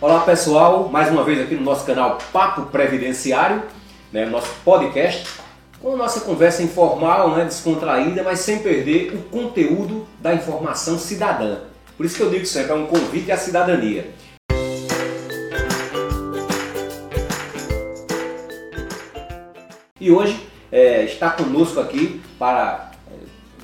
Olá 0.00 0.20
pessoal, 0.20 0.88
mais 0.88 1.10
uma 1.10 1.24
vez 1.24 1.40
aqui 1.40 1.56
no 1.56 1.62
nosso 1.62 1.84
canal 1.84 2.18
Papo 2.32 2.66
Previdenciário, 2.66 3.64
né, 4.12 4.24
nosso 4.26 4.48
podcast, 4.64 5.28
com 5.82 5.94
a 5.94 5.96
nossa 5.96 6.20
conversa 6.20 6.62
informal, 6.62 7.34
né, 7.34 7.44
descontraída, 7.44 8.22
mas 8.22 8.38
sem 8.38 8.60
perder 8.60 9.12
o 9.12 9.22
conteúdo 9.24 10.06
da 10.20 10.32
informação 10.32 10.96
cidadã. 11.00 11.62
Por 11.96 12.06
isso 12.06 12.16
que 12.16 12.22
eu 12.22 12.30
digo 12.30 12.46
sempre, 12.46 12.70
é 12.70 12.74
um 12.76 12.86
convite 12.86 13.32
à 13.32 13.36
cidadania. 13.36 14.08
E 20.00 20.12
hoje 20.12 20.40
é, 20.70 21.02
está 21.02 21.30
conosco 21.30 21.80
aqui 21.80 22.22
para 22.38 22.92
é, 23.10 23.14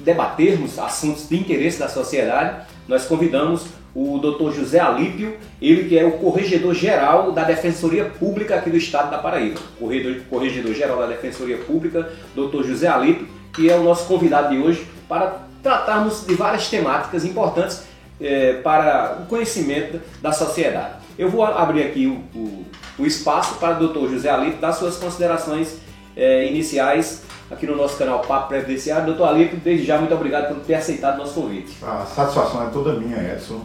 debatermos 0.01 0.81
assuntos 0.81 1.29
de 1.29 1.37
interesse 1.37 1.79
da 1.79 1.89
sociedade. 1.89 2.74
Nós 2.87 3.07
convidamos 3.07 3.67
o 3.95 4.19
Dr. 4.19 4.53
José 4.53 4.81
Alípio, 4.81 5.37
ele 5.63 5.89
que 5.89 5.99
é 5.99 6.05
o 6.05 6.13
corregedor 6.13 6.75
geral 6.75 7.31
da 7.31 7.45
Defensoria 7.45 8.05
Pública 8.07 8.57
aqui 8.57 8.69
do 8.69 8.77
estado 8.77 9.11
da 9.11 9.19
Paraíba. 9.19 9.61
Corregedor, 9.79 10.23
corregedor 10.29 10.75
geral 10.75 10.99
da 10.99 11.07
Defensoria 11.07 11.59
Pública, 11.59 12.11
Dr. 12.35 12.65
José 12.65 12.89
Alípio, 12.89 13.29
que 13.53 13.71
é 13.71 13.77
o 13.77 13.85
nosso 13.85 14.07
convidado 14.07 14.49
de 14.51 14.59
hoje 14.61 14.87
para 15.09 15.45
tratarmos 15.63 16.27
de 16.27 16.35
várias 16.35 16.69
temáticas 16.69 17.25
importantes 17.25 17.85
é, 18.21 18.55
para 18.55 19.19
o 19.23 19.27
conhecimento 19.27 20.01
da 20.21 20.33
sociedade. 20.33 20.95
Eu 21.17 21.31
vou 21.31 21.45
abrir 21.45 21.85
aqui 21.85 22.07
o, 22.07 22.39
o, 22.39 22.65
o 22.99 23.07
espaço 23.07 23.55
para 23.55 23.79
o 23.79 23.89
Dr. 23.89 24.11
José 24.11 24.29
Alípio 24.29 24.59
dar 24.61 24.73
suas 24.73 24.97
considerações 24.97 25.79
é, 26.17 26.47
iniciais 26.47 27.23
aqui 27.51 27.67
no 27.67 27.77
nosso 27.77 27.97
canal 27.97 28.21
Papo 28.21 28.49
Previdenciário. 28.49 29.07
Doutor 29.07 29.29
Alípio, 29.29 29.59
desde 29.59 29.87
já, 29.87 29.99
muito 29.99 30.15
obrigado 30.15 30.55
por 30.55 30.65
ter 30.65 30.75
aceitado 30.75 31.17
o 31.17 31.19
nosso 31.19 31.35
convite. 31.35 31.77
A 31.83 32.07
satisfação 32.07 32.67
é 32.67 32.71
toda 32.71 32.95
minha, 32.95 33.17
Edson 33.17 33.65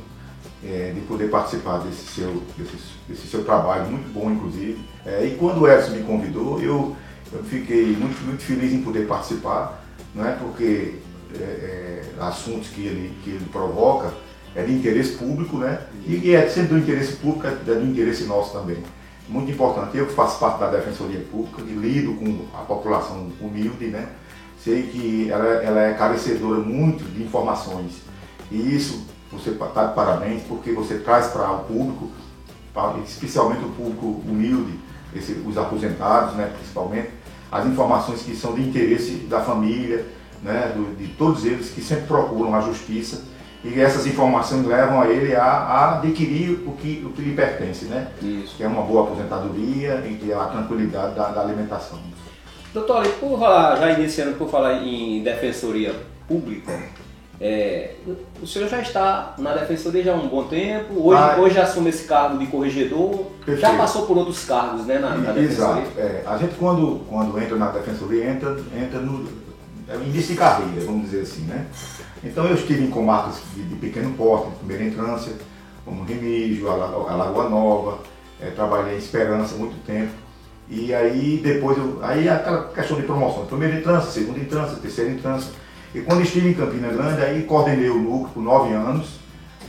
é, 0.63 0.91
de 0.93 1.01
poder 1.01 1.29
participar 1.29 1.79
desse 1.79 2.05
seu, 2.13 2.43
desse, 2.57 2.77
desse 3.07 3.27
seu 3.27 3.43
trabalho, 3.43 3.89
muito 3.89 4.11
bom 4.13 4.29
inclusive. 4.29 4.79
É, 5.05 5.25
e 5.25 5.35
quando 5.35 5.61
o 5.61 5.71
Edson 5.71 5.91
me 5.91 6.03
convidou, 6.03 6.62
eu, 6.62 6.95
eu 7.31 7.43
fiquei 7.43 7.95
muito, 7.95 8.21
muito 8.26 8.43
feliz 8.43 8.73
em 8.73 8.81
poder 8.81 9.07
participar, 9.07 9.84
não 10.13 10.27
é 10.27 10.34
porque 10.34 10.95
é, 11.35 11.41
é 11.41 12.04
assuntos 12.20 12.70
que 12.70 12.82
ele, 12.82 13.13
que 13.23 13.29
ele 13.32 13.45
provoca 13.51 14.11
é 14.55 14.63
de 14.63 14.73
interesse 14.73 15.11
público, 15.11 15.57
né? 15.57 15.79
E, 16.07 16.15
e 16.15 16.35
é 16.35 16.48
sempre 16.48 16.70
do 16.70 16.79
interesse 16.79 17.13
público, 17.13 17.45
é 17.45 17.51
do 17.51 17.85
interesse 17.85 18.23
nosso 18.23 18.51
também. 18.51 18.77
Muito 19.30 19.52
importante, 19.52 19.96
eu 19.96 20.08
que 20.08 20.13
faço 20.13 20.40
parte 20.40 20.60
da 20.60 20.72
Defensoria 20.72 21.24
Pública 21.32 21.62
e 21.62 21.72
lido 21.72 22.16
com 22.16 22.46
a 22.58 22.63
população 22.63 23.30
humilde, 23.40 23.85
né? 23.85 24.10
Sei 24.60 24.82
que 24.84 25.30
ela, 25.30 25.46
ela 25.46 25.82
é 25.82 25.94
carecedora 25.94 26.60
muito 26.60 27.04
de 27.04 27.22
informações. 27.22 28.02
E 28.52 28.76
isso 28.76 29.05
você 29.32 29.52
está 29.52 29.85
de 29.85 29.94
parabéns 29.94 30.41
porque 30.48 30.72
você 30.72 30.98
traz 30.98 31.27
para 31.27 31.52
o 31.52 31.60
público, 31.66 32.10
especialmente 33.05 33.63
o 33.63 33.70
público 33.70 34.07
humilde, 34.27 34.80
esse, 35.16 35.34
os 35.46 35.55
aposentados, 35.60 36.34
né, 36.35 36.52
principalmente, 36.57 37.12
as 37.52 37.68
informações 37.68 38.24
que 38.24 38.35
são 38.35 38.55
de 38.55 38.62
interesse 38.62 39.12
da 39.30 39.41
família, 39.41 40.07
né, 40.41 40.74
do, 40.76 40.96
de 40.96 41.07
todos 41.10 41.46
eles 41.46 41.70
que 41.70 41.84
sempre 41.84 42.07
procuram 42.07 42.55
a 42.55 42.62
justiça 42.62 43.26
e 43.63 43.79
essas 43.79 44.07
informações 44.07 44.65
levam 44.65 45.02
a 45.02 45.07
ele 45.10 45.35
a, 45.35 45.43
a 45.43 45.98
adquirir 45.98 46.63
o 46.65 46.71
que, 46.74 47.04
o 47.05 47.10
que 47.10 47.21
lhe 47.21 47.35
pertence, 47.35 47.85
né? 47.85 48.07
Isso. 48.21 48.55
Que 48.55 48.63
é 48.63 48.68
uma 48.68 48.84
boa 48.84 49.04
aposentadoria 49.04 50.04
e 50.07 50.16
que 50.16 50.32
é 50.32 50.35
a 50.35 50.46
tranquilidade 50.46 51.16
da, 51.16 51.29
da 51.29 51.41
alimentação. 51.41 51.99
Doutor, 52.74 53.05
por 53.20 53.38
falar, 53.38 53.76
já 53.77 53.91
iniciando 53.91 54.38
por 54.38 54.49
falar 54.49 54.76
em 54.76 55.24
defensoria 55.24 55.93
pública, 56.27 56.71
é, 57.41 57.96
o 58.41 58.46
senhor 58.46 58.70
já 58.70 58.79
está 58.82 59.34
na 59.38 59.54
defensoria 59.54 60.04
já 60.04 60.13
há 60.13 60.16
um 60.16 60.27
bom 60.27 60.44
tempo, 60.44 60.94
hoje, 61.07 61.21
ah, 61.21 61.38
hoje 61.40 61.60
assume 61.60 61.90
esse 61.90 62.05
cargo 62.05 62.38
de 62.38 62.48
corregedor, 62.48 63.26
perfeito. 63.46 63.62
já 63.62 63.76
passou 63.76 64.06
por 64.06 64.18
outros 64.18 64.46
cargos 64.46 64.85
né, 64.85 65.00
na, 65.00 65.16
na 65.16 65.31
defensoria? 65.31 65.81
Exato. 65.81 66.00
É, 66.00 66.23
a 66.25 66.38
gente 66.38 66.56
quando, 66.56 67.01
quando 67.09 67.38
entra 67.41 67.57
na 67.57 67.72
defensoria, 67.72 68.29
entra, 68.29 68.57
entra 68.78 69.00
no 69.00 69.48
é 69.90 69.95
início 69.95 70.34
de 70.34 70.39
carreira, 70.39 70.85
vamos 70.85 71.09
dizer 71.09 71.22
assim, 71.22 71.41
né? 71.41 71.66
Então 72.23 72.45
eu 72.45 72.55
estive 72.55 72.83
em 72.83 72.89
comarcas 72.89 73.41
de, 73.55 73.63
de 73.63 73.75
pequeno 73.75 74.13
porte, 74.13 74.51
de 74.51 74.55
primeira 74.57 74.83
entrância, 74.83 75.33
como 75.83 76.03
Remígio, 76.03 76.69
a, 76.69 76.73
a 76.73 77.16
Lagoa 77.16 77.50
Nova, 77.50 78.00
é, 78.39 78.51
trabalhei 78.51 78.95
em 78.95 79.00
Esperança 79.00 79.55
muito 79.55 79.75
tempo. 79.85 80.11
E 80.69 80.94
aí 80.94 81.41
depois, 81.44 81.77
eu, 81.77 82.00
aí 82.03 82.29
aquela 82.29 82.67
questão 82.69 82.97
de 82.97 83.03
promoção, 83.03 83.45
primeira 83.47 83.79
entrância, 83.79 84.11
segunda 84.11 84.39
entrância, 84.39 84.77
terceira 84.77 85.09
entrância, 85.09 85.51
e 85.94 86.01
quando 86.01 86.21
estive 86.21 86.50
em 86.50 86.53
Campina 86.53 86.89
Grande, 86.89 87.23
aí 87.23 87.44
coordenei 87.44 87.89
o 87.89 87.97
núcleo 87.97 88.29
por 88.33 88.44
nove 88.44 88.73
anos. 88.73 89.17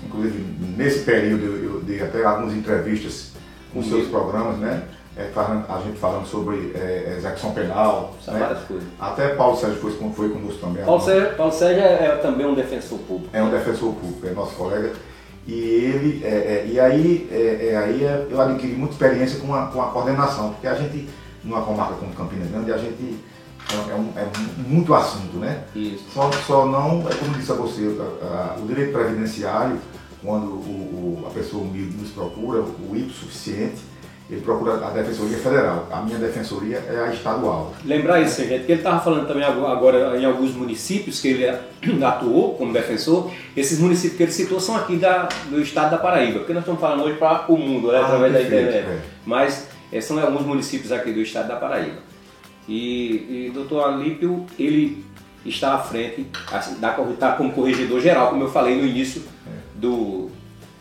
Inclusive, 0.04 0.44
nesse 0.76 1.00
período 1.00 1.44
eu, 1.44 1.64
eu 1.64 1.80
dei 1.80 2.02
até 2.02 2.24
algumas 2.24 2.54
entrevistas 2.54 3.32
com 3.72 3.82
seus 3.82 4.08
programas, 4.08 4.58
né? 4.58 4.82
É, 5.16 5.28
a 5.34 5.80
gente 5.84 5.98
falando 5.98 6.24
sobre 6.24 6.72
é, 6.74 7.16
execução 7.18 7.52
penal. 7.52 8.14
Né? 8.26 8.38
várias 8.38 8.64
coisas. 8.64 8.88
Até 8.98 9.34
Paulo 9.34 9.56
Sérgio 9.56 9.80
foi, 9.80 9.92
foi 10.12 10.28
conosco 10.28 10.60
também. 10.60 10.84
Paulo 10.84 11.00
Sérgio, 11.00 11.36
Paulo 11.36 11.52
Sérgio 11.52 11.82
é, 11.82 12.06
é, 12.06 12.16
também 12.16 12.46
um 12.46 12.54
defensor 12.54 12.98
público. 13.00 13.28
É 13.32 13.42
um 13.42 13.50
defensor 13.50 13.92
público, 13.94 14.26
é 14.26 14.30
nosso 14.30 14.54
colega. 14.54 14.92
E 15.46 15.52
ele, 15.52 16.24
é, 16.24 16.28
é, 16.28 16.66
e 16.70 16.78
aí, 16.78 17.28
é, 17.32 17.76
aí 17.76 18.28
eu 18.30 18.40
adquiri 18.40 18.74
muita 18.74 18.94
experiência 18.94 19.40
com 19.40 19.52
a, 19.54 19.66
com 19.66 19.82
a 19.82 19.86
coordenação, 19.86 20.50
porque 20.50 20.68
a 20.68 20.74
gente, 20.74 21.08
numa 21.42 21.62
comarca 21.62 21.94
como 21.94 22.14
Campina 22.14 22.46
Grande, 22.46 22.72
a 22.72 22.78
gente 22.78 23.18
é, 23.68 23.90
é, 23.90 23.94
um, 23.94 24.12
é 24.16 24.26
muito 24.66 24.94
assunto, 24.94 25.38
né? 25.38 25.64
Isso. 25.74 26.04
Só, 26.12 26.30
só 26.46 26.66
não, 26.66 27.08
é 27.08 27.14
como 27.14 27.34
disse 27.34 27.50
a 27.50 27.54
você, 27.54 27.96
a, 28.22 28.54
a, 28.56 28.60
o 28.60 28.66
direito 28.66 28.92
previdenciário, 28.92 29.78
quando 30.22 30.46
o, 30.46 31.22
o, 31.22 31.26
a 31.26 31.30
pessoa 31.30 31.62
humilde 31.62 31.96
nos 31.96 32.10
procura, 32.10 32.60
o 32.60 32.96
IP 32.96 33.12
suficiente, 33.12 33.89
ele 34.30 34.40
procura 34.42 34.74
a 34.74 34.90
Defensoria 34.90 35.38
Federal. 35.38 35.88
A 35.90 36.00
minha 36.02 36.16
Defensoria 36.16 36.76
é 36.88 37.08
a 37.08 37.12
estadual. 37.12 37.74
Lembrar 37.84 38.20
isso, 38.20 38.44
gente, 38.44 38.64
que 38.64 38.72
ele 38.72 38.80
estava 38.80 39.00
falando 39.00 39.26
também 39.26 39.42
agora 39.42 40.16
em 40.16 40.24
alguns 40.24 40.54
municípios 40.54 41.20
que 41.20 41.28
ele 41.28 41.48
atuou 42.04 42.54
como 42.54 42.72
defensor. 42.72 43.30
Esses 43.56 43.80
municípios 43.80 44.16
que 44.16 44.22
ele 44.22 44.32
citou 44.32 44.60
são 44.60 44.76
aqui 44.76 44.96
da, 44.96 45.28
do 45.48 45.60
estado 45.60 45.90
da 45.90 45.98
Paraíba, 45.98 46.38
porque 46.38 46.52
nós 46.52 46.62
estamos 46.62 46.80
falando 46.80 47.02
hoje 47.02 47.18
para 47.18 47.50
o 47.50 47.56
mundo, 47.56 47.90
né, 47.90 47.98
ah, 47.98 48.04
através 48.04 48.32
perfeito, 48.32 48.50
da 48.50 48.60
internet. 48.62 48.88
É. 48.88 49.00
Mas 49.26 49.68
é, 49.92 50.00
são 50.00 50.20
alguns 50.20 50.46
municípios 50.46 50.92
aqui 50.92 51.12
do 51.12 51.20
estado 51.20 51.48
da 51.48 51.56
Paraíba. 51.56 51.98
E, 52.68 53.48
e 53.48 53.50
doutor 53.52 53.84
Alípio, 53.84 54.46
ele 54.56 55.04
está 55.44 55.74
à 55.74 55.78
frente, 55.78 56.28
está 56.70 57.32
como 57.32 57.52
corregedor 57.52 58.00
geral, 58.00 58.28
como 58.28 58.44
eu 58.44 58.50
falei 58.50 58.76
no 58.76 58.86
início 58.86 59.22
do, 59.74 60.30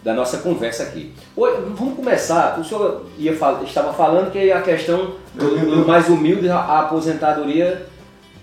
da 0.04 0.14
nossa 0.14 0.38
conversa 0.38 0.84
aqui. 0.84 1.14
Vamos 1.36 1.96
começar. 1.96 2.60
O 2.60 2.64
senhor 2.64 3.06
ia, 3.18 3.36
estava 3.66 3.94
falando 3.94 4.32
que 4.32 4.52
a 4.52 4.62
questão 4.62 5.16
do, 5.34 5.88
mais 5.88 6.08
humilde, 6.08 6.50
a 6.50 6.80
aposentadoria, 6.80 7.86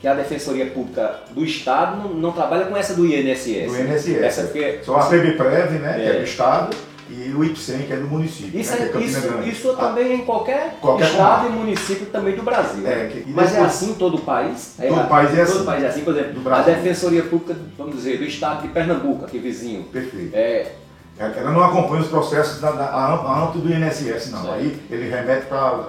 que 0.01 0.07
a 0.07 0.15
Defensoria 0.15 0.67
Pública 0.67 1.21
do 1.31 1.45
Estado 1.45 1.97
não, 2.03 2.15
não, 2.15 2.33
trabalha 2.33 2.67
com 2.67 2.77
essa 2.77 2.95
do 2.95 3.07
INSS. 3.07 3.73
Do 3.73 3.79
INSS. 3.79 4.23
Essa, 4.23 4.43
porque, 4.43 4.81
Só 4.83 4.97
a 4.97 5.07
PBPREV, 5.07 5.79
né, 5.79 5.97
é. 5.97 6.03
que 6.03 6.17
é 6.17 6.19
do 6.19 6.25
Estado 6.25 6.77
e 7.09 7.33
o 7.33 7.45
IPSEM, 7.45 7.83
que 7.87 7.93
é 7.93 7.97
do 7.97 8.09
município. 8.09 8.61
Isso, 8.61 8.73
né, 8.73 8.91
é, 8.93 8.99
isso, 8.99 9.43
isso 9.45 9.71
ah, 9.71 9.77
também 9.77 10.09
é 10.09 10.15
em 10.15 10.25
qualquer, 10.25 10.77
qualquer 10.81 11.07
estado 11.07 11.47
e 11.47 11.51
município 11.51 12.07
também 12.07 12.35
do 12.35 12.43
Brasil. 12.43 12.87
É, 12.87 13.07
que, 13.07 13.31
Mas 13.31 13.51
é 13.51 13.53
depois, 13.53 13.55
é 13.55 13.61
assim 13.61 13.91
em 13.91 13.95
todo 13.95 14.17
o 14.17 14.21
país? 14.21 14.75
É, 14.79 14.89
todo 14.89 15.01
o 15.01 15.07
país 15.07 15.39
é 15.39 15.45
todo 15.45 15.57
assim. 15.57 15.65
país 15.65 15.85
é 15.85 15.87
assim. 15.87 16.01
Por 16.01 16.15
exemplo, 16.17 16.53
a 16.53 16.63
Defensoria 16.63 17.23
Pública, 17.23 17.57
vamos 17.79 17.95
dizer, 17.95 18.19
do 18.19 18.25
estado 18.25 18.63
de 18.63 18.69
Pernambuco, 18.69 19.25
aqui 19.25 19.39
vizinho. 19.39 19.85
Perfeito. 19.85 20.35
É, 20.35 20.41
é 20.41 20.77
ela 21.19 21.51
não 21.51 21.65
acompanha 21.65 22.03
os 22.03 22.09
processos 22.09 22.61
da, 22.61 22.73
da, 22.73 22.87
a 22.87 23.45
âmbito 23.45 23.61
do 23.61 23.73
INSS, 23.73 24.31
não. 24.31 24.53
Aí 24.53 24.79
ele 24.91 25.09
remete 25.09 25.47
para 25.47 25.83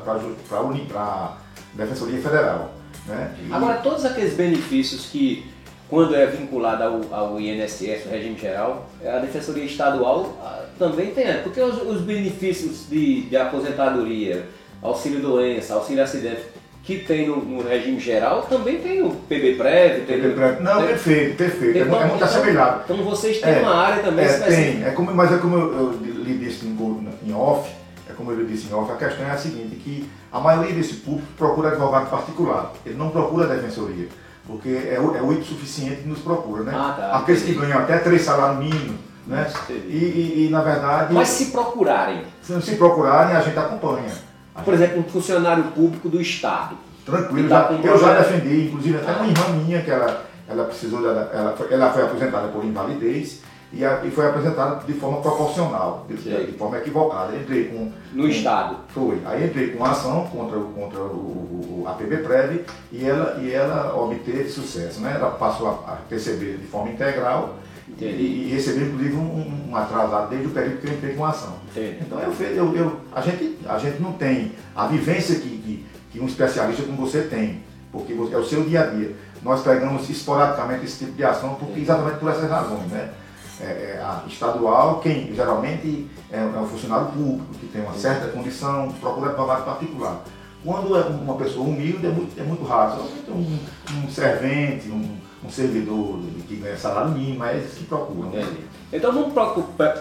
a 0.95 1.38
Defensoria 1.73 2.21
Federal. 2.21 2.71
Né? 3.05 3.35
E... 3.45 3.53
Agora, 3.53 3.75
todos 3.79 4.05
aqueles 4.05 4.33
benefícios 4.33 5.07
que 5.07 5.45
quando 5.89 6.15
é 6.15 6.25
vinculada 6.25 6.85
ao, 6.85 7.01
ao 7.11 7.39
INSS, 7.39 8.05
o 8.05 8.09
regime 8.09 8.38
geral, 8.38 8.89
a 9.05 9.19
Defensoria 9.19 9.63
Estadual 9.63 10.38
ah, 10.41 10.65
também 10.77 11.11
tem, 11.11 11.25
né? 11.25 11.41
porque 11.44 11.61
os, 11.61 11.81
os 11.81 12.01
benefícios 12.01 12.89
de, 12.89 13.21
de, 13.21 13.38
aposentadoria, 13.38 14.47
auxílio 14.81 15.21
doença, 15.21 15.75
auxílio 15.75 16.03
acidente, 16.03 16.41
que 16.88 17.00
tem 17.00 17.28
no, 17.28 17.44
no 17.44 17.68
regime 17.68 18.00
geral, 18.00 18.44
também 18.44 18.80
tem 18.80 19.01
o 19.01 19.10
PB-Prev. 19.10 20.06
PB 20.06 20.63
Não, 20.63 20.78
tem, 20.78 20.88
perfeito, 20.88 21.36
perfeito. 21.36 21.80
Então, 21.80 21.98
é, 21.98 22.06
muito 22.06 22.16
então, 22.16 22.28
assemelhado. 22.30 22.81
Então 22.86 23.04
vocês 23.04 23.42
têm 23.42 23.56
é, 23.56 23.60
uma 23.60 23.75
área 23.75 24.01
também 24.01 24.24
é, 24.24 24.39
Tem, 24.39 24.84
é 24.86 24.92
como, 24.92 25.13
mas 25.13 25.34
é 25.34 25.38
como 25.38 25.57
eu, 25.57 25.74
eu 25.74 25.92
lhe 26.01 26.38
disse 26.38 26.66
em, 26.66 26.78
em 27.25 27.34
off, 27.34 27.69
é 28.10 28.13
como 28.13 28.31
eu 28.31 28.39
lhe 28.39 28.45
disse 28.45 28.72
em 28.72 28.74
off, 28.74 28.89
a 28.89 28.95
questão 28.95 29.28
é 29.28 29.31
a 29.31 29.38
seguinte, 29.38 29.75
que 29.75 30.10
a 30.31 30.39
maioria 30.39 30.74
desse 30.74 30.94
público 30.94 31.28
procura 31.38 31.68
advogado 31.72 32.10
particular, 32.10 32.72
ele 32.86 32.95
não 32.95 33.10
procura 33.10 33.48
defensoria. 33.48 34.07
Porque 34.48 34.69
é 34.69 34.98
o, 34.98 35.13
é 35.13 35.22
o 35.22 35.44
suficiente 35.44 36.04
que 36.04 36.07
nos 36.07 36.19
procura, 36.19 36.63
né? 36.63 36.72
Ah, 36.74 36.95
tá, 36.98 37.18
Aqueles 37.18 37.42
entendi. 37.42 37.60
que 37.60 37.66
ganham 37.66 37.80
até 37.80 37.98
três 37.98 38.22
salários 38.22 38.60
mínimos, 38.60 38.95
né? 39.25 39.45
E, 39.69 39.74
e, 39.74 40.45
e, 40.45 40.50
na 40.50 40.62
verdade. 40.62 41.13
Mas 41.13 41.28
se 41.28 41.48
procurarem. 41.48 42.22
Se, 42.42 42.62
se 42.62 42.75
procurarem, 42.78 43.36
a 43.36 43.42
gente 43.42 43.60
acompanha. 43.60 44.26
Por 44.63 44.74
exemplo, 44.74 45.00
um 45.00 45.04
funcionário 45.04 45.63
público 45.65 46.09
do 46.09 46.21
Estado. 46.21 46.75
Tranquilo, 47.06 47.48
tá 47.48 47.69
já, 47.71 47.88
eu 47.88 47.98
já 47.98 48.18
defendi, 48.19 48.68
inclusive 48.68 48.98
até 48.98 49.12
uma 49.13 49.27
irmã 49.27 49.63
minha, 49.63 49.81
que 49.81 49.89
ela, 49.89 50.25
ela 50.48 50.65
precisou, 50.65 51.07
ela, 51.07 51.31
ela, 51.33 51.54
foi, 51.56 51.74
ela 51.74 51.94
foi 51.94 52.04
aposentada 52.04 52.48
por 52.50 52.65
invalidez, 52.65 53.42
e, 53.72 53.84
a, 53.84 54.04
e 54.06 54.12
foi 54.12 54.28
apresentado 54.28 54.86
de 54.86 54.94
forma 54.94 55.22
proporcional, 55.22 56.06
de, 56.08 56.16
de, 56.16 56.52
forma 56.54 56.78
equivocada. 56.78 57.36
Entrei 57.36 57.66
com. 57.66 57.92
No 58.14 58.24
com, 58.24 58.30
Estado? 58.30 58.78
Foi. 58.90 59.22
Aí 59.25 59.46
entrei 59.46 59.72
com 59.72 59.84
ação 59.84 60.25
contra, 60.28 60.58
contra 60.60 61.00
o, 61.00 61.84
o, 61.84 61.86
a 61.86 61.92
PBPREV 61.94 62.64
e 62.92 63.06
ela, 63.06 63.38
e 63.42 63.52
ela 63.52 63.94
obteve 63.96 64.50
sucesso. 64.50 65.02
Né? 65.02 65.14
Ela 65.16 65.31
passou 65.31 65.68
a, 65.68 65.92
a 65.92 65.98
receber 66.10 66.58
de 66.58 66.68
forma 66.68 66.92
integral 66.92 67.58
e, 68.00 68.06
e 68.06 68.50
recebeu 68.54 68.88
inclusive 68.88 69.16
um, 69.16 69.69
um, 69.69 69.75
atrasado 69.75 70.30
desde 70.30 70.48
o 70.48 70.52
período 70.52 70.80
que 70.80 70.88
eu 70.88 70.94
entrei 70.94 71.16
com 71.16 71.25
a 71.25 71.30
ação. 71.30 71.56
Entendi. 71.72 71.98
Então 72.02 72.19
eu, 72.19 72.34
eu, 72.34 72.75
eu, 72.75 73.00
a, 73.14 73.22
gente, 73.22 73.58
a 73.68 73.78
gente 73.78 74.02
não 74.02 74.14
tem 74.14 74.54
a 74.74 74.88
vivência 74.88 75.36
que, 75.36 75.50
que, 75.50 75.86
que 76.12 76.19
um 76.22 76.25
especialista 76.25 76.84
como 76.84 76.98
você 76.98 77.24
tem, 77.24 77.64
porque 77.92 78.14
é 78.14 78.38
o 78.38 78.46
seu 78.46 78.64
dia 78.64 78.84
a 78.84 78.86
dia. 78.88 79.14
Nós 79.44 79.62
pegamos 79.62 80.10
esporadicamente 80.10 80.86
esse 80.86 81.06
tipo 81.06 81.12
de 81.18 81.24
ação 81.24 81.56
porque, 81.56 81.80
exatamente 81.80 82.19
por 82.19 82.30
essas 82.30 82.50
razões. 82.50 82.88
Né? 82.88 83.10
É, 83.59 83.65
é, 83.65 84.01
a 84.01 84.24
estadual, 84.27 85.00
quem 85.00 85.33
geralmente 85.33 86.07
é, 86.31 86.38
é 86.38 86.59
um 86.59 86.68
funcionário 86.68 87.07
público, 87.07 87.54
que 87.59 87.65
tem 87.68 87.81
uma 87.81 87.94
certa 87.94 88.27
condição, 88.27 88.92
procura 89.01 89.33
trabalho 89.33 89.63
particular. 89.63 90.24
Quando 90.63 90.95
é 90.95 91.01
uma 91.01 91.36
pessoa 91.36 91.68
humilde, 91.68 92.06
é 92.06 92.09
muito, 92.09 92.39
é 92.39 92.44
muito 92.44 92.63
raro. 92.63 92.98
Só 92.98 93.31
um, 93.31 93.59
um 94.04 94.09
servente, 94.09 94.89
um, 94.89 95.18
um 95.44 95.50
servidor 95.50 96.19
que 96.48 96.56
ganha 96.56 96.77
salário 96.77 97.12
mínimo, 97.12 97.39
mas 97.39 97.57
é 97.57 97.80
que 97.80 97.86
procuram. 97.86 98.30
Entendi. 98.30 98.65
Então 98.92 99.12
vamos 99.12 99.33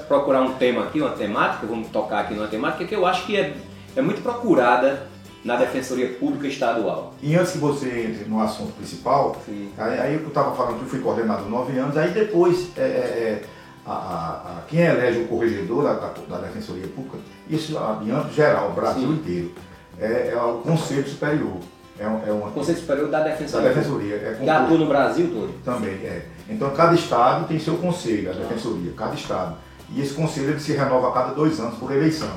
procurar 0.07 0.43
um 0.43 0.55
tema 0.55 0.85
aqui, 0.85 1.01
uma 1.01 1.11
temática, 1.11 1.67
vamos 1.67 1.89
tocar 1.89 2.21
aqui 2.21 2.35
numa 2.35 2.49
temática 2.49 2.85
que 2.85 2.95
eu 2.95 3.07
acho 3.07 3.27
que 3.27 3.37
é, 3.37 3.57
é 3.95 4.03
muito 4.03 4.23
procurada 4.23 5.09
na 5.47 5.55
Defensoria 5.55 6.09
Pública 6.15 6.49
Estadual. 6.49 7.15
E 7.23 7.37
antes 7.37 7.53
que 7.53 7.59
você 7.59 7.87
entre 7.87 8.29
no 8.29 8.43
assunto 8.43 8.73
principal, 8.73 9.41
aí, 9.79 10.01
aí, 10.01 10.15
eu 10.15 10.27
estava 10.27 10.55
falando 10.57 10.79
que 10.79 10.85
eu 10.85 10.89
fui 10.89 10.99
coordenador 10.99 11.49
nove 11.49 11.79
anos, 11.79 11.97
aí 11.97 12.11
depois 12.11 12.77
é, 12.77 12.81
é, 12.81 12.85
é 12.85 13.43
a, 13.87 13.93
a, 13.93 14.31
a, 14.59 14.63
quem 14.69 14.81
elege 14.81 15.21
o 15.21 15.29
corregedor 15.29 15.85
da, 15.85 15.93
da, 15.95 16.39
Defensoria 16.39 16.89
Pública, 16.89 17.19
isso 17.49 17.79
em 18.03 18.11
âmbito 18.11 18.35
geral, 18.35 18.73
Brasil 18.73 19.09
Sim. 19.09 19.15
inteiro, 19.15 19.53
é, 20.01 20.33
é, 20.35 20.37
o 20.37 20.59
Conselho 20.59 21.09
Superior. 21.09 21.59
É, 21.99 22.03
é 22.03 22.33
uma, 22.33 22.51
Conselho 22.51 22.79
Superior 22.79 23.09
da 23.09 23.21
Defensoria. 23.21 23.69
Da 23.69 23.75
Defensoria. 23.75 24.15
É 24.17 24.39
que 24.43 24.51
atua 24.51 24.79
no 24.79 24.87
Brasil 24.87 25.29
todo? 25.29 25.55
Também, 25.65 25.95
é. 25.95 26.27
Então 26.49 26.71
cada 26.71 26.95
estado 26.95 27.47
tem 27.47 27.61
seu 27.61 27.77
conselho, 27.77 28.31
a 28.31 28.35
Defensoria, 28.35 28.93
cada 28.97 29.15
estado. 29.15 29.57
E 29.95 30.01
esse 30.01 30.13
conselho 30.13 30.51
ele 30.51 30.61
se 30.61 30.73
renova 30.73 31.11
a 31.11 31.13
cada 31.13 31.33
dois 31.33 31.61
anos 31.61 31.79
por 31.79 31.93
eleição. 31.93 32.29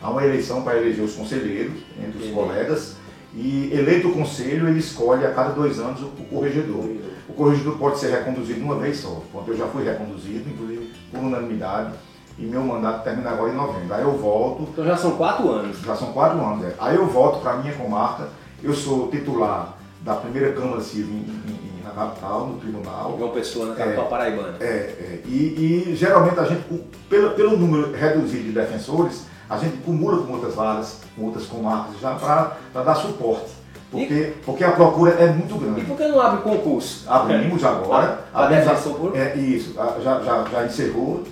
Há 0.00 0.10
uma 0.10 0.24
eleição 0.24 0.62
para 0.62 0.78
eleger 0.78 1.04
os 1.04 1.14
conselheiros, 1.14 1.74
entre 2.02 2.24
os 2.24 2.32
colegas, 2.32 2.96
e 3.34 3.70
eleito 3.72 4.08
o 4.08 4.12
conselho, 4.12 4.68
ele 4.68 4.80
escolhe 4.80 5.24
a 5.24 5.32
cada 5.32 5.50
dois 5.50 5.78
anos 5.78 6.02
o 6.02 6.08
corregedor. 6.24 6.84
O 7.28 7.32
corregedor 7.32 7.78
pode 7.78 7.98
ser 7.98 8.10
reconduzido 8.10 8.60
uma 8.60 8.76
vez 8.76 8.98
só. 8.98 9.22
Quando 9.32 9.48
eu 9.48 9.56
já 9.56 9.66
fui 9.66 9.84
reconduzido, 9.84 10.48
inclusive 10.50 10.92
por 11.12 11.20
unanimidade, 11.20 11.92
e 12.38 12.42
meu 12.44 12.62
mandato 12.62 13.04
termina 13.04 13.30
agora 13.30 13.52
em 13.52 13.56
novembro. 13.56 13.94
Aí 13.94 14.02
eu 14.02 14.16
volto. 14.16 14.62
Então 14.72 14.84
já 14.84 14.96
são 14.96 15.12
quatro 15.12 15.48
anos. 15.50 15.78
Já 15.80 15.94
são 15.94 16.12
quatro 16.12 16.40
anos, 16.40 16.64
é. 16.64 16.74
Aí 16.78 16.96
eu 16.96 17.06
volto 17.06 17.40
para 17.40 17.52
a 17.52 17.56
minha 17.58 17.74
comarca, 17.74 18.28
eu 18.62 18.74
sou 18.74 19.08
titular 19.08 19.76
da 20.00 20.14
primeira 20.14 20.52
Câmara 20.52 20.80
Civil 20.80 21.14
em, 21.14 21.18
em, 21.18 21.84
na 21.84 21.90
capital, 21.90 22.46
no 22.46 22.58
tribunal. 22.58 23.14
Uma 23.14 23.28
pessoa 23.28 23.66
na 23.66 23.74
capital 23.74 24.06
é, 24.06 24.08
paraibana. 24.08 24.56
É, 24.58 24.64
é. 24.64 25.20
E, 25.26 25.90
e, 25.90 25.94
geralmente 25.94 26.40
a 26.40 26.44
gente, 26.44 26.64
pelo, 27.08 27.30
pelo 27.32 27.56
número 27.56 27.92
reduzido 27.92 28.44
de 28.44 28.52
defensores, 28.52 29.26
a 29.50 29.56
gente 29.56 29.78
acumula 29.78 30.24
com 30.24 30.32
outras 30.32 30.54
varas, 30.54 31.00
com 31.16 31.24
outras 31.24 31.44
comarcas, 31.46 32.00
já 32.00 32.14
para 32.14 32.82
dar 32.84 32.94
suporte. 32.94 33.50
Porque, 33.90 34.14
e, 34.14 34.34
porque 34.46 34.62
a 34.62 34.70
procura 34.70 35.10
é 35.10 35.26
muito 35.26 35.56
grande. 35.56 35.80
E 35.80 35.84
por 35.84 35.96
que 35.96 36.06
não 36.06 36.20
abre 36.20 36.42
concurso? 36.42 37.04
Abrimos 37.10 37.64
agora. 37.64 38.20
A, 38.32 38.44
a 38.44 38.46
defensor 38.46 38.94
por... 38.94 39.16
É 39.16 39.34
isso, 39.34 39.74
já, 39.74 40.20
já, 40.20 40.44
já 40.44 40.64
encerrou. 40.64 41.24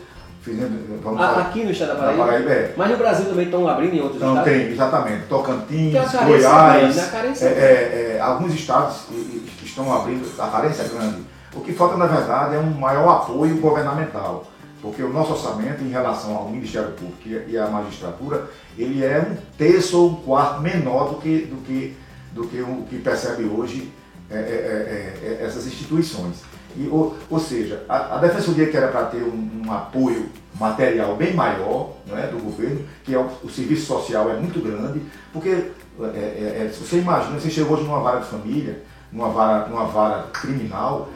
Fizemos, 0.43 1.01
vamos 1.03 1.21
ah, 1.21 1.41
aqui 1.43 1.63
no 1.63 1.71
estado 1.71 1.91
da 1.91 1.95
Paraíba? 1.97 2.25
Paraíba 2.25 2.51
é. 2.51 2.75
Mas 2.77 2.91
no 2.91 2.97
Brasil 2.97 3.27
também 3.27 3.45
estão 3.45 3.69
abrindo 3.69 3.95
em 3.95 4.01
outros 4.01 4.21
não, 4.21 4.31
estados? 4.31 4.53
Tem, 4.53 4.69
exatamente. 4.73 5.27
Tocantins, 5.29 5.95
é 5.95 6.25
Goiás. 6.25 7.11
Grande, 7.11 7.45
é, 7.45 7.47
é, 7.47 8.17
é, 8.17 8.21
alguns 8.21 8.55
estados 8.55 9.03
estão 9.63 9.95
abrindo, 9.95 10.29
a 10.41 10.47
carência 10.49 10.83
é 10.83 10.89
grande. 10.89 11.23
O 11.55 11.61
que 11.61 11.73
falta, 11.73 11.97
na 11.97 12.07
verdade, 12.07 12.57
é 12.57 12.59
um 12.59 12.71
maior 12.71 13.09
apoio 13.09 13.61
governamental 13.61 14.45
porque 14.81 15.03
o 15.03 15.13
nosso 15.13 15.33
orçamento 15.33 15.83
em 15.83 15.89
relação 15.89 16.37
ao 16.37 16.49
Ministério 16.49 16.93
Público 16.93 17.49
e 17.49 17.59
à 17.59 17.67
magistratura, 17.69 18.49
ele 18.77 19.05
é 19.05 19.19
um 19.21 19.37
terço 19.57 20.01
ou 20.01 20.11
um 20.11 20.15
quarto 20.17 20.61
menor 20.61 21.11
do 21.11 21.21
que, 21.21 21.39
do 21.47 21.57
que, 21.65 21.97
do 22.33 22.47
que 22.47 22.61
o 22.61 22.85
que 22.89 22.99
percebe 22.99 23.45
hoje 23.45 23.91
é, 24.31 24.37
é, 24.37 24.41
é, 24.41 25.39
é 25.41 25.45
essas 25.45 25.67
instituições. 25.67 26.43
E, 26.77 26.87
ou, 26.89 27.17
ou 27.29 27.41
seja, 27.41 27.85
a, 27.89 28.17
a, 28.17 28.19
Defensoria 28.19 28.69
que 28.69 28.77
era 28.77 28.89
para 28.89 29.07
ter 29.07 29.23
um, 29.23 29.63
um, 29.67 29.73
apoio 29.73 30.29
material 30.61 31.17
bem 31.17 31.35
maior 31.35 31.95
é, 32.13 32.27
do 32.27 32.39
governo, 32.39 32.85
que 33.05 33.15
é 33.15 33.19
o, 33.19 33.29
o, 33.43 33.51
serviço 33.51 33.87
social 33.87 34.31
é 34.31 34.35
muito 34.35 34.61
grande, 34.61 35.01
porque 35.33 35.71
é, 36.15 36.67
é, 36.67 36.71
se 36.73 36.79
você 36.79 36.99
imagina, 36.99 37.41
você 37.41 37.51
chegou 37.51 37.77
hoje 37.77 37.85
numa 37.85 38.01
vara 38.01 38.21
de 38.21 38.27
família, 38.27 38.83
numa 39.11 39.31
vara, 39.31 39.67
numa 39.67 39.87
vara 39.87 40.25
criminal, 40.33 41.09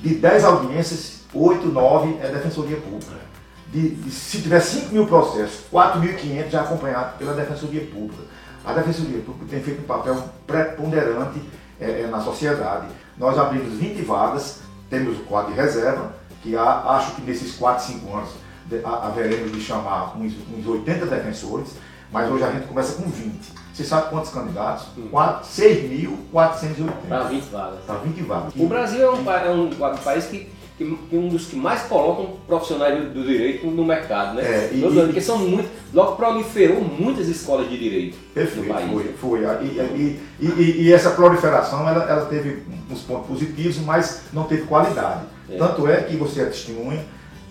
de 0.00 0.14
10 0.14 0.44
audiências, 0.44 1.17
8, 1.32 1.66
9 1.66 2.18
é 2.22 2.28
Defensoria 2.30 2.76
Pública. 2.78 3.28
De, 3.68 3.90
de, 3.90 4.10
se 4.10 4.40
tiver 4.40 4.60
5 4.60 4.92
mil 4.92 5.06
processos, 5.06 5.64
4.500 5.70 6.50
já 6.50 6.62
acompanhado 6.62 7.18
pela 7.18 7.34
Defensoria 7.34 7.82
Pública. 7.82 8.22
A 8.64 8.72
Defensoria 8.72 9.20
Pública 9.20 9.46
tem 9.50 9.62
feito 9.62 9.82
um 9.82 9.84
papel 9.84 10.22
preponderante 10.46 11.40
é, 11.80 12.02
é, 12.02 12.06
na 12.06 12.20
sociedade. 12.20 12.86
Nós 13.16 13.38
abrimos 13.38 13.74
20 13.74 14.02
vagas, 14.02 14.60
temos 14.88 15.18
o 15.18 15.22
quadro 15.24 15.52
de 15.52 15.60
reserva, 15.60 16.14
que 16.42 16.56
há, 16.56 16.96
acho 16.96 17.14
que 17.14 17.22
nesses 17.22 17.56
4, 17.56 17.84
5 17.92 18.16
anos 18.16 18.30
de, 18.66 18.80
haveremos 18.84 19.52
de 19.52 19.60
chamar 19.60 20.16
uns, 20.16 20.32
uns 20.56 20.66
80 20.66 21.06
defensores, 21.06 21.72
mas 22.10 22.30
hoje 22.30 22.44
a 22.44 22.52
gente 22.52 22.66
começa 22.66 22.94
com 22.94 23.08
20. 23.08 23.52
Você 23.74 23.84
sabe 23.84 24.10
quantos 24.10 24.30
candidatos? 24.30 24.86
Hum. 24.96 25.10
6.480. 25.12 26.90
Para 27.08 27.24
20 27.24 27.42
vagas. 27.44 27.80
Para 27.84 27.96
20 27.98 28.22
vagas. 28.22 28.52
O 28.56 28.66
Brasil 28.66 29.02
é 29.02 29.10
um, 29.10 29.30
é 29.30 29.50
um 29.92 29.96
país 29.98 30.24
que 30.26 30.50
que, 30.78 31.16
um 31.16 31.28
dos 31.28 31.46
que 31.46 31.56
mais 31.56 31.82
colocam 31.82 32.36
profissionais 32.46 32.96
do, 32.96 33.10
do 33.10 33.24
direito 33.24 33.66
no 33.66 33.84
mercado, 33.84 34.36
né? 34.36 34.42
É, 34.42 34.70
e, 34.72 34.80
porque 34.80 35.20
são 35.20 35.36
muito, 35.36 35.68
logo 35.92 36.14
proliferou 36.14 36.80
muitas 36.80 37.26
escolas 37.26 37.68
de 37.68 37.76
direito 37.76 38.16
perfeito, 38.32 38.68
no 38.68 38.74
país. 38.74 38.90
Foi, 39.20 39.40
foi. 39.40 39.40
E, 39.64 40.20
e, 40.40 40.82
e, 40.82 40.92
essa 40.92 41.10
proliferação 41.10 41.88
ela, 41.88 42.04
ela 42.04 42.26
teve 42.26 42.62
uns 42.88 43.00
pontos 43.00 43.26
positivos, 43.26 43.78
mas 43.78 44.22
não 44.32 44.44
teve 44.44 44.62
qualidade. 44.62 45.22
É. 45.50 45.56
Tanto 45.56 45.88
é 45.88 45.96
que 46.02 46.16
você 46.16 46.42
é 46.42 46.44
testemunha 46.44 47.04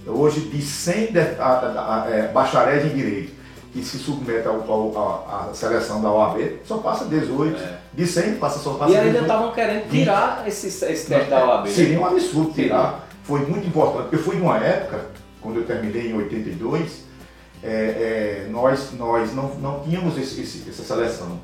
hoje 0.06 0.40
de 0.40 0.62
100 0.62 1.12
de, 1.12 1.20
a, 1.20 1.44
a, 1.44 2.04
a, 2.04 2.10
é, 2.10 2.28
bacharéis 2.30 2.86
em 2.86 2.96
direito 2.96 3.36
que 3.74 3.84
se 3.84 3.98
submete 3.98 4.48
à 4.48 5.50
seleção 5.54 6.02
da 6.02 6.10
OAB, 6.10 6.60
só 6.64 6.78
passa 6.78 7.06
18. 7.06 7.62
É. 7.62 7.78
De 7.94 8.08
100 8.08 8.36
passa 8.36 8.60
só 8.60 8.74
passa 8.76 8.94
E 8.94 8.98
ainda 8.98 9.20
estavam 9.20 9.52
querendo 9.52 9.90
tirar 9.90 10.44
esse, 10.48 10.68
esse 10.68 11.08
teste 11.08 11.30
da 11.30 11.46
OAB. 11.46 11.68
Seria 11.68 11.98
né? 11.98 12.00
um 12.00 12.06
absurdo 12.06 12.54
tirar 12.54 13.07
foi 13.28 13.46
muito 13.46 13.68
importante. 13.68 14.14
Eu 14.14 14.20
fui 14.20 14.38
numa 14.38 14.58
época, 14.58 15.06
quando 15.42 15.58
eu 15.58 15.66
terminei 15.66 16.10
em 16.10 16.14
82, 16.16 17.04
é, 17.62 17.68
é, 17.68 18.48
nós, 18.50 18.94
nós 18.94 19.36
não, 19.36 19.54
não 19.56 19.82
tínhamos 19.82 20.18
esse, 20.18 20.42
esse, 20.42 20.70
essa 20.70 20.84
seleção. 20.84 21.38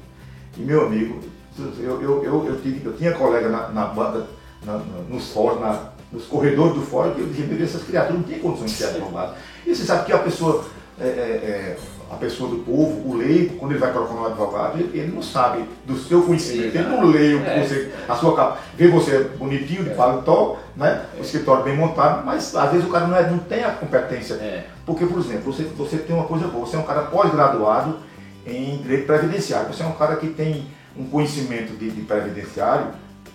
E 0.58 0.62
meu 0.62 0.86
amigo, 0.86 1.20
eu, 1.60 2.02
eu, 2.02 2.24
eu, 2.24 2.46
eu, 2.48 2.62
tive, 2.62 2.86
eu 2.86 2.96
tinha 2.96 3.12
colega 3.12 3.50
na, 3.50 3.68
na 3.70 3.86
banda, 3.88 4.28
na, 4.66 4.78
na, 4.78 5.02
nos 5.10 5.32
fóruns, 5.32 5.60
na, 5.60 5.90
nos 6.12 6.26
corredores 6.26 6.76
do 6.76 6.82
fórum, 6.82 7.14
que 7.14 7.22
eu 7.22 7.28
dizia, 7.28 7.46
meu 7.46 7.62
essas 7.62 7.84
criaturas 7.84 8.22
não 8.22 8.24
têm 8.24 8.40
condições 8.40 8.72
de 8.72 8.78
ser 8.78 8.86
advogadas. 8.86 9.36
E 9.66 9.76
você 9.76 9.84
sabe 9.84 10.06
que 10.06 10.14
a 10.14 10.20
pessoa 10.20 10.64
é, 11.00 11.06
é, 11.06 11.10
é 11.10 11.78
a 12.10 12.16
pessoa 12.16 12.50
do 12.50 12.58
povo, 12.58 13.10
o 13.10 13.16
leigo, 13.16 13.56
quando 13.58 13.72
ele 13.72 13.80
vai 13.80 13.92
procurar 13.92 14.22
um 14.22 14.26
advogado, 14.28 14.80
ele, 14.80 14.98
ele, 14.98 15.12
não 15.14 15.22
sabe 15.22 15.64
do 15.86 15.98
seu 15.98 16.22
conhecimento, 16.22 16.76
ele 16.76 16.88
não 16.88 17.06
lê 17.06 17.34
o 17.36 17.44
que 17.44 17.50
é. 17.50 17.64
você, 17.64 17.92
a 18.08 18.16
sua 18.16 18.36
capa, 18.36 18.60
vê 18.76 18.88
você 18.88 19.20
bonitinho, 19.38 19.84
de 19.84 19.92
é. 19.92 19.94
paletó, 19.94 20.60
né? 20.76 21.06
o 21.18 21.22
escritório 21.22 21.64
bem 21.64 21.76
montado, 21.76 22.26
mas 22.26 22.56
às 22.56 22.72
vezes 22.72 22.88
o 22.88 22.90
cara 22.90 23.08
não, 23.08 23.18
é, 23.18 23.30
não 23.30 23.40
tem 23.40 23.64
a 23.64 23.72
competência. 23.72 24.36
É. 24.36 24.66
Porque, 24.86 25.06
por 25.06 25.20
exemplo, 25.20 25.52
você, 25.52 25.64
você 25.64 25.98
tem 25.98 26.16
uma 26.16 26.26
coisa 26.26 26.48
boa, 26.48 26.66
você 26.66 26.76
é 26.76 26.80
um 26.80 26.84
cara 26.84 27.04
pós-graduado 27.04 27.98
em 28.46 28.78
direito 28.78 29.06
previdenciário, 29.06 29.74
você 29.74 29.84
é 29.84 29.86
um 29.86 29.94
cara 29.94 30.16
que 30.18 30.28
tem 30.28 30.66
um 30.98 31.06
conhecimento 31.06 31.74
de, 31.78 31.90
de 31.90 32.02
previdenciário 32.02 32.88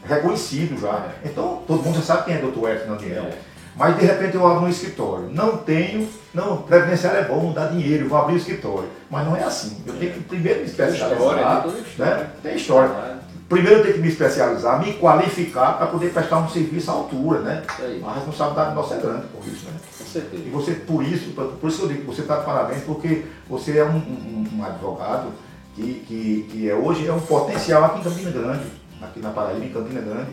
reconhecido 0.04 0.80
já. 0.80 0.92
É. 1.24 1.28
Então, 1.28 1.62
todo 1.66 1.82
mundo 1.82 1.96
já 1.96 2.02
sabe 2.02 2.24
quem 2.26 2.34
é 2.34 2.38
doutor 2.38 2.70
Edson 2.70 2.96
Daniel. 2.96 3.24
É. 3.24 3.47
Mas 3.78 3.96
de 3.96 4.04
repente 4.04 4.34
eu 4.34 4.44
abro 4.44 4.64
um 4.64 4.68
escritório. 4.68 5.30
Não 5.32 5.58
tenho, 5.58 6.08
não, 6.34 6.62
previdenciário 6.62 7.20
é 7.20 7.24
bom, 7.24 7.52
dá 7.52 7.66
dinheiro, 7.66 8.08
vou 8.08 8.18
abrir 8.18 8.34
um 8.34 8.36
escritório. 8.36 8.88
Mas 9.08 9.24
não 9.24 9.36
é 9.36 9.44
assim. 9.44 9.80
Eu 9.86 9.94
tenho 9.94 10.14
que 10.14 10.20
primeiro 10.24 10.60
me 10.60 10.66
especializar. 10.66 11.08
Tem 11.10 11.18
história, 11.18 11.60
tem, 11.62 11.82
história. 11.82 12.16
Né? 12.16 12.30
tem 12.42 12.56
história. 12.56 13.18
Primeiro 13.48 13.78
eu 13.78 13.82
tenho 13.82 13.94
que 13.94 14.00
me 14.00 14.08
especializar, 14.08 14.84
me 14.84 14.94
qualificar 14.94 15.78
para 15.78 15.86
poder 15.86 16.12
prestar 16.12 16.38
um 16.38 16.48
serviço 16.48 16.90
à 16.90 16.94
altura, 16.94 17.40
né? 17.40 17.62
A 18.04 18.14
responsabilidade 18.14 18.74
nossa 18.74 18.94
é 18.94 18.98
grande 18.98 19.26
por 19.28 19.46
isso, 19.46 19.64
né? 19.66 19.72
Com 19.96 20.04
certeza. 20.04 20.42
E 20.44 20.50
você, 20.50 20.72
por 20.72 21.02
isso, 21.04 21.30
por 21.30 21.68
isso 21.68 21.78
que 21.78 21.84
eu 21.84 21.88
digo 21.88 22.00
que 22.00 22.06
você 22.06 22.22
está 22.22 22.38
de 22.38 22.44
parabéns, 22.44 22.82
porque 22.82 23.24
você 23.48 23.78
é 23.78 23.84
um, 23.84 23.96
um, 23.96 24.44
um 24.58 24.64
advogado 24.64 25.28
que, 25.74 26.04
que, 26.06 26.48
que 26.50 26.68
é, 26.68 26.74
hoje 26.74 27.06
é 27.06 27.12
um 27.12 27.20
potencial 27.20 27.84
aqui 27.84 28.00
em 28.00 28.02
Campina 28.02 28.30
Grande, 28.32 28.64
aqui 29.00 29.20
na 29.20 29.30
Paraíba, 29.30 29.64
em 29.64 29.72
Campina 29.72 30.00
Grande 30.00 30.30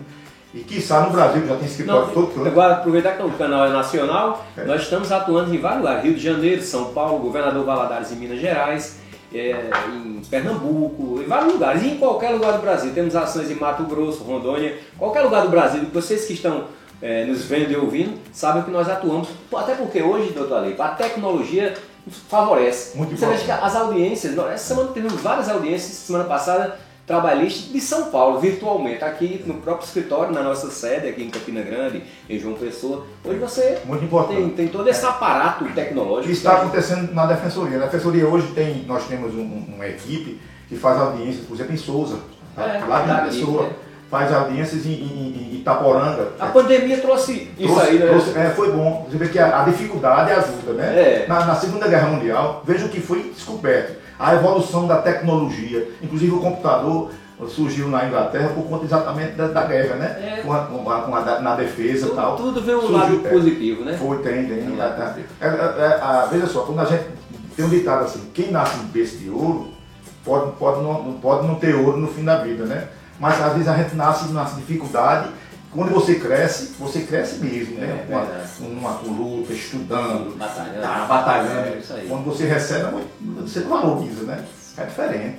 E 0.55 0.59
quiçá 0.59 1.01
no 1.01 1.09
Brasil, 1.11 1.45
já 1.45 1.55
tem 1.57 1.65
escritório 1.65 2.07
todo 2.13 2.27
todo. 2.33 2.47
agora 2.47 2.75
aproveitar 2.75 3.11
que 3.17 3.23
o 3.23 3.29
canal 3.31 3.65
é 3.65 3.69
nacional, 3.69 4.45
É. 4.57 4.63
nós 4.63 4.83
estamos 4.83 5.11
atuando 5.11 5.53
em 5.53 5.59
vários 5.59 5.81
lugares, 5.81 6.03
Rio 6.03 6.13
de 6.13 6.21
Janeiro, 6.21 6.61
São 6.61 6.85
Paulo, 6.93 7.19
Governador 7.19 7.65
Valadares 7.65 8.11
em 8.13 8.15
Minas 8.15 8.39
Gerais, 8.39 8.99
é, 9.33 9.53
em 9.93 10.21
Pernambuco, 10.29 11.21
em 11.21 11.25
vários 11.25 11.51
lugares, 11.53 11.83
e 11.83 11.87
em 11.89 11.97
qualquer 11.97 12.29
lugar 12.29 12.53
do 12.53 12.59
Brasil. 12.61 12.91
Temos 12.93 13.15
ações 13.17 13.51
em 13.51 13.55
Mato 13.55 13.83
Grosso, 13.83 14.23
Rondônia, 14.23 14.77
qualquer 14.97 15.21
lugar 15.23 15.41
do 15.41 15.49
Brasil, 15.49 15.81
vocês 15.93 16.23
que 16.25 16.33
estão 16.33 16.63
é, 17.01 17.25
nos 17.25 17.43
vendo 17.43 17.71
e 17.71 17.75
ouvindo, 17.75 18.17
sabem 18.31 18.63
que 18.63 18.71
nós 18.71 18.87
atuamos, 18.87 19.27
até 19.53 19.75
porque 19.75 20.01
hoje, 20.01 20.31
doutor 20.31 20.59
Aleito, 20.59 20.81
a 20.81 20.87
tecnologia 20.87 21.73
favorece. 22.29 22.97
Muito 22.97 23.17
Você 23.17 23.25
veja 23.25 23.43
que 23.43 23.51
as 23.51 23.75
audiências, 23.75 24.33
nós- 24.33 24.51
essa 24.53 24.73
semana 24.73 24.93
tivemos 24.93 25.21
várias 25.21 25.49
audiências, 25.49 25.91
semana 25.91 26.23
passada, 26.23 26.77
trabalhistas 27.05 27.71
de 27.71 27.79
São 27.79 28.05
Paulo, 28.09 28.39
virtualmente, 28.39 29.03
aqui 29.03 29.43
no 29.45 29.55
próprio 29.55 29.85
escritório, 29.85 30.33
na 30.33 30.41
nossa 30.41 30.71
sede, 30.71 31.07
aqui 31.07 31.23
em 31.23 31.29
Campina 31.29 31.61
Grande, 31.61 32.03
em 32.29 32.39
João 32.39 32.55
Pessoa. 32.55 33.05
Hoje 33.23 33.37
você 33.39 33.77
Muito 33.85 34.03
importante. 34.05 34.37
tem, 34.37 34.49
tem 34.49 34.67
todo 34.67 34.87
esse 34.89 35.05
aparato 35.05 35.65
tecnológico. 35.65 36.31
Isso 36.31 36.41
está 36.47 36.53
acontecendo 36.61 37.13
na 37.13 37.25
Defensoria. 37.27 37.77
Na 37.77 37.85
Defensoria 37.85 38.27
hoje 38.27 38.47
tem, 38.55 38.83
nós 38.87 39.03
temos 39.07 39.35
um- 39.35 39.39
um- 39.41 39.73
uma 39.75 39.87
equipe 39.87 40.39
que 40.67 40.75
faz 40.75 40.99
audiências, 40.99 41.45
por 41.45 41.53
exemplo, 41.53 41.73
em 41.73 41.77
Souza, 41.77 42.17
tá? 42.55 42.63
É, 42.63 42.79
lá 42.87 42.97
verdade, 42.99 43.27
em 43.37 43.39
Pessoa. 43.39 43.63
né? 43.63 43.69
Faz 44.09 44.31
audiências 44.33 44.85
em, 44.85 44.91
em- 44.93 45.49
em 45.51 45.55
Itaporanga. 45.57 46.29
A 46.39 46.47
pandemia 46.47 46.97
trouxe 46.99 47.51
isso 47.57 47.73
Trouxe- 47.73 47.89
aí, 47.89 47.99
né? 47.99 48.05
trouxe- 48.07 48.37
é, 48.37 48.49
foi 48.51 48.71
bom. 48.71 49.05
Você 49.09 49.17
vê 49.17 49.27
que 49.27 49.37
a, 49.37 49.61
a 49.61 49.65
dificuldade 49.65 50.31
ajuda, 50.31 50.73
né? 50.73 50.85
É. 50.95 51.25
Na, 51.27 51.45
na 51.45 51.55
Segunda 51.55 51.87
Guerra 51.87 52.07
Mundial, 52.09 52.63
veja 52.65 52.85
o 52.85 52.89
que 52.89 52.99
foi 53.01 53.31
descoberto. 53.35 54.04
A 54.19 54.33
evolução 54.35 54.87
da 54.87 54.97
tecnologia, 55.01 55.89
inclusive 56.01 56.31
o 56.33 56.39
computador 56.39 57.11
surgiu 57.49 57.89
na 57.89 58.05
Inglaterra 58.05 58.49
por 58.55 58.63
conta 58.63 58.85
exatamente 58.85 59.33
da, 59.33 59.47
da 59.47 59.63
guerra, 59.65 59.95
né? 59.95 60.37
É. 60.37 60.41
Com 60.41 60.53
a, 60.53 60.59
com 60.59 60.89
a- 60.89 61.01
com 61.01 61.15
a 61.15 61.39
na 61.41 61.55
defesa 61.55 62.05
e 62.05 62.09
Tudo, 62.09 62.15
tal. 62.15 62.35
tudo 62.37 62.61
vem 62.61 62.75
um 62.75 62.79
Surgiu- 62.81 62.97
lado 62.97 63.27
é. 63.27 63.29
positivo, 63.29 63.83
né? 63.83 63.97
Foi, 63.97 64.17
tem, 64.19 64.45
tem. 64.45 64.57
É, 64.57 64.83
é, 64.85 64.87
positivo. 64.89 65.27
é, 65.41 65.45
é, 65.47 65.99
a- 66.01 66.27
veja 66.31 66.47
só, 66.47 66.61
quando 66.61 66.79
a 66.79 66.85
gente 66.85 67.03
tem 67.55 67.65
um 67.65 67.69
ditado 67.69 68.05
assim, 68.05 68.21
quem 68.33 68.51
nasce 68.51 68.79
em 68.79 68.85
berço 68.87 69.17
de 69.17 69.29
ouro 69.29 69.67
pode, 70.23 70.51
pode, 70.53 70.81
não, 70.81 71.13
pode 71.21 71.45
não 71.45 71.55
ter 71.55 71.75
ouro 71.75 71.97
no 71.97 72.07
fim 72.07 72.23
da 72.23 72.37
vida, 72.37 72.63
né? 72.65 72.87
Mas 73.19 73.41
às 73.41 73.51
vezes 73.53 73.67
a 73.67 73.75
gente 73.77 73.95
nasce 73.95 74.31
na 74.31 74.43
dificuldade, 74.43 75.27
quando 75.75 75.91
você 75.91 76.15
cresce, 76.15 76.73
você 76.79 77.01
cresce 77.01 77.43
mesmo, 77.43 77.75
né? 77.75 78.05
É, 78.09 78.63
uma, 78.63 78.93
com 78.93 79.07
luta, 79.11 79.51
estudando, 79.53 80.37
Batalhando. 80.37 80.81
tá, 80.81 81.05
batalhando. 81.05 81.77
É. 81.77 82.05
Quando 82.07 82.23
você 82.23 82.45
recebe, 82.45 83.03
você 83.41 83.59
não 83.59 83.69
valoriza, 83.69 84.23
né? 84.23 84.43
É 84.77 84.85
diferente. 84.85 85.37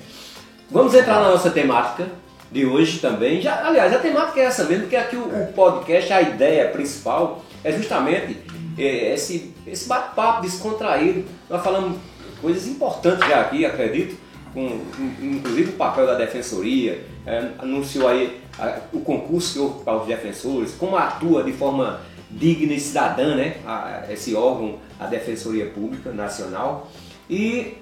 Vamos 0.71 0.95
entrar 0.95 1.21
na 1.21 1.31
nossa 1.31 1.50
temática 1.50 2.07
de 2.52 2.66
hoje 2.66 2.99
também. 2.99 3.40
Já, 3.40 3.66
aliás, 3.66 3.93
a 3.95 3.99
temática 3.99 4.40
é 4.40 4.45
essa 4.45 4.64
mesmo, 4.64 4.83
porque 4.83 4.97
aqui 4.97 5.16
o, 5.16 5.25
o 5.25 5.52
podcast, 5.55 6.12
a 6.12 6.21
ideia 6.21 6.69
principal 6.69 7.43
é 7.64 7.73
justamente 7.73 8.38
é, 8.78 9.14
esse, 9.14 9.55
esse 9.66 9.88
bate-papo 9.88 10.43
descontraído. 10.43 11.25
Nós 11.49 11.62
falamos 11.62 11.99
coisas 12.40 12.66
importantes 12.66 13.26
já 13.26 13.40
aqui, 13.40 13.64
acredito, 13.64 14.16
com 14.57 14.81
in- 14.99 15.37
inclusive 15.37 15.71
o 15.71 15.75
papel 15.75 16.07
da 16.07 16.15
defensoria, 16.15 17.05
é, 17.27 17.49
anunciou 17.59 18.09
aí 18.09 18.41
a- 18.59 18.79
o 18.91 19.01
concurso 19.01 19.53
que 19.53 19.59
houve 19.59 19.85
para 19.85 19.99
os 20.01 20.07
defensores, 20.07 20.73
como 20.73 20.97
atua 20.97 21.43
de 21.45 21.53
forma 21.53 22.01
digna 22.31 22.73
e 22.73 22.81
cidadã, 22.81 23.35
né? 23.37 23.57
a- 23.67 24.05
esse 24.11 24.35
órgão, 24.35 24.77
a 24.99 25.07
Defensoria 25.07 25.67
Pública 25.67 26.11
Nacional. 26.11 26.91
E 27.29 27.75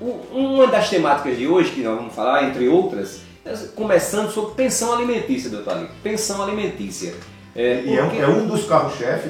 o- 0.00 0.20
Uma 0.32 0.66
das 0.66 0.90
temáticas 0.90 1.38
de 1.38 1.46
hoje, 1.46 1.70
que 1.70 1.80
nós 1.80 1.96
vamos 1.96 2.12
falar, 2.14 2.42
entre 2.48 2.68
outras, 2.68 3.20
é 3.44 3.54
começando 3.76 4.30
sobre 4.30 4.54
pensão 4.54 4.92
alimentícia, 4.92 5.48
doutor 5.48 5.74
Ali. 5.74 5.88
Pensão 6.02 6.42
alimentícia. 6.42 7.14
É, 7.54 7.82
E 7.84 7.96
é 7.96 8.02
um, 8.02 8.06
porque 8.08 8.22
é 8.22 8.26
um 8.28 8.46
dos 8.46 8.64
carros-chefe 8.64 9.28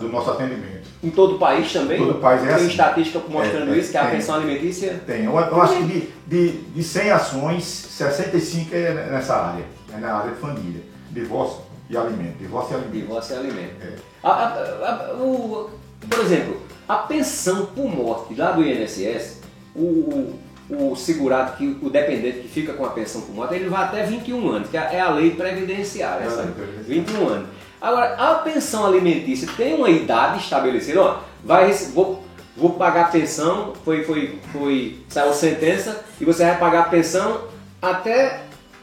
do 0.00 0.08
nosso 0.08 0.30
atendimento. 0.30 0.77
Em 1.02 1.10
todo 1.10 1.36
o 1.36 1.38
país 1.38 1.72
também? 1.72 1.98
Todo 1.98 2.10
o 2.18 2.20
país 2.20 2.42
é 2.42 2.46
Tem 2.46 2.54
assim. 2.56 2.66
estatística 2.68 3.20
mostrando 3.28 3.72
É, 3.72 3.76
é, 3.76 3.78
isso, 3.78 3.90
que 3.92 3.96
a 3.96 4.02
tem. 4.06 4.10
pensão 4.16 4.34
alimentícia... 4.34 5.00
Tem. 5.06 5.24
Eu, 5.24 5.32
eu 5.38 5.62
acho 5.62 5.76
que 5.76 5.84
de, 5.84 6.08
de, 6.26 6.52
de 6.74 6.82
100 6.82 7.10
ações, 7.12 7.64
65 7.64 8.74
é 8.74 9.06
nessa 9.10 9.36
área, 9.36 9.64
é 9.94 9.96
na 9.98 10.14
área 10.14 10.32
de 10.32 10.40
família. 10.40 10.82
Divórcio 11.12 11.60
e 11.88 11.96
alimento. 11.96 12.36
Divórcio 12.38 12.72
e 12.72 12.74
alimento. 12.74 12.92
Divórcio 13.00 13.34
e 13.34 13.38
alimento. 13.38 13.74
É. 13.82 13.92
A- 14.24 14.30
a- 14.30 15.10
a- 15.10 15.14
o- 15.14 15.70
por 16.10 16.18
exemplo, 16.20 16.60
a 16.88 16.96
pensão 16.96 17.66
por 17.66 17.88
morte 17.88 18.34
lá 18.34 18.50
do 18.52 18.64
INSS, 18.64 19.40
o, 19.76 20.34
o, 20.70 20.90
o 20.92 20.96
segurado, 20.96 21.56
que, 21.56 21.78
o 21.80 21.88
dependente 21.90 22.40
que 22.40 22.48
fica 22.48 22.72
com 22.72 22.84
a 22.84 22.90
pensão 22.90 23.20
por 23.20 23.34
morte, 23.34 23.54
ele 23.54 23.68
vai 23.68 23.84
até 23.84 24.02
21 24.02 24.48
anos, 24.50 24.68
que 24.68 24.76
é 24.76 24.96
é 24.96 25.00
a 25.00 25.10
lei 25.10 25.30
previdenciária, 25.30 26.24
É 26.24 26.26
a 26.26 26.26
essa 26.26 26.42
lei 26.42 26.50
previdenciária. 26.50 27.02
21 27.02 27.28
anos. 27.28 27.48
Agora, 27.80 28.14
a 28.14 28.34
pensão 28.36 28.86
alimentícia 28.86 29.48
tem 29.56 29.74
uma 29.74 29.88
idade 29.88 30.42
estabelecida, 30.42 31.00
ó, 31.00 31.18
vai, 31.44 31.72
vou, 31.94 32.24
vou 32.56 32.70
pagar 32.70 33.06
a 33.06 33.08
pensão, 33.08 33.72
foi, 33.84 34.02
foi, 34.02 34.38
foi, 34.52 34.98
saiu 35.08 35.32
sentença, 35.32 36.04
e 36.20 36.24
você 36.24 36.44
vai 36.44 36.58
pagar 36.58 36.80
a 36.80 36.88
pensão 36.88 37.42
até 37.80 38.40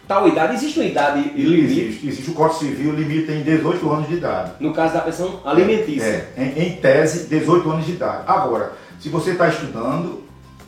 tal 0.08 0.28
idade. 0.28 0.56
Existe 0.56 0.80
uma 0.80 0.86
idade 0.86 1.22
limite, 1.36 1.80
Existe, 1.80 2.08
existe 2.08 2.32
o 2.32 2.34
Código 2.34 2.60
Civil, 2.60 2.94
limita 2.94 3.32
em 3.32 3.44
18 3.44 3.92
anos 3.92 4.08
de 4.08 4.16
idade. 4.16 4.52
no 4.60 4.74
caso 4.74 4.94
da 4.94 5.02
pensão 5.02 5.42
alimentícia. 5.44 6.30
É, 6.38 6.54
em, 6.56 6.68
em 6.68 6.76
tese, 6.78 7.28
18 7.28 7.70
anos 7.70 7.86
de 7.86 7.94
idade. 7.94 8.24
Agora, 8.28 8.74
se 9.00 9.10
você 9.10 9.32
está 9.32 9.48
estudando, 9.50 10.24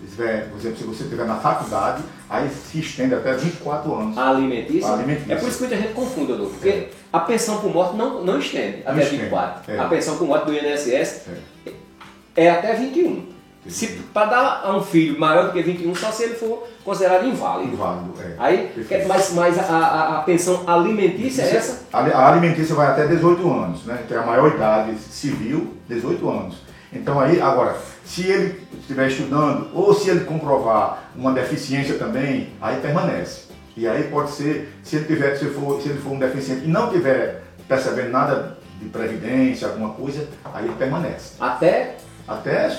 tiver, 0.05 0.49
por 0.49 0.57
exemplo, 0.59 0.77
se 0.77 0.83
você 0.83 1.03
estiver 1.03 1.25
na 1.25 1.35
faculdade, 1.35 2.03
aí 2.29 2.49
se 2.49 2.79
estende 2.79 3.15
até 3.15 3.33
24 3.33 3.93
anos. 3.95 4.17
A 4.17 4.29
alimentícia? 4.29 4.89
A 4.89 4.93
alimentícia. 4.93 5.33
É 5.33 5.35
por 5.37 5.49
isso 5.49 5.57
que 5.59 5.63
muita 5.67 5.77
gente 5.81 5.93
confunde, 5.93 6.27
doutor, 6.27 6.49
porque 6.49 6.87
a 7.11 7.19
pensão 7.19 7.57
por 7.59 7.73
morte 7.73 7.95
não, 7.95 8.23
não 8.23 8.39
estende 8.39 8.83
Não 8.83 8.91
até 8.91 9.03
estende, 9.03 9.21
24. 9.23 9.71
é. 9.71 9.79
A 9.79 9.85
pensão 9.85 10.17
por 10.17 10.27
morte 10.27 10.45
do 10.45 10.53
INSS 10.53 11.21
É. 11.65 11.71
é 12.35 12.49
até 12.51 12.73
21. 12.75 13.37
Se 13.67 13.87
para 14.13 14.27
dar 14.27 14.61
a 14.63 14.77
um 14.77 14.81
filho 14.81 15.19
maior 15.19 15.47
do 15.47 15.51
que 15.51 15.61
21, 15.61 15.93
só 15.93 16.09
se 16.09 16.23
ele 16.23 16.35
for 16.35 16.65
considerado 16.85 17.25
inválido. 17.27 17.73
Inválido, 17.73 18.13
é. 18.21 18.35
Aí, 18.37 18.71
Perfeito. 18.73 19.07
mas, 19.09 19.33
mas 19.33 19.59
a, 19.59 19.63
a, 19.63 20.19
a 20.19 20.21
pensão 20.21 20.63
alimentícia 20.65 21.41
é 21.41 21.55
essa? 21.57 21.81
A 21.91 22.27
alimentícia 22.29 22.73
vai 22.73 22.87
até 22.87 23.05
18 23.07 23.51
anos, 23.51 23.83
né? 23.83 24.05
Tem 24.07 24.17
a 24.17 24.21
maior 24.21 24.53
idade 24.55 24.97
civil, 24.97 25.73
18 25.89 26.29
anos. 26.29 26.55
Então 26.93 27.19
aí, 27.19 27.41
agora, 27.41 27.75
se 28.07 28.25
ele 28.25 28.65
estiver 28.79 29.09
estudando 29.09 29.69
ou 29.73 29.93
se 29.93 30.09
ele 30.09 30.21
comprovar 30.21 31.11
uma 31.13 31.33
deficiência 31.33 31.95
também, 31.95 32.53
aí 32.61 32.79
permanece. 32.79 33.47
E 33.75 33.85
aí 33.87 34.03
pode 34.05 34.31
ser, 34.31 34.73
se 34.81 34.95
ele 34.95 35.05
tiver, 35.05 35.35
se, 35.35 35.45
for, 35.47 35.81
se 35.81 35.89
ele 35.89 35.99
for 35.99 36.13
um 36.13 36.19
deficiente 36.19 36.63
e 36.65 36.67
não 36.69 36.89
tiver 36.89 37.43
percebendo 37.67 38.09
nada 38.09 38.57
de 38.81 38.87
previdência, 38.87 39.67
alguma 39.67 39.89
coisa, 39.89 40.25
aí 40.53 40.65
ele 40.65 40.75
permanece. 40.75 41.33
Até 41.39 41.97
Até, 42.27 42.71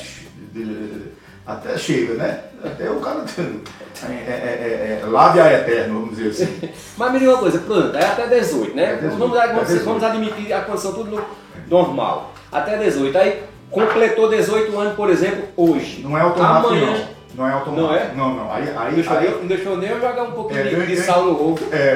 até 1.47 1.77
chega, 1.77 2.15
né? 2.15 2.41
Até 2.65 2.91
o 2.91 3.01
cara 3.01 3.25
é, 4.03 4.13
é, 4.13 5.01
é, 5.03 5.03
é, 5.03 5.41
a 5.43 5.53
eterno, 5.61 6.01
vamos 6.01 6.17
dizer 6.17 6.31
assim. 6.31 6.69
Mas 6.97 7.13
me 7.13 7.19
diga 7.19 7.33
uma 7.33 7.39
coisa, 7.41 7.59
pronto, 7.59 7.97
é 7.97 8.05
até 8.05 8.27
18, 8.27 8.75
né? 8.75 8.93
É 8.93 8.97
18, 8.97 9.17
vamos, 9.19 9.39
é 9.39 9.47
vamos, 9.49 9.63
18. 9.69 9.85
vamos 9.85 10.03
admitir 10.03 10.53
a 10.53 10.63
condição 10.63 10.93
tudo 10.95 11.11
no- 11.11 11.25
normal. 11.69 12.33
Até 12.51 12.79
18. 12.79 13.17
Aí 13.19 13.43
completou 13.71 14.29
18 14.29 14.79
anos, 14.79 14.95
por 14.95 15.11
exemplo, 15.11 15.45
hoje. 15.57 16.03
Não 16.03 16.17
é 16.17 16.21
automático, 16.21 16.69
Amanhã. 16.69 16.87
não. 16.87 17.19
Não 17.35 17.47
é 17.49 17.53
automático. 17.53 17.87
Não 17.89 17.95
é? 17.95 18.13
Não, 18.17 18.35
não. 18.35 18.53
Aí, 18.53 18.65
aí, 18.77 18.95
Deixou, 18.95 19.17
aí- 19.17 19.31
não 19.41 19.47
deixou 19.47 19.77
nem 19.77 19.91
eu 19.91 20.01
jogar 20.01 20.23
um 20.25 20.33
pouquinho 20.33 20.61
É, 20.61 20.65
de, 20.65 20.87
de 20.87 20.97
sal 20.97 21.25
no 21.25 21.51
ovo. 21.51 21.59
É, 21.71 21.95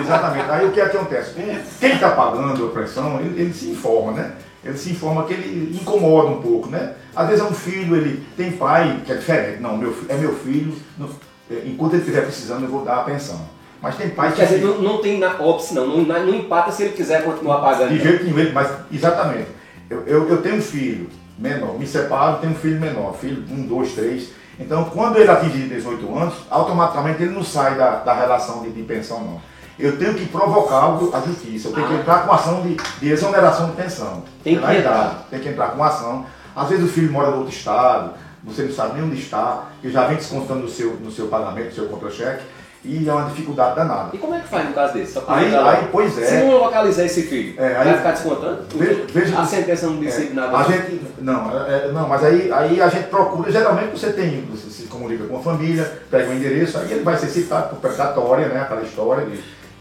exatamente. 0.00 0.50
Aí 0.50 0.66
o 0.66 0.70
que 0.72 0.80
acontece? 0.80 1.34
Quem 1.80 1.92
está 1.92 2.10
pagando 2.10 2.66
a 2.66 2.70
pressão, 2.70 3.18
ele, 3.20 3.40
ele 3.40 3.52
se 3.54 3.70
informa, 3.70 4.12
né? 4.12 4.32
Ele 4.64 4.78
se 4.78 4.90
informa 4.92 5.24
que 5.24 5.32
ele 5.34 5.76
incomoda 5.80 6.28
um 6.28 6.40
pouco, 6.40 6.68
né? 6.70 6.92
Às 7.14 7.28
vezes 7.28 7.44
é 7.44 7.48
um 7.48 7.52
filho, 7.54 7.96
ele 7.96 8.24
tem 8.36 8.52
pai 8.52 9.00
que 9.04 9.12
é 9.12 9.16
diferente. 9.16 9.60
Não, 9.60 9.76
meu, 9.76 9.94
é 10.08 10.14
meu 10.16 10.34
filho, 10.34 10.74
não- 10.98 11.08
é, 11.50 11.62
enquanto 11.66 11.94
ele 11.94 12.02
estiver 12.02 12.22
precisando, 12.22 12.62
eu 12.64 12.68
vou 12.70 12.84
dar 12.84 12.96
a 13.00 13.02
pensão. 13.02 13.40
Mas 13.82 13.96
tem 13.96 14.08
pai 14.08 14.30
que 14.30 14.36
Quer 14.36 14.46
dizer, 14.46 14.64
não, 14.64 14.78
não 14.80 14.98
tem 14.98 15.18
na 15.18 15.34
óbice, 15.38 15.74
não. 15.74 15.86
não. 15.86 15.98
Não 16.04 16.34
empata 16.34 16.70
se 16.72 16.84
ele 16.84 16.92
quiser 16.92 17.22
continuar 17.24 17.58
pagando. 17.58 17.90
De 17.90 18.02
jeito 18.02 18.24
nenhum, 18.24 18.52
mas 18.54 18.68
exatamente. 18.90 19.48
Eu, 19.90 20.02
eu, 20.06 20.28
eu 20.28 20.42
tenho 20.42 20.56
um 20.56 20.62
filho 20.62 21.08
menor, 21.38 21.78
me 21.78 21.86
separo, 21.86 22.38
tenho 22.38 22.52
um 22.52 22.56
filho 22.56 22.80
menor, 22.80 23.14
filho 23.14 23.44
um, 23.50 23.66
dois, 23.66 23.92
três. 23.92 24.30
Então, 24.58 24.84
quando 24.84 25.16
ele 25.18 25.30
atingir 25.30 25.68
18 25.68 26.16
anos, 26.16 26.34
automaticamente 26.50 27.22
ele 27.22 27.34
não 27.34 27.42
sai 27.42 27.74
da, 27.76 27.96
da 27.96 28.14
relação 28.14 28.62
de, 28.62 28.70
de 28.70 28.82
pensão, 28.82 29.20
não. 29.20 29.40
Eu 29.76 29.98
tenho 29.98 30.14
que 30.14 30.26
provocar 30.26 30.76
algo 30.76 31.10
à 31.14 31.20
justiça, 31.20 31.68
eu 31.68 31.72
tenho 31.72 31.88
que 31.88 31.94
Ah. 31.94 31.98
entrar 31.98 32.18
com 32.26 32.32
ação 32.32 32.62
de, 32.62 32.76
de 33.00 33.08
exoneração 33.10 33.70
de 33.70 33.76
pensão. 33.76 34.22
Tem 34.44 34.54
Pela 34.54 34.68
que 34.72 34.78
idade. 34.78 34.96
entrar. 34.96 35.26
Tem 35.30 35.40
que 35.40 35.48
entrar 35.48 35.66
com 35.72 35.82
ação. 35.82 36.24
Às 36.54 36.68
vezes 36.68 36.84
o 36.84 36.88
filho 36.88 37.10
mora 37.12 37.30
em 37.30 37.34
outro 37.34 37.52
estado, 37.52 38.12
você 38.44 38.62
não 38.62 38.72
sabe 38.72 38.94
nem 38.94 39.04
onde 39.10 39.20
está, 39.20 39.64
e 39.82 39.90
já 39.90 40.06
vem 40.06 40.16
descontando 40.16 40.60
no 40.60 40.68
seu, 40.68 40.94
no 41.00 41.10
seu 41.10 41.26
pagamento, 41.26 41.66
no 41.70 41.72
seu 41.72 41.86
contra-cheque, 41.88 42.44
e 42.84 43.08
é 43.08 43.12
uma 43.12 43.24
dificuldade 43.30 43.76
danada. 43.76 44.10
E 44.12 44.18
como 44.18 44.34
é 44.34 44.40
que 44.40 44.48
faz 44.48 44.68
no 44.68 44.74
caso 44.74 44.92
desse? 44.92 45.18
Aí- 45.26 45.50
lá. 45.50 45.70
aí, 45.72 45.88
pois 45.90 46.18
é. 46.18 46.24
Se 46.26 46.34
não 46.44 46.58
localizar 46.58 47.04
esse 47.04 47.22
filho, 47.22 47.54
É, 47.58 47.76
aí- 47.76 47.84
vai 47.84 47.96
ficar 47.96 48.10
descontando? 48.12 48.62
Veja- 48.74 49.04
veja- 49.12 49.40
a 49.40 49.44
sentença 49.46 49.86
não 49.86 49.96
decide 49.96 50.32
É, 50.32 50.34
nada. 50.34 50.56
A 50.58 50.62
gente, 50.64 51.00
não, 51.20 51.50
é, 51.66 51.72
é, 51.86 51.92
não, 51.92 52.08
mas 52.08 52.22
aí, 52.24 52.52
aí 52.52 52.80
a 52.82 52.88
gente 52.88 53.08
procura, 53.08 53.50
geralmente 53.50 53.98
você 53.98 54.12
tem, 54.12 54.42
você 54.50 54.68
se 54.70 54.82
comunica 54.88 55.24
com 55.24 55.36
a 55.38 55.40
família, 55.40 55.90
pega 56.10 56.30
o 56.30 56.34
endereço, 56.34 56.76
aí 56.78 56.92
ele 56.92 57.02
vai 57.02 57.16
ser 57.16 57.28
citado 57.28 57.70
por 57.70 57.78
precatória, 57.78 58.48
né, 58.48 58.60
aquela 58.60 58.82
história. 58.82 59.26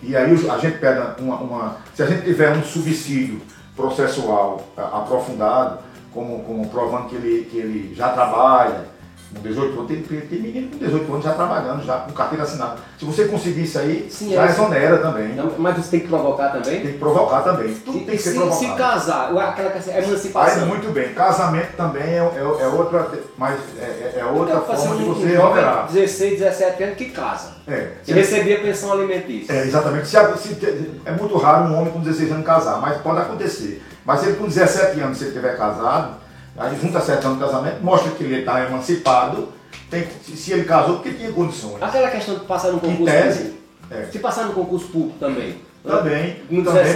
e 0.02 0.16
aí 0.16 0.34
a 0.50 0.58
gente 0.58 0.78
pede 0.80 1.00
uma, 1.20 1.36
uma, 1.38 1.78
Se 1.96 2.04
a 2.04 2.06
gente 2.06 2.24
tiver 2.24 2.52
um 2.52 2.64
subsídio 2.64 3.42
processual 3.76 4.62
aprofundado, 4.78 5.80
como, 6.14 6.40
como 6.44 6.68
provando 6.70 7.10
que 7.10 7.16
ele, 7.16 7.48
que 7.50 7.58
ele 7.58 7.94
já 7.96 8.10
trabalha, 8.10 8.86
com 9.34 9.42
18 9.42 9.74
anos, 9.74 9.88
tem, 9.88 10.02
tem 10.02 10.40
menino 10.40 10.70
com 10.70 10.78
18 10.78 11.12
anos 11.12 11.26
já 11.26 11.34
trabalhando, 11.34 11.84
já 11.84 11.98
com 12.00 12.12
carteira 12.12 12.44
assinada. 12.44 12.76
Se 12.98 13.06
você 13.06 13.26
conseguir 13.26 13.64
isso 13.64 13.80
aí, 13.80 14.08
Sim, 14.10 14.34
já 14.34 14.46
é 14.46 14.50
exonera 14.50 14.98
também. 14.98 15.30
Não, 15.36 15.52
mas 15.58 15.78
você 15.78 15.92
tem 15.92 16.00
que 16.02 16.08
provocar 16.08 16.50
também? 16.50 16.82
Tem 16.82 16.92
que 16.94 16.98
provocar 16.98 17.42
também. 17.42 17.74
Tudo 17.74 18.00
tem 18.00 18.16
que 18.16 18.18
ser 18.18 18.32
se, 18.32 18.38
provocado. 18.38 18.66
Se 18.66 18.78
casar, 18.78 19.38
aquela 19.38 19.70
é 19.70 20.04
emancipação. 20.04 20.64
Aí, 20.64 20.70
muito 20.70 20.92
bem. 20.92 21.14
Casamento 21.14 21.76
também 21.76 22.04
é, 22.04 22.18
é, 22.18 22.64
é 22.64 22.68
outra, 22.68 23.10
mas 23.38 23.60
é, 23.80 23.84
é, 23.84 24.20
é 24.20 24.26
outra 24.26 24.62
forma 24.62 24.96
de 24.96 25.04
você 25.04 25.38
operar. 25.38 25.88
16, 25.92 26.40
17 26.40 26.84
anos 26.84 26.98
que 26.98 27.10
casa. 27.10 27.54
É. 27.68 27.92
E 28.08 28.12
recebia 28.14 28.60
pensão 28.60 28.92
alimentícia. 28.92 29.54
É, 29.54 29.64
exatamente. 29.64 30.08
Se, 30.08 30.18
se, 30.38 30.92
é 31.06 31.12
muito 31.12 31.38
raro 31.38 31.66
um 31.66 31.80
homem 31.80 31.92
com 31.92 32.00
16 32.00 32.32
anos 32.32 32.46
casar, 32.46 32.80
mas 32.82 32.98
pode 33.02 33.20
acontecer. 33.20 33.82
Mas 34.06 34.20
se 34.20 34.28
ele 34.28 34.36
com 34.36 34.48
17 34.48 35.00
anos, 35.00 35.18
se 35.18 35.24
ele 35.24 35.32
estiver 35.32 35.58
casado, 35.58 36.23
aí 36.58 36.80
junta 36.80 37.00
7 37.00 37.26
anos 37.26 37.40
de 37.40 37.46
casamento, 37.46 37.84
mostra 37.84 38.12
que 38.12 38.24
ele 38.24 38.40
está 38.40 38.64
emancipado 38.66 39.50
tem, 39.90 40.08
se 40.24 40.52
ele 40.52 40.64
casou, 40.64 40.96
porque 40.96 41.12
tinha 41.12 41.32
condições. 41.32 41.82
Aquela 41.82 42.10
questão 42.10 42.36
de 42.36 42.46
passar 42.46 42.72
no 42.72 42.80
concurso 42.80 43.06
tese, 43.06 43.54
É. 43.92 44.06
Se 44.12 44.18
passar 44.18 44.46
no 44.46 44.54
concurso 44.54 44.88
público 44.88 45.20
também. 45.20 45.62
Também, 45.86 46.42
também 46.64 46.94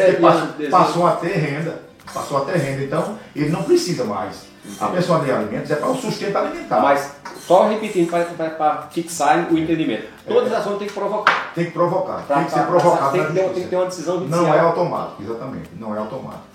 porque 0.48 0.68
passou, 0.68 1.06
a 1.06 1.12
ter 1.12 1.34
renda. 1.34 1.82
Passou 2.12 2.38
a 2.38 2.42
ter 2.42 2.58
renda, 2.58 2.84
então 2.84 3.20
ele 3.36 3.50
não 3.50 3.62
precisa 3.64 4.04
mais. 4.06 4.48
A 4.80 4.88
pensão 4.88 5.24
de 5.24 5.32
alimentos 5.32 5.70
é 5.70 5.76
para 5.76 5.90
o 5.90 5.96
sustento 5.96 6.36
alimentar. 6.36 6.80
Mas, 6.80 7.12
só 7.46 7.68
repetindo 7.68 8.10
para 8.58 8.88
fixar 8.90 9.48
o 9.52 9.58
entendimento. 9.58 10.08
Todas 10.26 10.52
as 10.52 10.60
ações 10.60 10.80
tem 10.80 10.88
que 10.88 10.94
provocar. 10.94 11.52
Tem 11.54 11.66
que 11.66 11.72
provocar. 11.72 12.24
Pra, 12.26 12.38
tem 12.38 12.46
que 12.46 12.52
ser 12.52 12.64
provocado. 12.66 13.12
Tem 13.12 13.26
tem 13.26 13.64
que 13.64 13.70
ter 13.70 13.76
uma 13.76 13.86
decisão 13.86 14.20
judicial. 14.20 14.44
Não 14.44 14.54
é 14.54 14.60
automático, 14.60 15.24
exatamente. 15.24 15.70
Não 15.80 15.96
é 15.96 16.00
automático 16.00 16.47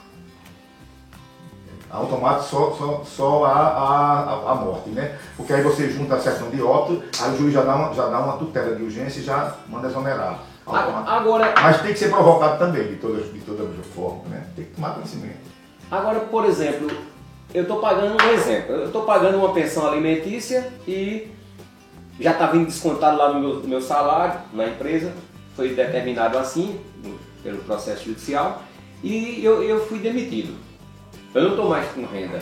automático 1.93 2.49
só, 2.49 2.71
só, 2.73 3.05
só 3.05 3.45
a, 3.45 3.51
a, 3.51 4.53
a, 4.53 4.55
morte, 4.55 4.91
né? 4.91 5.19
Porque 5.37 5.53
aí 5.53 5.63
você 5.63 5.91
junta 5.91 6.15
a 6.15 6.21
certidão 6.21 6.51
de 6.51 6.63
óbito, 6.63 7.03
aí 7.21 7.35
o 7.35 7.37
juiz 7.37 7.53
já 7.53 7.63
dá 7.63 7.77
uma, 7.77 7.95
já 7.95 8.07
dá 8.07 8.19
uma 8.21 8.39
tutela 8.39 8.75
de 8.75 8.83
urgência 8.83 9.21
e 9.21 9.25
já 9.25 9.55
manda 9.69 9.89
exonerar. 9.89 10.41
Agora, 10.67 11.53
Mas 11.61 11.83
tem 11.83 11.93
que 11.93 11.99
ser 11.99 12.09
provocado 12.09 12.59
também, 12.59 12.89
de 12.89 12.97
todas 12.97 13.33
de 13.33 13.41
toda 13.41 13.65
forma, 13.95 14.23
né? 14.31 14.47
Tem 14.57 14.65
que 14.65 14.75
tomar 14.75 14.95
conhecimento. 14.95 15.53
Agora, 15.91 16.21
por 16.21 16.45
exemplo, 16.47 16.91
eu 17.53 17.63
estou 17.63 17.79
pagando 17.81 18.17
um 18.23 18.31
exemplo, 18.31 18.75
eu 18.77 18.87
estou 18.87 19.03
pagando 19.03 19.39
uma 19.39 19.53
pensão 19.53 19.87
alimentícia 19.87 20.73
e 20.89 21.31
já 22.19 22.31
está 22.31 22.47
vindo 22.47 22.67
descontado 22.67 23.19
lá 23.19 23.33
no 23.33 23.41
meu, 23.41 23.55
no 23.57 23.69
meu 23.69 23.83
salário, 23.83 24.41
na 24.53 24.67
empresa, 24.67 25.13
foi 25.55 25.75
determinado 25.75 26.39
assim, 26.39 26.81
pelo 27.43 27.59
processo 27.59 28.05
judicial, 28.05 28.63
e 29.03 29.45
eu, 29.45 29.63
eu 29.63 29.85
fui 29.87 29.99
demitido. 29.99 30.55
Eu 31.35 31.43
não 31.43 31.51
estou 31.51 31.69
mais 31.69 31.89
com 31.93 32.05
renda. 32.05 32.41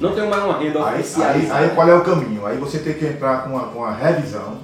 Não 0.00 0.12
tenho 0.12 0.28
mais 0.28 0.44
uma 0.44 0.58
renda 0.58 0.84
oficial. 0.84 1.30
Aí, 1.30 1.50
aí, 1.50 1.70
qual 1.70 1.88
é 1.88 1.94
o 1.94 2.04
caminho? 2.04 2.44
Aí 2.44 2.58
você 2.58 2.78
tem 2.78 2.94
que 2.94 3.06
entrar 3.06 3.44
com 3.44 3.50
uma, 3.50 3.68
com 3.68 3.78
uma 3.78 3.92
revisão. 3.92 4.58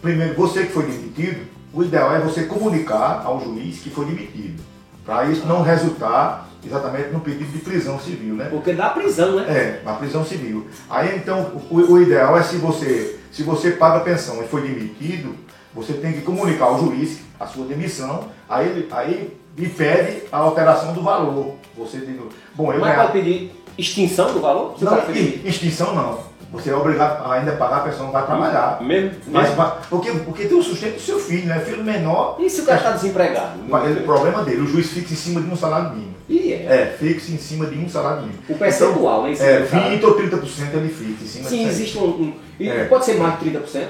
Primeiro, 0.00 0.34
você 0.34 0.64
que 0.64 0.72
foi 0.72 0.84
demitido, 0.84 1.46
o 1.72 1.82
ideal 1.82 2.14
é 2.14 2.20
você 2.20 2.44
comunicar 2.44 3.22
ao 3.24 3.40
juiz 3.40 3.80
que 3.80 3.90
foi 3.90 4.04
demitido. 4.04 4.62
Para 5.04 5.24
isso 5.26 5.46
não 5.46 5.62
resultar 5.62 6.48
exatamente 6.64 7.10
no 7.10 7.20
pedido 7.20 7.50
de 7.50 7.58
prisão 7.58 7.98
civil, 7.98 8.34
né? 8.34 8.48
Porque 8.50 8.72
dá 8.72 8.90
prisão, 8.90 9.36
né? 9.36 9.46
É, 9.48 9.82
na 9.84 9.94
prisão 9.94 10.24
civil. 10.24 10.66
Aí 10.88 11.16
então 11.16 11.60
o, 11.70 11.76
o, 11.76 12.02
ideal 12.02 12.38
é 12.38 12.42
se 12.42 12.56
você, 12.56 13.18
se 13.32 13.42
você 13.42 13.72
paga 13.72 14.00
pensão 14.00 14.42
e 14.42 14.48
foi 14.48 14.62
demitido, 14.62 15.34
você 15.74 15.94
tem 15.94 16.12
que 16.12 16.20
comunicar 16.20 16.66
ao 16.66 16.78
juiz 16.78 17.20
a 17.40 17.46
sua 17.46 17.64
demissão, 17.64 18.28
aí, 18.48 18.86
aí 18.90 19.36
e 19.58 19.68
pede 19.68 20.22
a 20.30 20.38
alteração 20.38 20.92
do 20.92 21.02
valor. 21.02 21.54
Você 21.76 21.98
diz, 21.98 22.16
bom, 22.54 22.72
eu 22.72 22.80
Mas 22.80 22.96
pode 22.96 23.12
pedir 23.12 23.52
extinção 23.76 24.32
do 24.32 24.40
valor? 24.40 24.72
Você 24.72 24.84
não, 24.84 24.98
extinção 25.44 25.94
não. 25.94 26.28
Você 26.50 26.70
é 26.70 26.74
obrigado 26.74 27.26
a 27.26 27.34
ainda 27.34 27.52
pagar, 27.52 27.78
a 27.78 27.80
pessoa 27.80 28.04
não 28.04 28.12
vai 28.12 28.24
trabalhar. 28.24 28.82
Mesmo? 28.82 29.18
Mas, 29.26 29.50
mesmo? 29.50 29.72
Porque, 29.90 30.10
porque 30.12 30.46
tem 30.46 30.56
o 30.56 30.62
sustento 30.62 30.94
do 30.94 31.00
seu 31.00 31.18
filho, 31.18 31.46
né? 31.46 31.60
Filho 31.60 31.84
menor. 31.84 32.36
E 32.38 32.48
se 32.48 32.62
o 32.62 32.64
cara 32.64 32.78
está 32.78 32.92
desempregado? 32.92 33.58
Ele, 33.84 34.00
o 34.00 34.04
problema 34.04 34.42
dele, 34.42 34.62
o 34.62 34.66
juiz 34.66 34.88
fixa 34.88 35.12
em 35.12 35.16
cima 35.16 35.42
de 35.42 35.50
um 35.50 35.56
salário 35.56 35.90
mínimo. 35.90 36.14
E 36.26 36.54
é? 36.54 36.64
É, 36.64 36.96
fixa 36.98 37.32
em 37.32 37.36
cima 37.36 37.66
de 37.66 37.78
um 37.78 37.86
salário 37.86 38.22
mínimo. 38.22 38.38
O 38.48 38.54
percentual, 38.54 39.28
então, 39.28 39.44
né? 39.44 39.52
É, 39.52 39.60
20 39.60 40.04
ou 40.06 40.18
30% 40.18 40.74
ele 40.74 40.88
fixa 40.88 41.24
em 41.24 41.26
cima 41.26 41.48
Sim, 41.50 41.68
existe 41.68 41.98
um. 41.98 42.04
um 42.04 42.34
e 42.58 42.68
é. 42.68 42.84
pode 42.84 43.04
ser 43.04 43.14
mais 43.18 43.38
de 43.38 43.50
30%? 43.50 43.86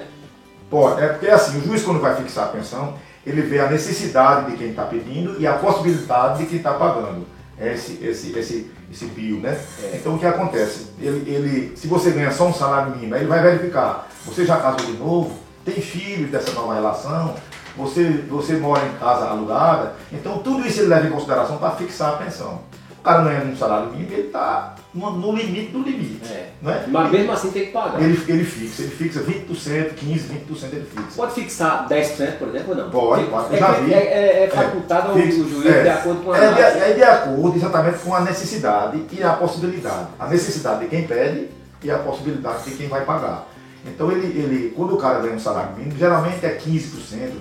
Pode, 0.68 1.02
é 1.02 1.08
porque 1.08 1.26
é 1.26 1.32
assim, 1.32 1.58
o 1.58 1.64
juiz 1.64 1.82
quando 1.82 2.00
vai 2.00 2.16
fixar 2.16 2.44
a 2.44 2.48
pensão, 2.48 2.94
ele 3.26 3.42
vê 3.42 3.60
a 3.60 3.70
necessidade 3.70 4.50
de 4.50 4.56
quem 4.56 4.70
está 4.70 4.84
pedindo 4.84 5.40
e 5.40 5.46
a 5.46 5.54
possibilidade 5.54 6.38
de 6.38 6.46
quem 6.46 6.58
está 6.58 6.74
pagando 6.74 7.26
esse, 7.60 8.04
esse, 8.04 8.38
esse, 8.38 8.70
esse 8.90 9.04
bio, 9.06 9.40
né? 9.40 9.58
É. 9.82 9.96
Então 9.96 10.14
o 10.14 10.18
que 10.18 10.26
acontece? 10.26 10.88
Ele, 11.00 11.30
ele, 11.30 11.76
se 11.76 11.86
você 11.86 12.10
ganha 12.10 12.30
só 12.30 12.46
um 12.46 12.54
salário 12.54 12.94
mínimo, 12.94 13.16
ele 13.16 13.26
vai 13.26 13.42
verificar, 13.42 14.08
você 14.24 14.44
já 14.44 14.58
casou 14.58 14.86
de 14.86 14.96
novo, 14.96 15.38
tem 15.64 15.74
filhos 15.74 16.30
dessa 16.30 16.52
nova 16.52 16.74
relação, 16.74 17.34
você, 17.76 18.24
você 18.28 18.54
mora 18.54 18.84
em 18.86 18.98
casa 18.98 19.26
alugada, 19.26 19.94
então 20.12 20.38
tudo 20.38 20.66
isso 20.66 20.80
ele 20.80 20.88
leva 20.88 21.06
em 21.06 21.10
consideração 21.10 21.58
para 21.58 21.72
fixar 21.72 22.14
a 22.14 22.16
pensão. 22.16 22.60
O 22.98 23.02
cara 23.02 23.22
ganha 23.22 23.44
um 23.44 23.56
salário 23.56 23.90
mínimo, 23.90 24.12
ele 24.12 24.28
está 24.28 24.74
no, 24.94 25.36
limite 25.36 25.70
do 25.70 25.82
limite. 25.82 26.24
É. 26.24 26.50
Né? 26.62 26.84
Mas 26.88 27.12
mesmo 27.12 27.32
assim 27.32 27.50
tem 27.50 27.66
que 27.66 27.72
pagar. 27.72 28.00
Ele, 28.00 28.18
ele 28.26 28.44
fixa, 28.44 28.82
ele 28.82 28.90
fixa 28.90 29.20
20%, 29.20 29.48
15%, 29.48 29.94
20% 29.96 30.72
ele 30.72 30.86
fixa. 30.86 31.16
Pode 31.16 31.34
fixar 31.34 31.88
10%, 31.88 32.38
por 32.38 32.48
exemplo, 32.48 32.70
ou 32.70 32.76
não? 32.76 32.90
Pode, 32.90 33.24
pode. 33.26 33.54
É, 33.54 33.58
já 33.58 33.72
vi. 33.72 33.92
É, 33.92 33.96
é, 33.96 34.44
é 34.44 34.48
facultado 34.48 35.10
ao 35.10 35.18
juiz 35.18 35.66
é. 35.66 35.82
de 35.82 35.88
acordo 35.88 36.22
com 36.22 36.32
a 36.32 36.38
é 36.38 36.52
de, 36.52 36.60
é 36.60 36.92
de 36.94 37.02
acordo 37.02 37.56
exatamente 37.56 37.98
com 37.98 38.14
a 38.14 38.20
necessidade 38.20 39.04
e 39.12 39.22
a 39.22 39.32
possibilidade. 39.34 40.08
A 40.18 40.26
necessidade 40.26 40.80
de 40.80 40.86
quem 40.86 41.06
pede 41.06 41.48
e 41.82 41.90
a 41.90 41.98
possibilidade 41.98 42.64
de 42.64 42.70
quem 42.72 42.88
vai 42.88 43.04
pagar. 43.04 43.46
Então 43.86 44.10
ele, 44.10 44.26
ele 44.26 44.72
quando 44.74 44.94
o 44.94 44.98
cara 44.98 45.20
ganha 45.20 45.34
um 45.34 45.38
salário 45.38 45.76
mínimo, 45.76 45.98
geralmente 45.98 46.44
é 46.44 46.56
15%, 46.56 46.62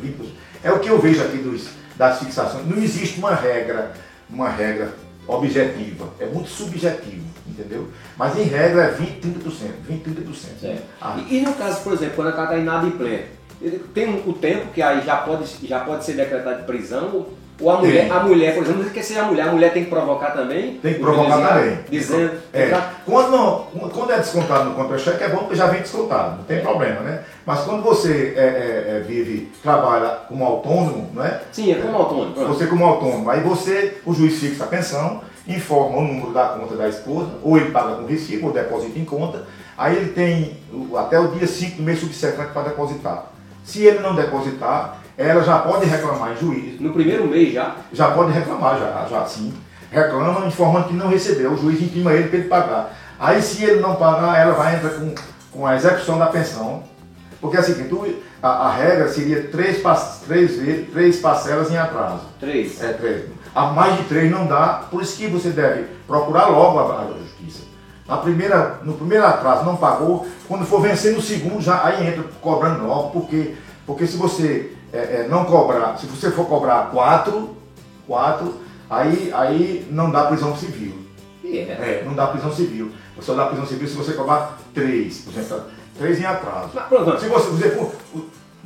20%. 0.04 0.28
É 0.64 0.72
o 0.72 0.80
que 0.80 0.90
eu 0.90 1.00
vejo 1.00 1.24
aqui 1.24 1.38
dos, 1.38 1.70
das 1.96 2.20
fixações. 2.20 2.68
Não 2.68 2.78
existe 2.78 3.20
uma 3.20 3.34
regra, 3.34 3.94
uma 4.30 4.50
regra 4.50 4.94
objetiva, 5.28 6.10
é 6.20 6.26
muito 6.26 6.50
subjetivo, 6.50 7.26
entendeu? 7.48 7.88
Mas 8.18 8.38
em 8.38 8.44
regra 8.44 8.84
é 8.84 8.92
20, 8.92 9.22
30%, 9.22 9.52
20, 9.88 10.04
30%. 10.04 10.78
Ah. 11.02 11.18
E, 11.30 11.38
e, 11.38 11.42
no 11.42 11.54
caso, 11.54 11.82
por 11.82 11.94
exemplo, 11.94 12.16
quando 12.16 12.30
a 12.30 12.32
cara 12.34 12.44
está 12.44 12.58
inadimplente, 12.58 13.38
tem 13.94 14.24
o 14.26 14.34
tempo 14.34 14.72
que 14.74 14.82
aí 14.82 15.02
já 15.04 15.18
pode, 15.18 15.46
já 15.68 15.80
pode 15.80 16.04
ser 16.06 16.14
decretado 16.14 16.60
de 16.60 16.64
prisão, 16.64 17.28
ou 17.60 17.72
a 17.72 17.78
mulher, 17.78 18.12
a 18.12 18.20
mulher, 18.20 18.54
por 18.54 18.64
exemplo, 18.64 18.84
não 18.84 18.90
que 18.92 19.02
seja 19.02 19.24
a 19.24 19.26
mulher, 19.26 19.48
a 19.48 19.52
mulher 19.52 19.74
tem 19.74 19.86
que 19.86 19.90
provocar 19.90 20.30
também? 20.32 20.78
Tem 20.78 20.94
que 20.94 21.00
provocar 21.00 21.56
também. 21.56 21.80
Dizendo. 21.90 22.34
É. 22.54 22.70
Quando, 23.04 23.32
não, 23.32 23.90
quando 23.90 24.12
é 24.12 24.18
descontado 24.18 24.66
no 24.66 24.76
contra-cheque 24.76 25.24
é 25.24 25.30
bom 25.30 25.40
porque 25.40 25.56
já 25.56 25.66
vem 25.66 25.82
descontado, 25.82 26.38
não 26.38 26.44
tem 26.44 26.62
problema, 26.62 27.00
né? 27.00 27.24
Mas 27.46 27.62
quando 27.62 27.82
você 27.82 28.36
é, 28.38 28.42
é, 28.42 28.98
é, 28.98 29.00
vive, 29.00 29.52
trabalha 29.64 30.10
como 30.28 30.46
autônomo, 30.46 31.10
não 31.14 31.26
é? 31.26 31.42
Sim, 31.52 31.72
é 31.72 31.76
como 31.76 31.98
autônomo. 31.98 32.48
Você 32.48 32.68
como 32.68 32.86
autônomo, 32.86 33.28
aí 33.28 33.42
você, 33.42 33.98
o 34.06 34.14
juiz 34.14 34.40
fixa 34.40 34.66
a 34.66 34.68
pensão, 34.68 35.22
informa 35.48 35.98
o 35.98 36.04
número 36.04 36.34
da 36.34 36.46
conta 36.50 36.76
da 36.76 36.90
esposa, 36.90 37.32
ou 37.42 37.58
ele 37.58 37.72
paga 37.72 37.96
com 37.96 38.06
recibo, 38.06 38.48
ou 38.48 38.54
deposita 38.54 39.00
em 39.00 39.06
conta, 39.06 39.46
aí 39.78 39.96
ele 39.96 40.12
tem 40.12 40.58
até 40.98 41.20
o 41.20 41.30
dia 41.30 41.48
5 41.48 41.78
do 41.78 41.84
mês 41.84 42.00
subsequente 42.00 42.52
para 42.52 42.64
depositar. 42.64 43.32
Se 43.64 43.86
ele 43.86 44.00
não 44.00 44.16
depositar, 44.16 45.00
ela 45.18 45.44
já 45.44 45.60
pode 45.60 45.86
reclamar 45.86 46.34
em 46.34 46.38
juízo. 46.38 46.82
No 46.82 46.94
primeiro 46.94 47.28
mês 47.28 47.54
já? 47.54 47.76
Já 47.92 48.12
pode 48.12 48.32
reclamar, 48.32 48.78
já, 48.78 49.08
já 49.10 49.26
sim. 49.26 49.54
Reclama 49.92 50.46
informando 50.46 50.90
que 50.90 50.94
não 50.94 51.08
recebeu, 51.08 51.54
o 51.54 51.58
juiz 51.58 51.82
intima 51.82 52.14
ele 52.14 52.28
para 52.28 52.40
ele 52.40 52.48
pagar. 52.48 52.98
Aí 53.20 53.42
se 53.42 53.64
ele 53.64 53.80
não 53.80 53.96
pagar, 53.96 54.38
ela 54.40 54.54
vai 54.54 54.76
entrar 54.76 54.92
com, 54.92 55.16
com 55.52 55.66
a 55.66 55.76
execução 55.76 56.20
da 56.20 56.28
pensão. 56.28 56.84
Porque 57.40 57.58
é 57.58 57.60
o 57.60 57.64
seguinte, 57.64 58.22
a, 58.42 58.50
a 58.50 58.72
regra 58.72 59.08
seria 59.08 59.44
três, 59.44 59.82
três, 60.28 60.90
três 60.92 61.20
parcelas 61.20 61.72
em 61.72 61.78
atraso. 61.78 62.22
Três? 62.40 62.82
É, 62.82 62.94
três. 62.94 63.26
A 63.58 63.72
mais 63.72 63.98
de 63.98 64.04
três 64.04 64.30
não 64.30 64.46
dá, 64.46 64.84
por 64.92 65.02
isso 65.02 65.18
que 65.18 65.26
você 65.26 65.50
deve 65.50 65.88
procurar 66.06 66.46
logo 66.46 66.78
a, 66.78 67.02
a 67.02 67.08
justiça. 67.08 67.64
Na 68.08 68.18
primeira, 68.18 68.82
no 68.84 68.94
primeiro 68.94 69.26
atraso 69.26 69.66
não 69.66 69.76
pagou, 69.76 70.28
quando 70.48 70.64
for 70.64 70.80
vencer 70.80 71.16
no 71.16 71.22
segundo, 71.24 71.60
já 71.60 71.84
aí 71.84 72.08
entra 72.08 72.24
cobrando 72.40 72.86
logo, 72.86 73.10
porque, 73.10 73.56
porque 73.84 74.06
se 74.06 74.16
você 74.16 74.74
é, 74.94 74.98
é, 74.98 75.28
não 75.28 75.44
cobrar, 75.46 75.98
se 75.98 76.06
você 76.06 76.30
for 76.30 76.46
cobrar 76.46 76.92
quatro, 76.92 77.58
quatro, 78.06 78.62
aí, 78.88 79.32
aí 79.34 79.88
não 79.90 80.12
dá 80.12 80.26
prisão 80.26 80.56
civil. 80.56 80.94
Yeah. 81.44 81.84
É, 81.84 82.04
não 82.06 82.14
dá 82.14 82.28
prisão 82.28 82.54
civil. 82.54 82.92
Você 83.16 83.26
só 83.26 83.34
dá 83.34 83.48
prisão 83.48 83.66
civil 83.66 83.88
se 83.88 83.96
você 83.96 84.14
cobrar 84.14 84.56
três, 84.72 85.22
por 85.22 85.34
exemplo, 85.34 85.64
três 85.98 86.20
em 86.20 86.26
atraso. 86.26 86.74
Se 87.20 87.28
você, 87.28 87.50
você 87.50 87.90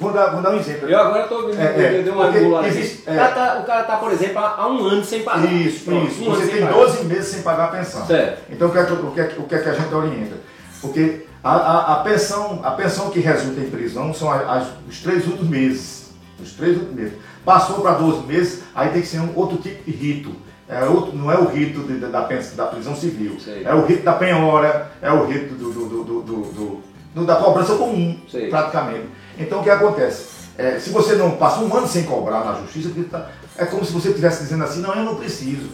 vou, 0.02 0.12
dar, 0.12 0.32
vou 0.32 0.42
dar 0.42 0.52
um 0.52 0.58
exemplo. 0.58 0.90
Eu 0.90 1.00
agora 1.00 1.24
estou 1.24 1.48
vendo, 1.48 1.62
é, 1.62 2.00
é, 2.00 2.02
deu 2.02 2.14
uma 2.14 2.32
regula 2.32 2.68
existe, 2.68 3.04
é, 3.06 3.14
o 3.14 3.16
cara 3.16 3.62
está, 3.62 3.84
tá, 3.84 3.98
por 3.98 4.12
exemplo, 4.12 4.40
há 4.40 4.68
um 4.68 4.84
ano 4.86 5.06
sem 5.06 5.22
pagar. 5.22 5.54
Isso, 5.54 5.86
Pronto, 5.86 6.08
isso. 6.08 6.24
Um 6.24 6.36
você 6.36 6.48
tem 6.48 6.66
12 6.66 7.06
meses 7.06 7.28
sem 7.28 7.42
pagar 7.44 7.66
a 7.66 7.68
pensão. 7.68 8.06
Certo. 8.06 8.42
Então 8.50 8.68
o 8.68 8.72
que, 8.72 8.80
é 8.80 8.84
que, 8.84 8.94
o, 8.94 9.12
que 9.12 9.22
é, 9.22 9.36
o 9.38 9.44
que 9.44 9.56
é 9.56 9.60
que 9.60 9.70
a 9.70 9.74
gente 9.74 9.94
orienta? 9.94 10.36
Porque 10.82 11.28
a, 11.44 11.52
a, 11.52 11.94
a, 11.94 11.96
pensão, 12.04 12.60
a 12.64 12.72
pensão 12.72 13.12
que 13.12 13.20
resulta 13.20 13.62
em 13.62 13.70
prisão 13.70 14.14
são 14.14 14.32
as, 14.32 14.50
as, 14.50 14.68
os 14.90 15.00
três 15.02 15.28
últimos 15.28 15.50
meses 15.50 16.12
Os 16.42 16.54
três 16.54 16.76
últimos 16.76 16.96
meses. 16.96 17.14
Passou 17.46 17.82
para 17.82 17.94
12 17.94 18.26
meses, 18.28 18.64
aí 18.74 18.90
tem 18.90 19.02
que 19.02 19.08
ser 19.08 19.20
um 19.20 19.32
outro 19.36 19.58
tipo 19.58 19.84
de 19.84 19.92
rito. 19.92 20.32
É 20.68 20.86
outro, 20.86 21.16
não 21.16 21.32
é 21.32 21.38
o 21.38 21.48
rito 21.48 21.82
de, 21.82 21.96
da, 21.96 22.08
da, 22.08 22.66
prisão 22.68 22.96
civil. 22.96 23.38
Sei. 23.40 23.64
É 23.66 23.74
o 23.74 23.86
rito 23.86 24.04
da 24.04 24.14
penhora, 24.14 24.92
é 25.02 25.12
o 25.12 25.26
rito 25.26 25.54
do, 25.56 25.74
do, 25.74 26.04
do, 26.04 26.22
do, 26.22 26.82
do 27.14 27.26
da 27.26 27.36
cobrança 27.36 27.76
comum, 27.76 28.18
Sei. 28.30 28.50
praticamente. 28.50 29.06
Então 29.41 29.60
o 29.60 29.63
que 29.63 29.69
acontece? 29.69 30.25
É, 30.58 30.80
se 30.80 30.89
você 30.89 31.15
não 31.15 31.32
passa 31.32 31.60
um 31.62 31.75
ano 31.75 31.88
sem 31.88 32.04
cobrar 32.04 32.43
na 32.43 32.54
justiça, 32.62 32.89
tá, 33.10 33.30
é 33.58 33.65
como 33.65 33.84
se 33.86 33.91
você 33.93 34.10
estivesse 34.10 34.43
dizendo 34.43 34.63
assim, 34.63 34.82
não, 34.82 34.93
eu 34.93 35.04
não 35.04 35.15
preciso. 35.15 35.69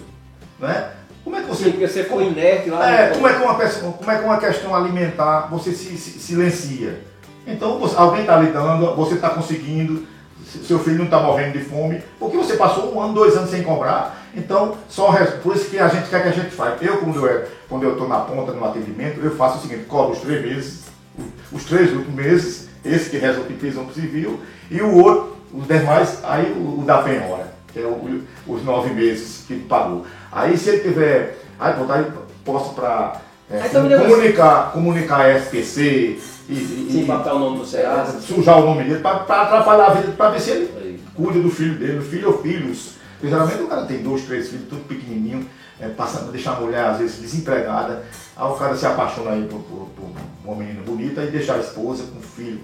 Né? 0.59 0.91
Como 1.23 1.35
é 1.35 1.41
que 1.41 1.47
você. 1.47 1.65
Sim, 1.65 1.71
porque 1.71 1.87
você 1.87 2.03
foi 2.05 2.27
inerte 2.27 2.69
lá. 2.69 2.89
É, 2.89 3.09
no- 3.09 3.15
como 3.15 3.27
é 3.27 3.33
que 3.33 3.41
uma, 3.43 3.55
pessoa- 3.55 3.91
como 3.93 4.09
é 4.11 4.17
que 4.17 4.23
uma 4.23 4.37
questão 4.37 4.73
alimentar 4.75 5.47
você 5.51 5.71
se, 5.73 5.97
se- 5.97 6.19
silencia? 6.19 7.01
Então 7.45 7.77
você- 7.79 7.95
alguém 7.97 8.21
está 8.21 8.37
lhe 8.39 8.51
dando, 8.51 8.95
você 8.95 9.15
está 9.15 9.29
conseguindo, 9.31 10.05
se- 10.49 10.59
seu 10.65 10.79
filho 10.79 10.97
não 10.99 11.05
está 11.05 11.19
morrendo 11.19 11.57
de 11.57 11.65
fome, 11.65 12.01
porque 12.19 12.37
você 12.37 12.55
passou 12.55 12.93
um 12.95 13.01
ano, 13.01 13.13
dois 13.13 13.35
anos 13.35 13.49
sem 13.49 13.61
cobrar. 13.63 14.25
Então, 14.35 14.77
só 14.87 15.11
por 15.43 15.55
isso 15.55 15.65
que 15.69 15.79
a 15.79 15.87
gente 15.87 16.09
quer 16.09 16.21
que 16.23 16.29
a 16.29 16.31
gente 16.31 16.51
faz. 16.51 16.81
Eu, 16.81 16.97
quando 16.97 17.17
eu 17.25 17.27
é- 17.27 17.45
quando 17.67 17.89
estou 17.89 18.07
na 18.07 18.19
ponta 18.19 18.53
no 18.53 18.63
atendimento, 18.63 19.19
eu 19.19 19.35
faço 19.35 19.57
o 19.57 19.61
seguinte, 19.61 19.85
cobro 19.85 20.13
os 20.13 20.19
três 20.19 20.41
meses, 20.45 20.83
os 21.51 21.65
três 21.65 21.91
últimos 21.91 22.15
meses, 22.15 22.66
esse 22.85 23.09
que 23.09 23.17
resulta 23.17 23.51
em 23.51 23.55
prisão 23.57 23.89
civil, 23.93 24.39
e 24.71 24.81
o 24.81 24.95
outro, 24.97 25.35
os 25.53 25.67
demais, 25.67 26.19
aí 26.23 26.51
o, 26.51 26.79
o 26.81 26.83
da 26.85 26.99
penhora, 26.99 27.53
que 27.71 27.79
é 27.79 27.83
o- 27.83 28.21
os 28.47 28.63
nove 28.63 28.93
meses 28.93 29.43
que 29.47 29.53
ele 29.53 29.65
pagou. 29.67 30.05
Aí 30.31 30.57
se 30.57 30.69
ele 30.69 30.79
tiver. 30.79 31.39
Aí, 31.59 31.73
pronto, 31.73 31.91
aí 31.91 32.05
posso 32.45 32.73
para 32.73 33.21
também 33.71 33.89
deve- 33.89 34.03
comunicar, 34.09 34.71
comunicar 34.71 35.21
a 35.21 35.29
SPC 35.37 35.81
e, 35.81 36.53
e- 36.53 37.03
e- 37.07 37.11
o 37.11 37.39
nome 37.39 37.59
do 37.59 37.65
Serasa. 37.65 38.19
sujar 38.21 38.59
o 38.59 38.65
nome 38.65 38.83
dele, 38.83 38.99
para 38.99 39.15
atrapalhar 39.17 39.87
a 39.87 39.93
vida, 39.95 40.11
para 40.13 40.29
ver 40.31 40.39
se 40.41 40.51
ele 40.51 41.01
cuida 41.15 41.39
do 41.39 41.49
filho 41.49 41.75
dele, 41.75 42.01
filho 42.01 42.27
ou 42.31 42.41
filhos. 42.41 42.95
Porque 43.19 43.29
geralmente 43.29 43.63
o 43.63 43.67
cara 43.67 43.85
tem 43.85 43.97
dois, 44.03 44.21
três 44.23 44.49
filhos, 44.49 44.67
tudo 44.69 44.83
pequenininho, 44.87 45.47
é, 45.79 45.87
passando, 45.89 46.31
deixa 46.31 46.51
a 46.51 46.59
mulher 46.59 46.83
às 46.85 46.97
vezes 46.97 47.19
desempregada, 47.21 48.03
aí 48.35 48.47
o 48.47 48.53
cara 48.55 48.75
se 48.75 48.85
apaixona 48.85 49.31
aí 49.31 49.43
por, 49.47 49.59
por- 49.61 49.87
por 49.95 50.09
uma 50.45 50.55
menina 50.55 50.81
bonita 50.83 51.21
e 51.23 51.27
deixa 51.31 51.53
a 51.53 51.59
esposa 51.59 52.03
com 52.13 52.19
filho, 52.21 52.61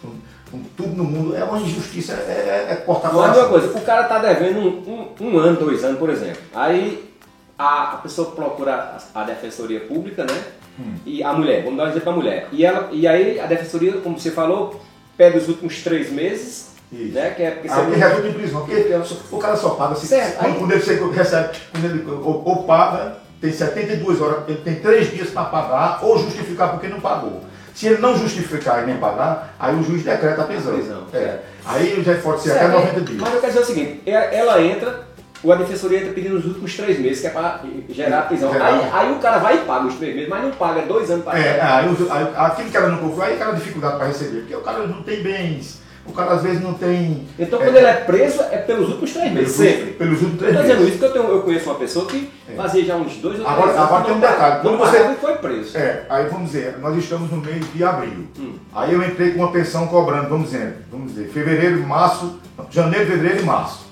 com, 0.00 0.08
com- 0.08 0.14
com 0.50 0.62
tudo 0.76 0.94
no 0.96 1.04
mundo. 1.04 1.36
É 1.36 1.42
uma 1.44 1.58
injustiça, 1.58 2.12
é, 2.12 2.66
é, 2.68 2.72
é 2.72 2.76
cortar 2.76 3.08
Agora, 3.08 3.36
uma 3.38 3.48
coisa, 3.48 3.76
o 3.76 3.80
cara 3.82 4.04
tá 4.04 4.18
devendo 4.18 4.60
um, 4.60 5.14
um- 5.20 5.26
um 5.28 5.38
ano, 5.38 5.58
dois 5.58 5.82
anos, 5.84 5.98
por 5.98 6.08
exemplo. 6.10 6.40
Aí 6.54 7.12
a, 7.58 7.92
a 7.92 7.96
pessoa 7.98 8.30
procura 8.32 8.98
a, 9.14 9.20
a 9.20 9.24
defensoria 9.24 9.80
pública, 9.80 10.24
né? 10.24 10.42
Hum. 10.78 10.94
E 11.06 11.22
a 11.22 11.32
mulher, 11.32 11.62
vamos 11.62 11.76
dar 11.78 11.84
um 11.84 11.88
exemplo 11.88 12.02
pra 12.04 12.12
mulher. 12.12 12.48
E, 12.50 12.64
ela, 12.64 12.88
e 12.92 13.06
aí 13.06 13.38
a 13.40 13.46
defensoria, 13.46 13.92
como 13.98 14.18
você 14.18 14.30
falou, 14.30 14.80
pede 15.16 15.38
os 15.38 15.48
últimos 15.48 15.82
três 15.82 16.10
meses, 16.10 16.73
Isso. 16.92 17.14
né? 17.14 17.30
Que 17.30 17.42
é 17.42 17.50
porque 17.52 17.68
Aí 17.68 17.84
você 17.86 17.96
resulta 17.96 18.28
em 18.28 18.32
prisão, 18.32 18.60
porque 18.64 19.00
o 19.32 19.38
cara 19.38 19.56
só 19.56 19.70
paga 19.70 19.94
se, 19.96 20.06
Certo, 20.06 20.36
quando, 20.38 20.46
aí- 20.52 20.58
quando 20.58 20.72
ele 20.72 21.12
recebe, 21.16 21.48
quando 21.72 21.84
ele 21.84 22.10
ou, 22.10 22.42
ou 22.44 22.62
paga, 22.64 23.16
tem 23.40 23.52
72 23.52 24.20
horas, 24.20 24.38
ele 24.48 24.58
tem 24.58 24.76
3 24.76 25.10
dias 25.10 25.30
para 25.30 25.44
pagar 25.44 25.98
ou 26.02 26.18
justificar 26.18 26.70
porque 26.70 26.86
não 26.88 27.00
pagou. 27.00 27.42
Se 27.74 27.88
ele 27.88 27.98
não 28.00 28.16
justificar 28.16 28.84
e 28.84 28.86
nem 28.86 28.96
pagar, 28.98 29.54
aí 29.58 29.74
o 29.74 29.82
juiz 29.82 30.04
decreta 30.04 30.42
a 30.42 30.44
prisão. 30.44 30.74
prisão, 30.74 31.02
É. 31.12 31.38
Aí 31.66 32.02
já 32.04 32.14
pode 32.18 32.42
ser 32.42 32.50
Certo, 32.50 32.64
até 32.66 32.76
aí- 32.76 32.80
90 32.86 33.00
dias. 33.00 33.20
Mas 33.20 33.34
eu 33.34 33.40
quero 33.40 33.52
dizer 33.52 33.64
o 33.64 33.66
seguinte, 33.66 34.02
ela, 34.06 34.24
ela 34.26 34.62
entra, 34.62 35.00
o 35.42 35.52
a 35.52 35.56
defensoria 35.56 35.98
entra 35.98 36.12
pedindo 36.12 36.36
os 36.36 36.44
últimos 36.46 36.76
três 36.76 37.00
meses, 37.00 37.20
que 37.20 37.26
é 37.26 37.30
para 37.30 37.60
gerar 37.88 38.20
a 38.20 38.22
prisão. 38.22 38.52
Gerar. 38.52 38.66
Aí, 38.66 38.88
aí 38.92 39.12
o 39.12 39.18
cara 39.18 39.38
vai 39.38 39.56
e 39.56 39.60
paga 39.62 39.86
os 39.88 39.94
três 39.96 40.14
meses, 40.14 40.30
mas 40.30 40.42
não 40.44 40.52
paga 40.52 40.82
dois 40.82 41.10
anos 41.10 41.24
para 41.24 41.36
É, 41.38 41.60
aí, 41.60 41.88
aí, 42.10 42.28
aquilo 42.36 42.70
que 42.70 42.76
ela 42.76 42.88
não 42.88 42.98
cobrou, 42.98 43.22
aí 43.22 43.34
o 43.34 43.38
cara 43.38 43.50
tem 43.50 43.58
dificuldade 43.60 43.96
para 43.96 44.06
receber, 44.06 44.38
porque 44.40 44.54
o 44.54 44.60
cara 44.60 44.86
não 44.86 45.02
tem 45.02 45.22
bens, 45.22 45.80
o 46.06 46.12
cara 46.12 46.32
às 46.32 46.42
vezes 46.42 46.60
não 46.62 46.74
tem. 46.74 47.26
Então 47.38 47.58
quando 47.58 47.76
ele 47.76 47.86
é 47.86 47.94
preso, 47.94 48.42
é 48.50 48.58
pelos 48.58 48.88
últimos 48.90 49.12
três 49.12 49.32
meses, 49.32 49.56
pelos, 49.56 49.72
sempre. 49.72 49.92
pelos 49.92 50.12
últimos 50.22 50.38
três 50.38 50.54
tô 50.56 50.62
dizendo 50.62 50.78
meses. 50.80 50.94
isso 50.94 50.98
porque 51.04 51.18
eu, 51.18 51.22
tenho- 51.22 51.34
eu 51.36 51.42
conheço 51.42 51.70
uma 51.70 51.78
pessoa 51.78 52.06
que 52.06 52.30
É. 52.48 52.54
fazia 52.54 52.84
já 52.84 52.96
uns 52.96 53.16
dois 53.16 53.40
ou 53.40 53.46
Agora- 53.48 53.62
três 53.72 53.78
agora 53.84 54.00
que 54.02 54.06
tem 54.08 54.16
um 54.16 54.20
detalhe, 54.20 54.62
quando 54.62 54.78
você- 54.78 55.14
foi 55.20 55.34
preso. 55.36 55.76
É, 55.78 56.06
aí 56.08 56.26
vamos 56.28 56.50
dizer, 56.50 56.78
nós 56.78 56.96
estamos 56.96 57.30
no 57.30 57.38
mês 57.38 57.64
de 57.72 57.84
abril. 57.84 58.26
Hum. 58.38 58.54
Aí 58.74 58.92
eu 58.92 59.02
entrei 59.02 59.32
com 59.32 59.38
uma 59.40 59.50
pensão 59.52 59.86
cobrando, 59.86 60.28
vamos 60.28 60.50
dizer, 60.50 60.76
vamos 60.90 61.12
dizer, 61.14 61.28
fevereiro, 61.30 61.80
março, 61.86 62.38
não, 62.56 62.66
janeiro, 62.70 63.06
fevereiro 63.06 63.40
e 63.42 63.44
março. 63.44 63.84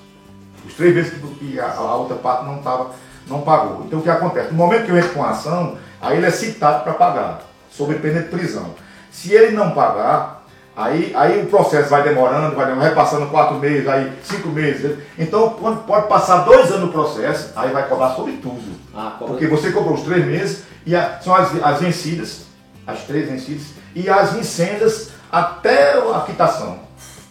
Os 0.67 0.73
três 0.75 0.95
meses 0.95 1.13
que- 1.13 1.19
que 1.51 1.59
a, 1.59 1.71
a 1.73 1.95
outra 1.95 2.15
parte 2.15 2.45
não 2.45 2.59
tava, 2.59 2.91
não 3.27 3.41
pagou. 3.41 3.83
Então 3.85 3.99
o 3.99 4.01
que 4.01 4.09
acontece? 4.09 4.49
No 4.51 4.55
momento 4.57 4.85
que 4.85 4.91
eu 4.91 4.97
entro 4.97 5.09
com 5.13 5.23
a 5.23 5.31
ação, 5.31 5.77
aí 6.01 6.17
ele 6.17 6.25
é 6.25 6.31
citado 6.31 6.83
para 6.83 6.93
pagar, 6.93 7.41
sob 7.69 7.93
pena 7.95 8.21
de 8.21 8.29
prisão. 8.29 8.73
Se 9.11 9.33
ele 9.33 9.51
não 9.55 9.71
pagar, 9.71 10.32
aí, 10.75 11.11
aí 11.15 11.41
o 11.43 11.47
processo 11.47 11.89
vai 11.89 12.03
demorando, 12.03 12.55
vai, 12.55 12.65
demorando, 12.65 12.79
vai 12.81 12.95
passando 12.95 13.29
quatro 13.29 13.55
meses, 13.57 13.87
aí 13.87 14.11
cinco 14.23 14.49
meses. 14.49 14.97
Então 15.17 15.51
quando 15.59 15.85
pode 15.85 16.07
passar 16.07 16.37
dois 16.43 16.69
anos 16.71 16.85
no 16.87 16.91
processo, 16.91 17.51
aí 17.55 17.71
vai 17.71 17.87
cobrar 17.87 18.11
sobre 18.15 18.33
tudo. 18.33 18.61
Ah, 18.95 19.15
Porque 19.19 19.47
você 19.47 19.71
cobrou 19.71 19.95
os 19.95 20.01
três 20.03 20.25
meses 20.25 20.63
e 20.85 20.95
a- 20.95 21.19
são 21.21 21.33
as, 21.35 21.51
as 21.63 21.79
vencidas, 21.79 22.45
as 22.85 22.99
três 23.03 23.29
vencidas, 23.29 23.63
e 23.95 24.09
as 24.09 24.33
vincendas 24.33 25.09
até 25.31 25.93
a 25.97 26.21
quitação. 26.25 26.79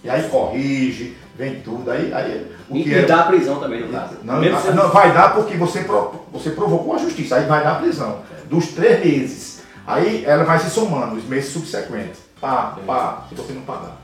E 0.04 0.10
aí 0.10 0.28
corrige, 0.28 1.16
vem 1.36 1.60
tudo, 1.60 1.90
aí, 1.90 2.12
aí 2.12 2.50
o 2.68 2.76
E, 2.76 2.82
que 2.82 2.90
e 2.90 2.94
é. 2.94 3.02
dá 3.02 3.20
a 3.20 3.22
prisão 3.24 3.60
também, 3.60 3.82
no 3.82 3.88
caso. 3.92 4.14
Não, 4.24 4.40
não, 4.40 4.60
sendo- 4.60 4.74
não, 4.76 4.88
vai 4.90 5.12
dar 5.12 5.34
porque 5.34 5.56
você, 5.56 5.80
pro- 5.84 6.12
você 6.32 6.50
provocou 6.50 6.94
a 6.94 6.98
justiça, 6.98 7.36
aí 7.36 7.44
vai 7.46 7.62
dar 7.62 7.72
a 7.72 7.74
prisão. 7.76 8.18
Dos 8.50 8.68
três 8.68 9.04
meses. 9.04 9.62
Aí 9.86 10.24
ela 10.26 10.44
vai 10.44 10.58
se 10.58 10.70
somando 10.70 11.16
os 11.16 11.24
meses 11.24 11.52
subsequentes. 11.52 12.20
Pá, 12.42 12.76
pá, 12.84 13.24
se 13.28 13.36
você 13.36 13.52
não 13.52 13.62
pagar. 13.62 13.96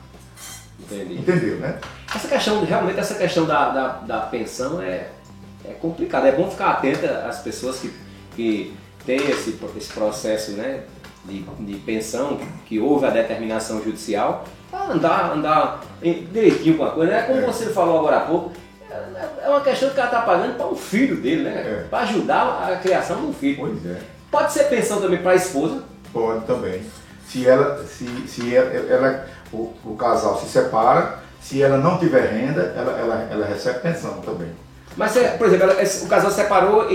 Entendi. 0.78 1.18
Entendeu, 1.18 1.56
né? 1.56 1.76
Essa 2.14 2.28
questão, 2.28 2.64
realmente 2.64 3.00
essa 3.00 3.14
questão 3.16 3.44
da, 3.44 3.68
da, 3.70 3.88
da 3.98 4.18
pensão 4.20 4.80
é, 4.80 5.08
é 5.64 5.72
complicada. 5.80 6.28
É 6.28 6.32
bom 6.32 6.48
ficar 6.48 6.70
atento 6.70 7.04
às 7.04 7.40
pessoas 7.40 7.80
que, 7.80 7.92
que 8.36 8.76
têm 9.04 9.16
esse, 9.28 9.58
esse 9.76 9.92
processo 9.92 10.52
né, 10.52 10.84
de, 11.24 11.40
de 11.42 11.74
pensão, 11.80 12.38
que 12.64 12.78
houve 12.78 13.06
a 13.06 13.10
determinação 13.10 13.82
judicial, 13.82 14.44
para 14.70 14.84
andar, 14.92 15.32
andar 15.32 15.80
direitinho 16.00 16.76
com 16.78 16.84
a 16.84 16.90
coisa. 16.92 17.12
É 17.14 17.22
como 17.22 17.40
É. 17.40 17.44
você 17.44 17.66
falou 17.70 17.98
agora 17.98 18.18
há 18.18 18.20
pouco, 18.20 18.52
é- 18.88 19.46
é 19.46 19.48
uma 19.48 19.62
questão 19.62 19.88
que 19.88 19.94
o 19.94 19.96
cara 19.96 20.08
está 20.08 20.22
pagando 20.22 20.56
para 20.56 20.66
um 20.68 20.76
filho 20.76 21.16
dele, 21.20 21.42
né? 21.42 21.50
É. 21.56 21.86
Para 21.90 22.04
ajudar 22.04 22.70
a 22.72 22.76
criação 22.76 23.26
do 23.26 23.32
filho. 23.32 23.56
Pois 23.58 23.84
é. 23.84 24.00
Pode 24.30 24.52
ser 24.52 24.64
pensão 24.68 25.00
também 25.00 25.20
para 25.20 25.32
a 25.32 25.36
esposa. 25.36 25.82
Pode 26.12 26.44
também. 26.46 26.82
Se 27.28 27.46
ela, 27.46 27.84
se, 27.84 28.06
se 28.26 28.54
ela, 28.54 28.70
ela- 28.88 29.26
o, 29.52 29.72
o 29.84 29.96
casal 29.96 30.38
se 30.40 30.46
separa, 30.48 31.18
se 31.40 31.62
ela 31.62 31.76
não 31.78 31.98
tiver 31.98 32.26
renda, 32.32 32.72
ela, 32.76 32.92
ela, 32.98 33.28
ela 33.30 33.46
recebe 33.46 33.80
pensão 33.80 34.14
também. 34.20 34.48
Mas, 34.96 35.16
é, 35.16 35.28
por 35.36 35.46
exemplo, 35.46 35.70
ela- 35.70 35.82
o 36.02 36.08
casal 36.08 36.30
separou 36.30 36.90
e, 36.90 36.94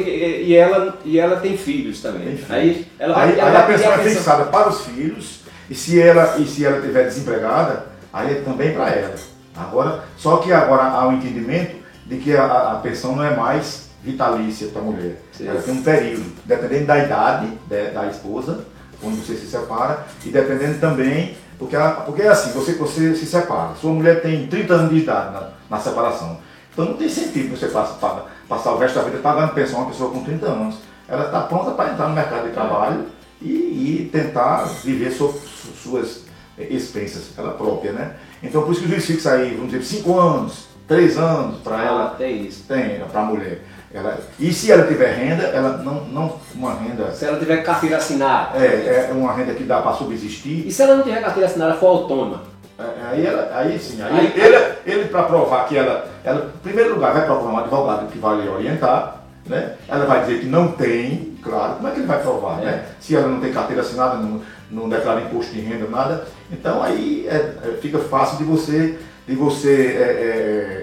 e- 0.49 0.55
ela, 0.55 0.97
e 1.05 1.19
ela 1.19 1.39
tem 1.39 1.55
filhos 1.57 2.01
também. 2.01 2.25
Tem 2.27 2.37
filhos. 2.37 2.51
Aí 2.51 2.87
ela 2.99 3.21
aí, 3.23 3.39
ela 3.39 3.49
aí 3.49 3.55
a 3.57 3.61
pedir 3.63 3.77
pensão 3.83 3.93
é 3.93 3.97
fixada 4.09 4.43
para 4.45 4.69
os 4.69 4.81
filhos 4.81 5.39
e 5.69 5.75
se 5.75 6.01
ela 6.01 6.35
e 6.37 6.45
se 6.45 6.65
ela 6.65 6.81
tiver 6.81 7.03
desempregada, 7.05 7.85
aí 8.11 8.31
é 8.33 8.41
também 8.41 8.73
para 8.73 8.89
ela. 8.89 9.15
Agora, 9.55 10.03
só 10.17 10.37
que 10.37 10.51
agora 10.51 10.83
há 10.83 11.07
um 11.07 11.13
entendimento 11.13 11.75
de 12.05 12.17
que 12.17 12.35
a, 12.35 12.43
a- 12.45 12.75
pensão 12.83 13.15
não 13.15 13.23
é 13.23 13.35
mais 13.35 13.83
vitalícia 14.03 14.67
para 14.67 14.81
a 14.81 14.85
mulher. 14.85 15.15
Sim. 15.31 15.47
Ela 15.47 15.61
tem 15.61 15.73
um 15.73 15.81
período, 15.83 16.25
dependendo 16.43 16.87
da 16.87 16.97
idade 16.99 17.47
de- 17.69 17.91
da 17.91 18.07
esposa, 18.07 18.65
quando 19.03 19.23
você 19.23 19.35
se 19.35 19.45
separa, 19.45 20.05
e 20.25 20.29
dependendo 20.29 20.79
também, 20.79 21.35
porque, 21.59 21.75
a- 21.75 21.91
porque 22.05 22.21
é 22.23 22.29
assim, 22.29 22.51
você, 22.53 22.73
você 22.73 23.13
se 23.15 23.25
separa, 23.25 23.75
sua 23.79 23.91
mulher 23.91 24.21
tem 24.21 24.47
30 24.47 24.73
anos 24.73 24.89
de 24.91 24.99
idade 24.99 25.33
na, 25.33 25.49
na 25.69 25.79
separação. 25.79 26.39
Então 26.71 26.85
não 26.85 26.93
tem 26.95 27.07
sentido 27.09 27.55
você 27.55 27.67
passa, 27.67 27.93
paga- 27.95 28.25
passar 28.49 28.71
o 28.71 28.77
resto 28.79 28.95
da 28.95 29.03
vida 29.03 29.17
pagando 29.19 29.53
pensão 29.53 29.79
a 29.79 29.81
uma 29.83 29.91
pessoa 29.91 30.09
com 30.11 30.23
30 30.23 30.45
anos. 30.47 30.75
Ela 31.07 31.25
está 31.25 31.41
pronta 31.41 31.71
para 31.71 31.91
entrar 31.91 32.07
no 32.07 32.15
mercado 32.15 32.47
de 32.47 32.51
trabalho 32.53 33.05
e, 33.41 33.47
e 33.51 34.09
tentar 34.11 34.63
viver 34.83 35.11
so- 35.11 35.33
su- 35.33 35.73
suas 35.83 36.21
expensas, 36.57 37.31
ela 37.37 37.51
própria, 37.51 37.91
né? 37.91 38.13
Então 38.41 38.63
por 38.63 38.71
isso 38.71 38.81
que 38.81 38.87
o 38.87 38.89
juiz 38.89 39.05
fixa 39.05 39.33
aí, 39.33 39.53
vamos 39.55 39.71
dizer, 39.71 39.83
5 39.83 40.19
anos, 40.19 40.65
3 40.87 41.17
anos 41.17 41.59
para 41.61 41.83
ela 41.83 42.05
até 42.05 42.29
isso. 42.31 42.63
tem 42.67 42.99
para 43.11 43.21
a 43.21 43.25
mulher. 43.25 43.61
Ela, 43.93 44.17
e 44.39 44.51
se 44.51 44.71
ela 44.71 44.87
tiver 44.87 45.13
renda, 45.13 45.43
ela 45.43 45.77
não, 45.77 46.03
não 46.05 46.35
uma 46.55 46.73
renda 46.73 47.11
Se 47.11 47.25
ela 47.25 47.37
tiver 47.37 47.57
carteira 47.57 47.97
assinada. 47.97 48.57
é, 48.57 49.07
é 49.09 49.13
uma 49.13 49.31
renda 49.33 49.53
que 49.53 49.63
dá 49.63 49.81
para 49.81 49.93
subsistir. 49.93 50.65
E 50.67 50.71
se 50.71 50.81
ela 50.81 50.95
não 50.95 51.03
tiver 51.03 51.21
carteira 51.21 51.47
assinada, 51.47 51.75
for 51.75 51.87
autônoma? 51.87 52.41
é, 52.79 52.83
Aí, 53.11 53.25
ela, 53.25 53.51
aí 53.53 53.77
sim, 53.77 54.01
aí, 54.01 54.11
Aí- 54.11 54.33
ele, 54.35 54.73
ele 54.85 55.05
para 55.09 55.23
provar 55.23 55.67
que 55.67 55.77
ela, 55.77 56.07
ela, 56.23 56.51
em 56.55 56.59
primeiro 56.59 56.95
lugar, 56.95 57.13
vai 57.13 57.25
procurar 57.25 57.51
um 57.51 57.57
advogado 57.59 58.11
que 58.11 58.17
vai 58.17 58.41
lhe 58.41 58.49
orientar, 58.49 59.17
né? 59.45 59.73
Ela 59.87 60.05
vai 60.05 60.21
dizer 60.21 60.39
que 60.39 60.47
não 60.47 60.69
tem, 60.71 61.37
claro, 61.43 61.75
como 61.75 61.87
é 61.87 61.91
que 61.91 61.99
ele 61.99 62.07
vai 62.07 62.19
provar, 62.19 62.61
É. 62.61 62.65
né? 62.65 62.85
Se 62.99 63.15
ela 63.15 63.27
não 63.27 63.39
tem 63.39 63.53
carteira 63.53 63.83
assinada, 63.83 64.15
não, 64.15 64.41
não 64.71 64.89
declara 64.89 65.21
imposto 65.21 65.53
de 65.53 65.61
renda, 65.61 65.85
nada, 65.87 66.25
então 66.51 66.81
aí 66.81 67.27
é, 67.29 67.35
é, 67.35 67.77
fica 67.79 67.99
fácil 67.99 68.39
de 68.39 68.43
você, 68.43 68.97
de 69.27 69.35
você 69.35 69.69
é, 69.71 70.01
é, 70.01 70.82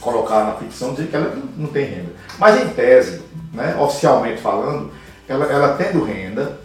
colocar 0.00 0.44
na 0.44 0.52
ficção 0.54 0.92
dizer 0.92 1.08
que 1.08 1.16
ela 1.16 1.36
não, 1.56 1.68
tem 1.68 1.84
renda. 1.84 2.10
Mas 2.38 2.60
em 2.60 2.68
tese, 2.70 3.22
né, 3.52 3.76
oficialmente 3.78 4.40
falando, 4.40 4.90
ela, 5.28 5.44
ela 5.46 5.76
tendo 5.76 6.02
renda, 6.02 6.58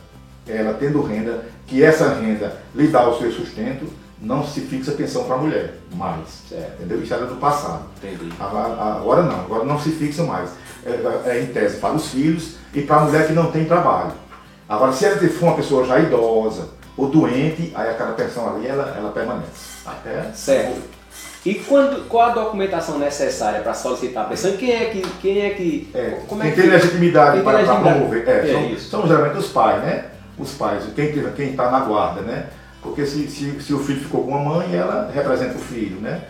ela 0.48 0.74
tendo 0.74 1.02
renda, 1.02 1.46
que 1.68 1.84
essa 1.84 2.14
renda 2.14 2.56
lhe 2.74 2.88
dá 2.88 3.08
o 3.08 3.18
seu 3.18 3.32
sustento, 3.32 3.92
não 4.22 4.46
se 4.46 4.62
fixa 4.62 4.92
pensão 4.92 5.26
para 5.26 5.36
a 5.36 5.40
mulher 5.40 5.76
mais. 5.94 6.44
Certo. 6.48 6.76
Entendeu? 6.76 7.02
Isso 7.02 7.14
era 7.14 7.26
do 7.26 7.36
passado. 7.36 7.84
Entendi. 7.98 8.32
Agora, 8.40 8.98
agora 8.98 9.24
não, 9.24 9.40
agora 9.42 9.64
não 9.66 9.80
se 9.80 9.92
fixa 9.92 10.24
mais. 10.24 10.52
É, 10.86 11.30
é 11.30 11.42
em 11.42 11.48
tese 11.48 11.78
para 11.78 11.94
os 11.94 12.08
filhos 12.10 12.56
e 12.74 12.82
para 12.82 12.98
a 12.98 13.02
mulher 13.02 13.28
que 13.28 13.34
não 13.34 13.52
tem 13.52 13.66
trabalho. 13.66 14.14
Agora, 14.68 14.94
se 14.94 15.06
ela 15.06 15.18
for 15.30 15.48
uma 15.48 15.56
pessoa 15.56 15.86
já 15.86 16.00
idosa 16.00 16.70
ou 16.98 17.10
doente, 17.10 17.72
aí 17.76 17.90
aquela 17.90 18.14
pensão 18.14 18.56
ali 18.56 18.68
ela, 18.68 18.96
ela 18.98 19.12
permanece. 19.12 19.76
Até 19.86 20.32
Certo. 20.34 20.95
E 21.46 21.54
quando, 21.54 22.08
qual 22.08 22.32
a 22.32 22.34
documentação 22.34 22.98
necessária 22.98 23.62
para 23.62 23.74
solicitar 23.74 24.26
a 24.26 24.30
pensão? 24.30 24.58
Quem 24.58 24.72
é 24.72 24.86
que. 24.86 25.02
Quem 25.22 25.42
é 25.46 25.50
que 25.52 25.90
É, 25.94 26.20
como 26.28 26.42
quem 26.42 26.52
é 26.52 26.56
tem 26.56 26.68
legitimidade 26.68 27.42
para, 27.42 27.64
para 27.64 27.76
promover. 27.76 28.28
É, 28.28 28.50
É 28.50 28.78
são, 28.80 29.02
são 29.02 29.08
geralmente 29.08 29.38
os 29.38 29.50
pais, 29.50 29.84
né? 29.84 30.06
Os 30.40 30.54
pais, 30.54 30.84
quem 30.96 31.12
está 31.12 31.66
tá 31.66 31.72
na 31.72 31.80
guarda, 31.82 32.22
né? 32.22 32.48
Porque 32.82 33.06
se, 33.06 33.28
se, 33.28 33.62
se 33.62 33.74
o 33.74 33.80
filho 33.80 34.02
ficou 34.02 34.24
com 34.26 34.36
a 34.36 34.40
mãe, 34.40 34.76
ela 34.76 35.10
representa 35.14 35.56
o 35.56 35.60
filho, 35.60 36.00
né? 36.02 36.24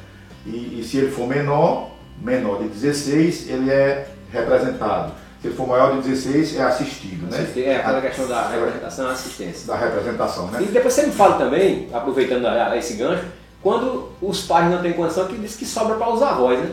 E, 0.46 0.80
e 0.80 0.84
se 0.84 0.98
ele 0.98 1.12
for 1.12 1.28
menor, 1.28 1.92
menor 2.22 2.62
de 2.62 2.68
16, 2.70 3.50
ele 3.50 3.72
é 3.72 4.08
representado. 4.32 5.14
Se 5.42 5.48
ele 5.48 5.56
for 5.56 5.68
maior 5.68 5.94
de 5.94 6.08
16, 6.08 6.58
é 6.58 6.64
assistido, 6.64 7.32
né? 7.32 7.48
É, 7.56 7.78
aquela 7.78 8.02
questão 8.02 8.28
da 8.28 8.50
representação 8.50 9.10
e 9.10 9.12
assistência. 9.12 9.68
Da 9.68 9.78
representação, 9.78 10.48
né? 10.48 10.60
E 10.62 10.66
depois 10.66 10.94
você 10.94 11.06
me 11.06 11.12
fala 11.12 11.38
também, 11.38 11.90
aproveitando 11.94 12.48
esse 12.76 12.96
gancho, 12.96 13.26
quando 13.66 14.10
os 14.22 14.44
pais 14.44 14.70
não 14.70 14.80
têm 14.80 14.94
condição, 14.94 15.26
que 15.26 15.36
diz 15.40 15.56
que 15.56 15.66
sobra 15.66 15.96
para 15.96 16.14
os 16.14 16.22
avós, 16.22 16.60
né? 16.60 16.70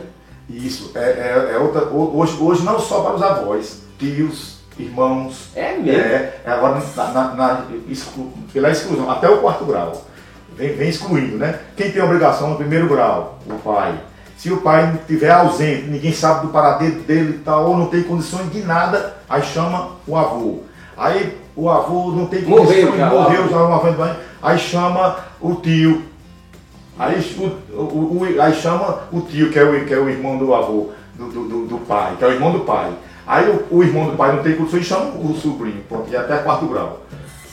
Isso, 0.47 0.91
é, 0.93 0.99
é, 0.99 1.53
é 1.55 1.57
outra. 1.57 1.85
ho- 1.85 2.15
Hoje, 2.19 2.37
hoje 2.39 2.61
não 2.61 2.79
só 2.79 2.99
para 3.01 3.15
os 3.15 3.23
avós, 3.23 3.81
tios, 3.97 4.59
irmãos. 4.77 5.47
É 5.55 5.75
mesmo. 5.75 5.99
É, 5.99 6.35
é 6.45 6.51
agora 6.51 6.79
na, 6.95 7.03
na, 7.11 7.33
na 7.33 7.61
exclu- 7.89 8.31
pela 8.53 8.69
exclusão, 8.69 9.09
até 9.09 9.27
o 9.27 9.39
quarto 9.39 9.65
grau. 9.65 10.05
Vem, 10.55 10.75
vem 10.75 10.87
excluindo, 10.89 11.35
né? 11.37 11.57
Quem 11.75 11.91
tem 11.91 11.99
obrigação 12.03 12.51
no 12.51 12.57
primeiro 12.57 12.87
grau? 12.87 13.39
O 13.49 13.55
pai. 13.55 13.95
Se 14.37 14.51
o 14.51 14.57
pai 14.57 14.93
estiver 15.01 15.31
ausente, 15.31 15.87
ninguém 15.87 16.13
sabe 16.13 16.45
do 16.45 16.53
paradeiro 16.53 16.99
dele 17.01 17.37
e 17.37 17.39
tal, 17.39 17.69
ou 17.69 17.75
não 17.75 17.87
tem 17.87 18.03
condições 18.03 18.51
de 18.51 18.61
nada, 18.61 19.15
aí 19.27 19.41
chama 19.41 19.93
o 20.05 20.15
avô. 20.15 20.59
Aí 20.95 21.35
o 21.55 21.67
avô 21.71 22.11
não 22.11 22.27
tem 22.27 22.43
Morreu 22.43 22.65
condições, 22.67 22.97
já, 22.99 23.11
o 23.11 23.19
morreu 23.19 23.49
já 23.49 23.77
vez, 23.79 23.95
banho, 23.95 24.15
aí 24.43 24.59
chama 24.59 25.15
o 25.41 25.55
tio. 25.55 26.12
Aí, 26.97 27.19
o, 27.37 27.75
o- 27.75 28.19
o- 28.21 28.41
aí 28.41 28.53
chama 28.53 28.99
o 29.11 29.21
tio, 29.21 29.49
que 29.51 29.57
é 29.59 29.63
o, 29.63 29.85
que 29.85 29.93
é 29.93 29.97
o 29.97 30.09
irmão 30.09 30.37
do 30.37 30.53
avô, 30.53 30.91
do, 31.15 31.25
do, 31.29 31.65
do- 31.67 31.77
pai, 31.79 32.15
que 32.17 32.23
é 32.23 32.27
o 32.27 32.31
irmão 32.31 32.51
do 32.51 32.59
pai. 32.61 32.91
Aí 33.25 33.49
o, 33.49 33.77
o 33.77 33.83
irmão 33.83 34.09
do 34.11 34.17
pai 34.17 34.35
não 34.35 34.43
tem 34.43 34.55
condições, 34.55 34.85
chama 34.85 35.05
o 35.15 35.33
sobrinho, 35.35 35.81
pronto, 35.89 36.09
e 36.11 36.15
até 36.15 36.37
quarto 36.37 36.65
grau. 36.67 37.01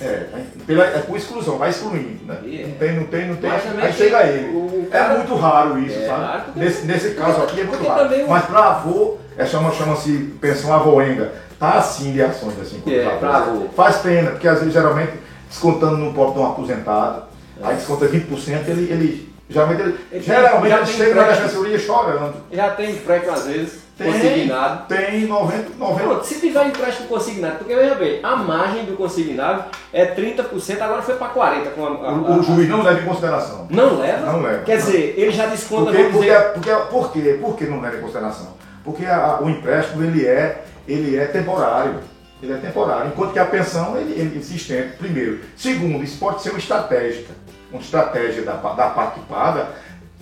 É, 0.00 0.26
pela, 0.66 0.84
é 0.84 0.98
por 1.00 1.16
exclusão, 1.16 1.58
vai 1.58 1.68
excluindo, 1.70 2.24
né? 2.26 2.38
É. 2.44 2.66
Não 2.66 2.74
tem, 2.76 2.96
não 2.96 3.04
tem, 3.06 3.28
não 3.28 3.36
tem, 3.36 3.50
aí 3.50 3.92
chega 3.92 4.22
ele. 4.26 4.88
cara- 4.90 5.04
É 5.14 5.16
muito 5.18 5.34
raro 5.36 5.78
isso, 5.78 5.98
É 5.98 6.06
sabe? 6.06 6.42
porque- 6.44 6.60
nesse, 6.60 6.86
nesse 6.86 7.10
caso 7.10 7.42
aqui 7.42 7.60
é 7.60 7.64
muito 7.64 7.76
porque 7.78 7.88
raro. 7.92 8.02
também 8.08 8.26
Mas 8.26 8.44
para 8.46 8.58
avô, 8.70 9.18
é, 9.36 9.44
chama, 9.44 9.70
chama-se 9.72 10.34
pensão 10.40 10.72
avoenga. 10.72 11.32
Tá 11.58 11.72
assim 11.74 12.12
de 12.12 12.22
ações 12.22 12.58
assim. 12.60 12.82
os 12.84 12.90
É, 12.92 13.10
pra 13.18 13.36
avô. 13.36 13.66
Faz 13.76 13.96
pena, 13.98 14.30
porque 14.30 14.48
às 14.48 14.58
vezes 14.60 14.72
geralmente 14.72 15.12
descontando 15.50 15.98
no 15.98 16.14
próprio 16.14 16.34
de 16.36 16.40
um 16.40 16.46
aposentado, 16.50 17.24
aí 17.62 17.74
desconta 17.76 18.06
20%, 18.06 18.68
ele, 18.68 18.90
ele 18.90 19.29
geralmente 19.50 19.82
ele, 19.82 19.98
Ele 20.12 20.22
geralmente 20.22 20.70
já 20.70 20.76
ele 20.78 20.86
tem 20.86 20.94
chega 20.96 21.14
na 21.14 21.28
defensoria 21.28 21.78
chorando. 21.78 22.34
Já 22.52 22.70
tem 22.70 22.90
empréstimo 22.92 23.32
às 23.32 23.44
vezes, 23.46 23.80
Tem, 23.98 24.12
consignado. 24.12 24.86
tem 24.88 25.26
90, 25.26 25.70
90 25.78 26.00
Pronto, 26.08 26.24
se 26.26 26.40
tiver 26.40 26.66
empréstimo 26.66 27.08
consignado, 27.08 27.56
porque 27.58 27.74
veja 27.74 27.94
bem, 27.96 28.20
a 28.22 28.36
margem 28.36 28.84
do 28.86 28.96
consignado 28.96 29.64
é 29.92 30.06
30%, 30.06 30.80
agora 30.80 31.02
foi 31.02 31.16
para 31.16 31.28
40% 31.28 31.70
com 31.74 31.84
a, 31.84 31.88
a- 31.88 32.12
o, 32.12 32.38
o 32.38 32.42
juiz 32.42 32.68
não 32.68 32.82
leva 32.82 33.00
em 33.00 33.04
consideração. 33.04 33.66
Não 33.68 33.98
leva? 33.98 34.26
Não 34.32 34.40
leva. 34.42 34.62
Quer 34.62 34.76
dizer, 34.78 35.14
ele 35.18 35.32
já 35.32 35.46
desconta, 35.46 35.90
Porque, 35.92 36.04
porque, 36.04 36.18
dizer, 36.30 36.52
porque, 36.54 36.70
por 36.90 37.12
quê? 37.12 37.38
Por 37.40 37.56
que 37.56 37.64
não 37.66 37.80
leva 37.80 37.96
em 37.96 38.00
consideração? 38.00 38.54
Porque 38.84 39.04
a- 39.04 39.38
o 39.42 39.50
empréstimo 39.50 40.02
ele 40.04 40.26
é, 40.26 40.62
ele 40.88 41.16
é 41.18 41.26
temporário. 41.26 41.96
Ele 42.42 42.54
é 42.54 42.56
temporário. 42.56 43.08
Enquanto 43.08 43.34
que 43.34 43.38
a 43.38 43.44
pensão 43.44 43.98
ele, 43.98 44.18
ele 44.18 44.42
se 44.42 44.56
estende, 44.56 44.96
primeiro. 44.96 45.40
Segundo, 45.54 46.02
isso 46.02 46.18
pode 46.18 46.40
ser 46.42 46.48
uma 46.48 46.58
estratégia. 46.58 47.26
Uma 47.70 47.80
estratégia 47.80 48.42
da, 48.42 48.52
da 48.54 48.90
parte 48.90 49.20
que 49.20 49.26
paga. 49.26 49.68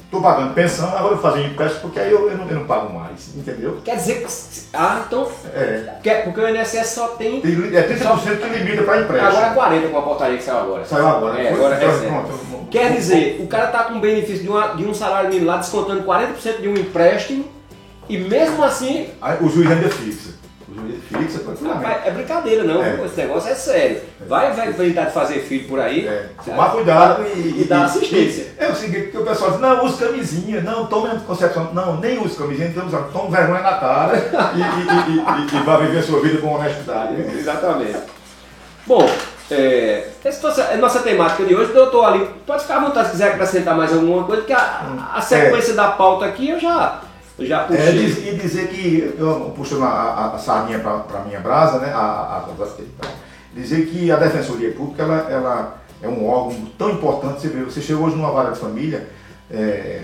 Estou 0.04 0.22
pagando 0.22 0.54
pensão, 0.54 0.88
agora 0.88 1.14
eu 1.14 1.18
vou 1.18 1.30
fazer 1.30 1.44
empréstimo 1.44 1.82
porque 1.82 2.00
aí 2.00 2.10
eu, 2.10 2.30
eu, 2.30 2.38
não, 2.38 2.48
eu 2.48 2.54
não 2.60 2.66
pago 2.66 2.98
mais. 2.98 3.28
Entendeu? 3.36 3.78
quer 3.84 3.96
dizer 3.96 4.22
que. 4.24 4.32
Ah, 4.72 5.02
então. 5.06 5.30
É. 5.54 5.98
Porque, 6.02 6.40
o 6.40 6.48
INSS 6.48 6.86
só 6.86 7.08
tem. 7.08 7.42
Tem, 7.42 7.52
é 7.76 7.82
30% 7.86 8.38
que 8.38 8.58
limita 8.58 8.82
para 8.84 9.00
empréstimo. 9.02 9.28
Agora 9.28 9.46
é 9.46 9.54
40 9.54 9.88
com 9.88 9.98
a 9.98 10.02
portaria 10.02 10.38
que 10.38 10.44
saiu 10.44 10.58
agora. 10.60 10.84
Saiu 10.86 11.06
agora. 11.06 11.38
É, 11.38 11.48
Foi- 11.50 11.58
agora 11.58 11.74
é 11.74 12.06
pronto. 12.08 12.68
Quer 12.70 12.92
dizer, 12.92 13.38
o 13.42 13.46
cara 13.48 13.66
está 13.66 13.84
com 13.84 14.00
benefício 14.00 14.42
de, 14.44 14.48
uma- 14.48 14.68
de 14.68 14.84
um 14.86 14.94
salário 14.94 15.28
mínimo 15.28 15.46
lá, 15.46 15.58
descontando 15.58 16.02
40% 16.02 16.60
de 16.62 16.68
um 16.68 16.74
empréstimo, 16.74 17.44
e 18.08 18.16
mesmo 18.16 18.64
assim, 18.64 19.10
Aí 19.20 19.36
o 19.42 19.48
juiz 19.50 19.70
ainda 19.70 19.90
fixa. 19.90 20.37
O 20.78 20.88
juiz 20.88 21.02
fixa 21.08 21.44
tranquilamente. 21.44 21.84
rapaz, 21.86 22.06
é 22.06 22.10
brincadeira 22.10 22.64
não, 22.64 22.82
É. 22.82 23.04
esse 23.04 23.16
negócio 23.16 23.50
é 23.50 23.54
sério. 23.54 24.00
Vai, 24.26 24.52
vai 24.52 24.72
tentar 24.72 25.04
de 25.04 25.12
fazer 25.12 25.40
filho 25.40 25.68
por 25.68 25.80
aí, 25.80 26.06
É, 26.06 26.26
tomar 26.44 26.70
cuidado 26.70 27.24
e, 27.34 27.62
e 27.62 27.64
dar 27.64 27.84
assistência. 27.84 28.52
É 28.58 28.68
o 28.68 28.74
seguinte, 28.74 29.02
porque 29.04 29.18
o 29.18 29.24
pessoal 29.24 29.50
diz, 29.52 29.60
não, 29.60 29.84
use 29.84 29.96
camisinha, 30.04 30.60
não, 30.60 30.86
tome 30.86 31.10
anticoncepção. 31.10 31.72
Não, 31.72 31.98
nem 32.00 32.18
use 32.18 32.36
camisinha, 32.36 32.68
então 32.68 32.86
use, 32.86 32.96
tome 33.12 33.30
vergonha 33.30 33.62
na 33.62 33.74
cara 33.74 34.16
e, 34.54 34.60
e, 34.60 35.56
e, 35.56 35.56
e, 35.56 35.62
vá 35.64 35.76
viver 35.78 35.98
a 35.98 36.02
sua 36.02 36.20
vida 36.20 36.38
com 36.40 36.54
honestidade. 36.54 37.14
Exatamente. 37.38 37.98
Bom, 38.86 39.06
é, 39.50 40.08
essa 40.24 40.52
foi 40.52 40.62
a 40.62 40.76
nossa 40.76 41.00
temática 41.00 41.44
de 41.44 41.54
hoje. 41.54 41.72
Doutor 41.72 42.04
Ali, 42.04 42.28
pode 42.46 42.62
ficar 42.62 42.76
à 42.76 42.80
vontade 42.80 43.06
se 43.06 43.12
quiser 43.12 43.32
acrescentar 43.32 43.76
mais 43.76 43.92
alguma 43.92 44.24
coisa, 44.24 44.42
que 44.42 44.52
a, 44.52 45.10
a 45.14 45.20
sequência 45.20 45.74
da 45.74 45.88
pauta 45.88 46.24
aqui 46.26 46.48
eu 46.50 46.58
já, 46.60 47.00
já 47.46 47.62
É, 47.62 47.66
puxei. 47.66 47.92
diz- 47.98 48.18
e 48.26 48.34
dizer 48.36 48.68
que, 48.68 49.14
eu 49.18 49.52
puxando 49.56 49.84
a, 49.84 49.88
a, 49.88 50.34
a 50.34 50.38
sardinha 50.38 50.78
para 50.80 51.20
a 51.20 51.24
minha 51.24 51.40
brasa, 51.40 51.78
né, 51.78 51.92
a- 51.94 52.44
dizer 53.54 53.86
que 53.86 54.10
a 54.10 54.16
Defensoria 54.16 54.72
Pública 54.72 55.02
ela, 55.02 55.26
ela 55.30 55.78
é 56.02 56.08
um 56.08 56.28
órgão 56.28 56.56
tão 56.78 56.90
importante, 56.90 57.40
você 57.40 57.48
vê, 57.48 57.64
você 57.64 57.80
chegou 57.80 58.06
hoje 58.06 58.16
numa 58.16 58.30
vara 58.30 58.52
de 58.52 58.58
família, 58.58 59.08
é, 59.50 60.02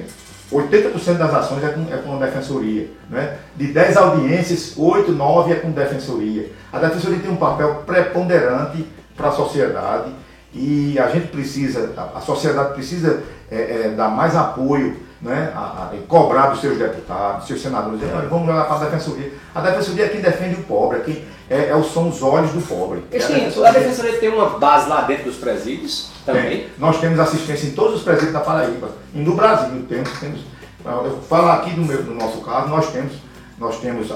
80% 0.53 1.15
das 1.19 1.35
ações 1.35 1.65
é 1.65 1.69
com, 1.69 1.83
é 1.93 1.97
com 1.99 2.17
a 2.17 2.27
Defensoria. 2.27 2.89
Né? 3.11 3.37
De 3.57 3.69
10 3.69 3.97
audiências, 3.97 4.75
8, 4.77 5.13
9 5.13 5.53
é 5.53 5.57
com 5.57 5.71
Defensoria. 5.71 6.51
A 6.73 6.79
Defensoria 6.79 7.19
tem 7.19 7.31
um 7.31 7.37
papel 7.37 7.83
preponderante 7.87 8.85
para 9.17 9.29
a 9.29 9.33
sociedade 9.33 10.11
e 10.53 10.99
a 10.99 11.09
gente 11.09 11.29
precisa, 11.29 11.93
a, 11.97 12.19
a 12.19 12.21
sociedade 12.21 12.75
precisa 12.75 13.23
é, 13.51 13.87
é, 13.87 13.89
dar 13.97 14.09
mais 14.09 14.35
apoio, 14.37 14.97
né? 15.25 15.53
a, 15.55 15.59
a- 15.59 15.91
cobrar 16.07 16.49
dos 16.49 16.61
seus 16.61 16.79
deputados, 16.79 17.39
dos 17.39 17.47
seus 17.49 17.63
senadores, 17.63 17.99
dizer, 18.01 18.15
"Olha, 18.15 18.29
vamos 18.29 18.47
jogar 18.47 18.65
para 18.65 18.77
a 18.77 18.85
Defensoria. 18.85 19.33
A 19.55 19.61
Defensoria 19.61 20.05
é 20.05 20.09
quem 20.09 20.21
defende 20.21 20.55
o 20.61 20.63
pobre, 20.65 20.99
é 20.99 21.01
quem, 21.03 21.25
é, 21.51 21.71
é, 21.71 21.83
são 21.93 22.09
os 22.09 22.23
olhos 22.23 22.51
do 22.53 22.61
pobre. 22.63 23.03
É 23.11 23.17
a 23.17 23.21
Sim, 23.21 23.35
Defensoria. 23.35 23.71
a 23.71 23.73
Defensoria 23.73 24.19
tem 24.19 24.29
uma 24.29 24.51
base 24.59 24.89
lá 24.89 25.01
dentro 25.03 25.25
dos 25.25 25.37
presídios 25.37 26.11
também. 26.25 26.43
Tem. 26.45 26.69
Nós 26.79 27.01
temos 27.01 27.19
assistência 27.19 27.67
em 27.67 27.73
todos 27.73 27.97
os 27.97 28.03
presídios 28.03 28.33
da 28.33 28.41
Paraíba. 28.41 28.89
E 29.15 29.19
no 29.19 29.35
Brasil 29.35 29.85
temos, 29.89 30.11
temos. 30.21 30.41
Eu 30.85 31.19
falo 31.29 31.49
aqui 31.51 31.71
do, 31.71 31.83
meu, 31.83 32.03
do 32.03 32.13
nosso 32.15 32.39
caso, 32.43 32.69
nós 32.69 32.91
temos, 32.93 33.13
nós 33.59 33.79
temos 33.81 34.09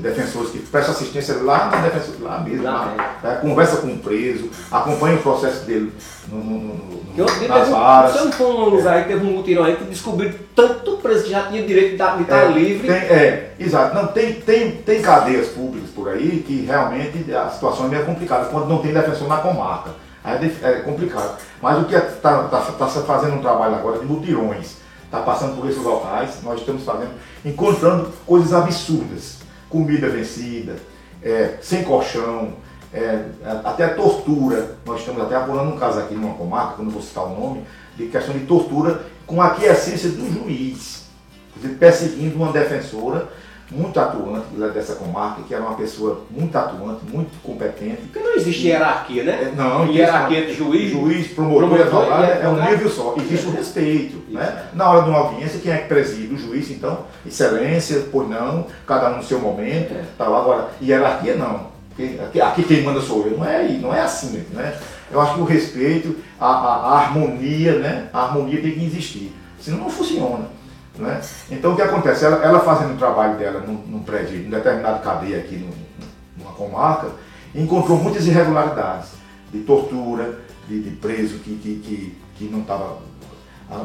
defensores 0.00 0.50
que 0.50 0.58
prestam 0.58 0.94
assistência 0.94 1.36
lá 1.42 1.70
na 1.70 1.78
defensoria, 1.78 2.28
lá 2.28 2.40
mesmo, 2.40 2.62
Lá 2.62 2.94
é, 3.24 3.34
conversa 3.36 3.76
com 3.78 3.86
o 3.88 3.98
preso, 3.98 4.50
acompanha 4.70 5.16
o 5.16 5.22
processo 5.22 5.64
dele 5.64 5.92
no, 6.28 6.36
no, 6.38 6.58
no, 6.58 7.22
outro 7.22 7.38
dia 7.38 7.48
nas 7.48 7.58
teve 7.60 7.70
um- 7.70 7.80
varas. 7.80 8.16
Eu 8.16 8.24
não 8.26 8.32
for 8.32 8.48
um 8.48 8.68
lugar 8.68 9.02
que 9.02 9.08
teve 9.08 9.26
um 9.26 9.32
mutirão 9.32 9.64
aí 9.64 9.76
que 9.76 9.84
descobriram 9.84 10.34
tanto 10.54 10.98
preso 10.98 11.24
que 11.24 11.30
já 11.30 11.42
tinha 11.44 11.62
direito 11.66 11.88
de 11.88 11.92
estar 11.94 12.16
de 12.16 12.22
estar 12.22 12.44
É, 12.44 12.48
livre. 12.48 12.86
Tem, 12.88 12.96
é, 12.96 13.54
exato. 13.58 13.94
Não, 13.94 14.06
tem, 14.08 14.34
tem, 14.34 14.72
tem 14.72 15.00
cadeias 15.00 15.48
públicas 15.48 15.88
por 15.90 16.08
aí 16.08 16.44
que 16.46 16.64
realmente 16.66 17.34
a 17.34 17.48
situação 17.48 17.86
é 17.86 17.88
meio 17.88 18.04
complicada, 18.04 18.46
quando 18.46 18.68
não 18.68 18.78
tem 18.78 18.92
defensor 18.92 19.26
na 19.26 19.38
comarca. 19.38 19.90
Aí 20.22 20.54
é 20.62 20.68
é 20.68 20.72
complicado. 20.80 21.36
Mas 21.60 21.78
o 21.78 21.84
que 21.84 21.94
está 21.94 22.44
tá, 22.44 22.58
tá 22.60 22.88
se 22.88 23.00
fazendo 23.02 23.34
um 23.36 23.40
trabalho 23.40 23.74
agora 23.74 23.98
de 23.98 24.04
mutirões, 24.04 24.76
está 25.12 25.20
passando 25.20 25.60
por 25.60 25.68
esses 25.68 25.82
locais, 25.82 26.42
nós 26.42 26.60
estamos 26.60 26.84
fazendo, 26.84 27.12
encontrando 27.44 28.10
coisas 28.26 28.54
absurdas. 28.54 29.42
Comida 29.68 30.08
vencida, 30.08 30.76
é, 31.22 31.58
sem 31.60 31.84
colchão, 31.84 32.54
é, 32.92 33.26
até 33.62 33.88
tortura. 33.88 34.76
Nós 34.86 35.00
estamos 35.00 35.22
até 35.22 35.36
apurando 35.36 35.74
um 35.74 35.78
caso 35.78 35.98
aqui 35.98 36.14
numa 36.14 36.34
comarca, 36.34 36.76
que 36.76 36.82
não 36.82 36.90
vou 36.90 37.02
citar 37.02 37.24
o 37.24 37.38
nome, 37.38 37.64
de 37.96 38.06
questão 38.06 38.34
de 38.34 38.46
tortura 38.46 39.04
com 39.26 39.40
a 39.40 39.48
aquiescência 39.48 40.08
do 40.08 40.32
juiz 40.32 41.02
perseguindo 41.78 42.36
uma 42.36 42.50
defensora 42.50 43.28
muito 43.72 43.98
atuante 43.98 44.46
lá 44.56 44.68
dessa 44.68 44.94
comarca, 44.96 45.42
que 45.42 45.54
era 45.54 45.62
uma 45.62 45.74
pessoa 45.74 46.22
muito 46.30 46.56
atuante, 46.56 47.00
muito 47.10 47.30
competente. 47.42 48.02
Porque 48.02 48.18
não 48.18 48.34
existe 48.34 48.66
hierarquia, 48.68 49.24
né? 49.24 49.50
É, 49.52 49.56
Não, 49.56 49.86
hierarquia 49.90 50.40
entre 50.40 50.54
juiz, 50.54 50.90
juiz, 50.90 51.28
promotor, 51.28 51.68
promotor 51.68 51.86
advogado 51.86 52.24
e 52.24 52.30
é 52.30 52.48
um 52.48 52.52
advogado. 52.52 52.70
nível 52.70 52.90
só. 52.90 53.14
Existe 53.18 53.46
o 53.46 53.50
respeito. 53.50 54.22
Né? 54.28 54.64
Na 54.74 54.90
hora 54.90 55.02
de 55.02 55.10
uma 55.10 55.18
audiência, 55.18 55.60
quem 55.60 55.72
é 55.72 55.78
que 55.78 55.88
preside? 55.88 56.34
O 56.34 56.38
juiz, 56.38 56.70
então, 56.70 57.00
excelência, 57.26 58.06
pois 58.12 58.28
não, 58.28 58.66
cada 58.86 59.10
um 59.10 59.16
no 59.16 59.22
seu 59.22 59.38
momento. 59.38 59.92
É. 59.92 60.04
Tal. 60.16 60.34
Agora, 60.34 60.68
hierarquia 60.80 61.36
não. 61.36 61.72
Aqui, 62.26 62.40
aqui 62.40 62.62
quem 62.62 62.82
manda 62.82 63.00
sou 63.00 63.26
eu. 63.26 63.36
Não 63.36 63.44
é, 63.44 63.68
não 63.68 63.94
é 63.94 64.00
assim, 64.00 64.44
né? 64.52 64.74
Eu 65.10 65.20
acho 65.20 65.34
que 65.34 65.40
o 65.40 65.44
respeito, 65.44 66.16
a, 66.40 66.46
a, 66.46 66.74
a 66.74 66.98
harmonia, 67.00 67.78
né? 67.78 68.08
A 68.12 68.22
harmonia 68.22 68.62
tem 68.62 68.72
que 68.72 68.84
existir. 68.84 69.32
Senão 69.60 69.78
não 69.78 69.90
funciona. 69.90 70.46
Né? 70.96 71.20
Então 71.50 71.72
o 71.72 71.76
que 71.76 71.82
acontece? 71.82 72.24
Ela, 72.24 72.44
ela 72.44 72.60
fazendo 72.60 72.94
o 72.94 72.98
trabalho 72.98 73.38
dela 73.38 73.60
num, 73.60 73.74
num 73.86 74.02
prédio, 74.02 74.38
em 74.38 74.50
determinada 74.50 74.98
cadeia 74.98 75.38
aqui 75.38 75.56
num, 75.56 75.72
numa 76.36 76.52
comarca, 76.52 77.08
encontrou 77.54 77.98
muitas 77.98 78.26
irregularidades 78.26 79.10
de 79.52 79.60
tortura, 79.60 80.40
de, 80.68 80.82
de 80.82 80.90
preso 80.96 81.38
que, 81.38 81.56
que, 81.56 81.76
que, 81.76 82.18
que 82.36 82.44
não 82.44 82.60
estava. 82.60 82.98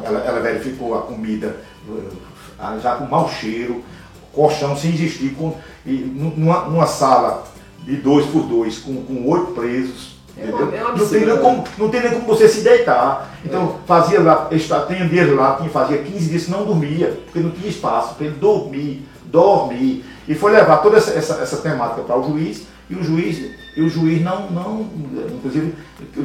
Ela, 0.04 0.20
ela, 0.20 0.40
verificou 0.40 0.98
a 0.98 1.02
comida 1.02 1.56
eh, 1.88 2.78
já 2.82 2.96
com 2.96 3.06
mau 3.06 3.28
cheiro, 3.28 3.82
colchão 4.32 4.76
sem 4.76 4.92
existir, 4.92 5.34
com, 5.34 5.56
e, 5.86 5.92
numa, 5.92 6.66
numa 6.66 6.86
sala 6.86 7.44
de 7.84 7.96
dois 7.96 8.26
por 8.26 8.42
dois, 8.42 8.78
com 8.78 9.26
oito 9.30 9.52
presos. 9.52 10.17
É 10.40 10.44
é 10.44 10.82
não, 10.82 11.08
tem 11.08 11.26
nem 11.26 11.36
como, 11.38 11.64
não 11.76 11.88
tem 11.88 12.00
nem 12.00 12.10
como 12.12 12.26
você 12.26 12.48
se 12.48 12.60
deitar. 12.60 13.36
Então 13.44 13.76
é. 13.82 13.86
fazia 13.86 14.20
lá, 14.20 14.48
tem 14.86 15.02
um 15.02 15.08
dia 15.08 15.34
lá, 15.34 15.56
tinha, 15.56 15.68
fazia 15.68 15.98
15 15.98 16.30
dias 16.30 16.44
que 16.44 16.50
não 16.50 16.64
dormia, 16.64 17.18
porque 17.24 17.40
não 17.40 17.50
tinha 17.50 17.68
espaço 17.68 18.14
para 18.14 18.26
ele 18.26 18.36
dormir, 18.36 19.04
dormir. 19.24 20.04
E 20.28 20.34
foi 20.34 20.52
levar 20.52 20.78
toda 20.78 20.96
essa, 20.98 21.10
essa, 21.10 21.34
essa 21.42 21.56
temática 21.56 22.02
para 22.02 22.18
o 22.18 22.24
juiz, 22.24 22.66
e 22.88 22.94
o 22.94 23.02
juiz, 23.02 23.50
e 23.76 23.82
o 23.82 23.88
juiz 23.88 24.22
não, 24.22 24.50
não, 24.50 24.86
inclusive, 25.34 25.74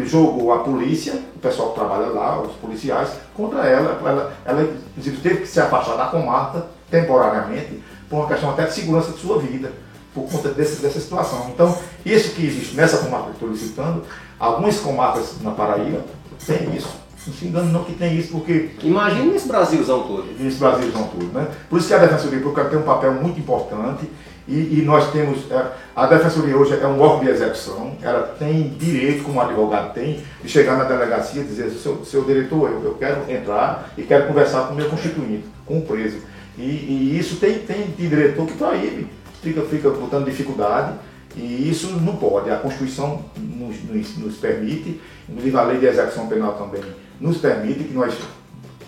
jogou 0.05 0.53
a 0.53 0.59
polícia, 0.59 1.13
o 1.35 1.39
pessoal 1.39 1.69
que 1.69 1.79
trabalha 1.79 2.07
lá, 2.07 2.41
os 2.41 2.53
policiais, 2.53 3.09
contra 3.33 3.65
ela. 3.67 3.99
Ela, 4.05 4.33
ela 4.45 4.69
inclusive, 4.91 5.17
teve 5.21 5.37
que 5.41 5.47
se 5.47 5.59
afastar 5.59 5.97
da 5.97 6.05
comarca 6.05 6.67
temporariamente, 6.89 7.81
por 8.09 8.19
uma 8.19 8.27
questão 8.27 8.51
até 8.51 8.65
de 8.65 8.73
segurança 8.73 9.11
de 9.11 9.17
sua 9.17 9.39
vida 9.39 9.71
por 10.13 10.29
conta 10.29 10.49
desse, 10.49 10.81
dessa 10.81 10.99
situação. 10.99 11.49
Então, 11.53 11.75
isso 12.05 12.31
que 12.31 12.45
existe 12.45 12.75
nessa 12.75 12.97
comarca 12.97 13.31
que 13.31 13.45
estou 13.45 13.55
citando, 13.55 14.03
algumas 14.39 14.79
comarcas 14.79 15.41
na 15.41 15.51
Paraíba 15.51 16.03
tem 16.45 16.75
isso. 16.75 17.03
Não 17.25 17.33
se 17.33 17.45
engane 17.45 17.71
não 17.71 17.83
que 17.85 17.93
tem 17.93 18.17
isso, 18.17 18.33
porque... 18.33 18.71
Imagina 18.83 19.31
nesse 19.31 19.47
Brasilzão 19.47 20.03
todo. 20.03 20.25
Nesse 20.37 20.57
Brasilzão 20.57 21.03
todo, 21.03 21.31
né? 21.33 21.47
Por 21.69 21.79
isso 21.79 21.87
que 21.87 21.93
a 21.93 21.99
Defensoria 21.99 22.39
Pública 22.39 22.65
tem 22.65 22.77
um 22.77 22.83
papel 22.83 23.13
muito 23.13 23.39
importante 23.39 24.09
e, 24.45 24.79
e, 24.79 24.83
nós 24.85 25.09
temos, 25.11 25.49
é, 25.49 25.67
a 25.95 26.05
Defensoria 26.05 26.57
hoje 26.57 26.73
é 26.73 26.85
um 26.85 26.99
órgão 26.99 27.23
de 27.23 27.29
execução, 27.29 27.95
ela 28.01 28.35
tem 28.37 28.75
direito, 28.77 29.23
como 29.23 29.39
o 29.39 29.41
advogado 29.41 29.93
tem, 29.93 30.21
de 30.43 30.49
chegar 30.49 30.77
na 30.77 30.83
delegacia 30.83 31.41
e 31.41 31.45
dizer, 31.45 31.69
seu, 31.71 32.03
seu 32.03 32.25
diretor, 32.25 32.71
eu, 32.71 32.83
eu 32.83 32.95
quero 32.95 33.31
entrar 33.31 33.89
e 33.97 34.03
quero 34.03 34.27
conversar 34.27 34.67
com 34.67 34.73
o 34.73 34.75
meu 34.75 34.89
constituinte, 34.89 35.45
com 35.65 35.79
o 35.79 35.81
preso. 35.83 36.17
E, 36.57 36.61
e 36.61 37.17
isso 37.17 37.37
tem, 37.37 37.59
tem 37.59 37.85
de 37.97 38.07
diretor 38.09 38.45
que 38.45 38.57
proíbe 38.57 39.07
fica, 39.43 39.61
fica 39.63 39.89
botando 39.89 40.25
dificuldade 40.25 40.93
e 41.35 41.69
isso 41.69 41.87
não 41.99 42.15
pode. 42.15 42.49
A 42.49 42.57
Constituição 42.57 43.23
nos, 43.37 43.83
nos, 43.83 44.17
nos, 44.17 44.35
permite, 44.37 45.01
inclusive 45.27 45.57
a 45.57 45.63
lei 45.63 45.79
de 45.79 45.85
execução 45.85 46.27
penal 46.27 46.53
também 46.53 46.81
nos 47.19 47.37
permite 47.37 47.83
que 47.83 47.93
nós, 47.93 48.13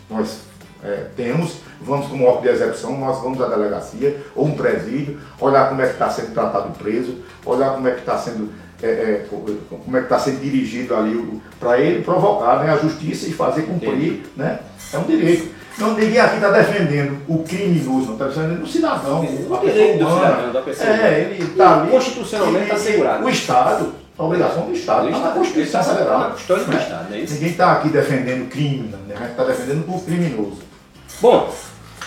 nós 0.09 0.41
é, 0.83 1.07
temos, 1.15 1.57
vamos 1.81 2.07
como 2.07 2.25
órgão 2.25 2.43
de 2.43 2.49
execução, 2.49 2.97
nós 2.97 3.21
vamos 3.21 3.41
à 3.41 3.47
delegacia 3.47 4.23
ou 4.35 4.45
um 4.45 4.55
presídio, 4.55 5.19
olhar 5.39 5.69
como 5.69 5.81
é 5.81 5.87
que 5.87 5.93
está 5.93 6.09
sendo 6.09 6.33
tratado 6.33 6.69
o 6.69 6.71
preso, 6.71 7.17
olhar 7.45 7.73
como 7.73 7.87
é 7.87 7.91
que 7.91 7.99
está 7.99 8.17
sendo 8.17 8.49
é, 8.83 8.87
é, 8.87 9.25
como 9.29 9.95
é 9.95 10.01
que 10.01 10.05
está 10.05 10.19
sendo 10.19 10.41
dirigido 10.41 10.95
ali 10.95 11.41
para 11.59 11.79
ele 11.79 12.03
provocar 12.03 12.59
né, 12.59 12.71
a 12.71 12.77
justiça 12.77 13.25
e 13.25 13.31
fazer 13.31 13.63
cumprir, 13.63 14.23
né? 14.35 14.59
É 14.93 14.97
um 14.97 15.03
direito. 15.03 15.54
Não, 15.77 15.93
ninguém 15.93 16.19
aqui 16.19 16.35
está 16.35 16.51
defendendo 16.51 17.17
o 17.27 17.43
criminoso, 17.43 18.05
não 18.07 18.13
está 18.13 18.27
defendendo 18.27 18.63
o 18.63 18.67
cidadão. 18.67 19.21
O 19.21 19.59
direito 19.59 19.99
do 19.99 20.13
cidadão, 20.13 20.53
da 20.53 20.61
pessoa. 20.61 20.89
É, 20.89 21.21
ele 21.21 21.43
está 21.43 21.81
ali. 21.81 21.91
Constitucionalmente 21.91 22.63
está 22.63 22.75
assegurado. 22.75 23.25
O 23.25 23.29
Estado, 23.29 23.93
a 24.17 24.23
obrigação 24.23 24.65
do 24.65 24.73
Estado. 24.73 25.09
Está 25.09 25.19
na 25.19 25.31
Constituição 25.31 25.83
Federal. 25.83 26.19
Na 26.19 26.29
Constituição 26.29 26.69
do 26.69 26.77
Estado, 26.77 27.13
é 27.13 27.19
isso? 27.19 27.33
Ninguém 27.33 27.49
está 27.49 27.71
aqui 27.73 27.89
defendendo 27.89 28.43
o 28.43 28.47
crime, 28.47 28.88
né? 29.07 29.15
a 29.15 29.19
gente 29.19 29.31
está 29.31 29.43
defendendo 29.43 29.85
o 29.89 30.01
criminoso. 30.01 30.59
Bom, 31.21 31.53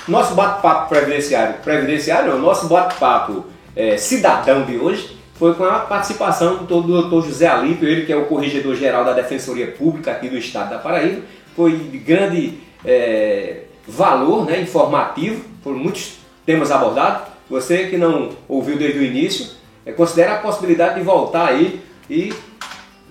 nosso 0.07 0.35
bate-papo 0.35 0.89
previdenciário, 0.89 1.57
previdenciário 1.63 2.33
não, 2.33 2.39
nosso 2.39 2.67
bate-papo 2.67 3.45
é, 3.77 3.97
cidadão 3.99 4.65
de 4.65 4.79
hoje 4.79 5.19
foi 5.35 5.55
com 5.55 5.65
a 5.65 5.81
participação 5.81 6.65
do 6.65 6.83
doutor 6.83 7.25
José 7.25 7.47
Alípio, 7.47 7.89
ele 7.89 8.05
que 8.05 8.13
é 8.13 8.17
o 8.17 8.25
corregedor-geral 8.25 9.05
da 9.05 9.13
Defensoria 9.13 9.69
Pública 9.69 10.11
aqui 10.11 10.29
do 10.29 10.37
Estado 10.37 10.71
da 10.71 10.79
Paraíba. 10.79 11.23
Foi 11.55 11.77
de 11.77 11.99
grande 11.99 12.59
é, 12.85 13.65
valor 13.87 14.45
né, 14.45 14.61
informativo, 14.61 15.45
por 15.63 15.75
muitos 15.75 16.19
temas 16.45 16.71
abordados. 16.71 17.29
Você 17.49 17.87
que 17.87 17.97
não 17.97 18.31
ouviu 18.47 18.77
desde 18.77 18.99
o 18.99 19.03
início, 19.03 19.51
é, 19.85 19.93
considere 19.93 20.31
a 20.31 20.37
possibilidade 20.39 20.97
de 20.97 21.03
voltar 21.03 21.49
aí 21.49 21.81
e, 22.11 22.33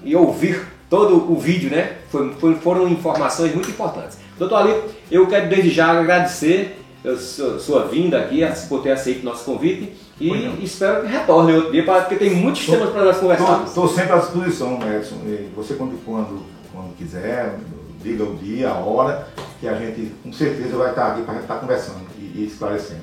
e 0.04 0.16
ouvir 0.16 0.66
todo 0.90 1.32
o 1.32 1.38
vídeo, 1.38 1.70
né? 1.70 1.98
Foi, 2.10 2.34
foi, 2.36 2.56
foram 2.56 2.88
informações 2.88 3.54
muito 3.54 3.70
importantes. 3.70 4.18
Doutor 4.38 4.58
Ali, 4.58 4.76
eu 5.12 5.28
quero 5.28 5.50
desde 5.50 5.70
já 5.70 6.00
agradecer 6.00 6.80
a 7.04 7.16
sua, 7.16 7.60
sua 7.60 7.88
vinda 7.88 8.20
aqui, 8.20 8.42
por 8.70 8.82
ter 8.82 8.92
aceito 8.92 9.26
nosso 9.26 9.44
convite 9.46 9.94
e 10.20 10.64
espero 10.64 11.02
que 11.02 11.08
retorne 11.08 11.54
outro 11.54 11.72
dia, 11.72 11.84
porque 11.84 12.16
tem 12.16 12.32
muitos 12.32 12.66
tô, 12.66 12.72
temas 12.72 12.90
para 12.90 13.06
nós 13.06 13.18
conversarmos. 13.18 13.70
Estou 13.70 13.88
sempre 13.88 14.14
à 14.14 14.18
disposição, 14.18 14.80
Edson. 14.96 15.18
Você 15.56 15.76
quando, 15.76 16.04
quando, 16.04 16.42
quando 16.74 16.96
quiser, 16.98 17.56
diga 18.08 18.24
o 18.24 18.36
dia, 18.36 18.70
a 18.70 18.76
hora, 18.76 19.28
que 19.60 19.68
a 19.68 19.74
gente 19.74 20.14
com 20.24 20.32
certeza 20.32 20.78
vai 20.78 20.90
estar 20.90 21.08
aqui 21.08 21.22
para 21.24 21.40
estar 21.40 21.56
conversando 21.56 22.06
e, 22.18 22.22
e 22.36 22.46
esclarecendo. 22.46 23.02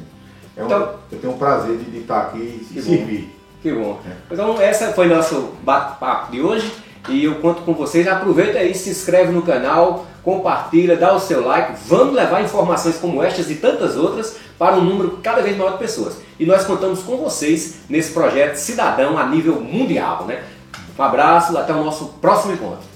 É 0.57 0.63
um, 0.63 0.67
então, 0.67 0.95
eu 1.11 1.19
tenho 1.19 1.33
o 1.33 1.39
prazer 1.39 1.77
de, 1.77 1.85
de 1.85 1.99
estar 1.99 2.23
aqui 2.23 2.67
e 2.71 2.83
servir. 2.83 3.21
Bom, 3.23 3.29
que 3.63 3.73
bom. 3.73 4.01
É. 4.07 4.35
Então 4.35 4.61
essa 4.61 4.93
foi 4.93 5.09
nosso 5.09 5.53
bate-papo 5.63 6.33
de 6.33 6.41
hoje 6.41 6.73
e 7.09 7.25
eu 7.25 7.37
conto 7.37 7.63
com 7.63 7.75
vocês. 7.75 8.07
Aproveita 8.07 8.59
aí, 8.59 8.75
se 8.75 8.91
inscreve 8.91 9.33
no 9.33 9.43
canal, 9.43 10.07
compartilha, 10.23 10.97
dá 10.97 11.15
o 11.15 11.21
seu 11.21 11.45
like. 11.47 11.75
Vamos 11.87 12.15
levar 12.15 12.43
informações 12.43 12.97
como 12.97 13.23
estas 13.23 13.51
e 13.51 13.57
tantas 13.57 13.97
outras 13.97 14.37
para 14.59 14.77
um 14.77 14.85
número 14.85 15.19
cada 15.23 15.43
vez 15.43 15.57
maior 15.57 15.73
de 15.73 15.79
pessoas. 15.79 16.19
E 16.39 16.47
nós 16.47 16.65
contamos 16.65 17.03
com 17.03 17.17
vocês 17.17 17.81
nesse 17.89 18.13
projeto 18.13 18.57
Cidadão 18.57 19.19
a 19.19 19.27
nível 19.27 19.61
mundial. 19.61 20.25
Né? 20.27 20.43
Um 20.97 21.03
abraço, 21.03 21.57
até 21.59 21.73
o 21.73 21.83
nosso 21.83 22.07
próximo 22.21 22.55
encontro. 22.55 22.94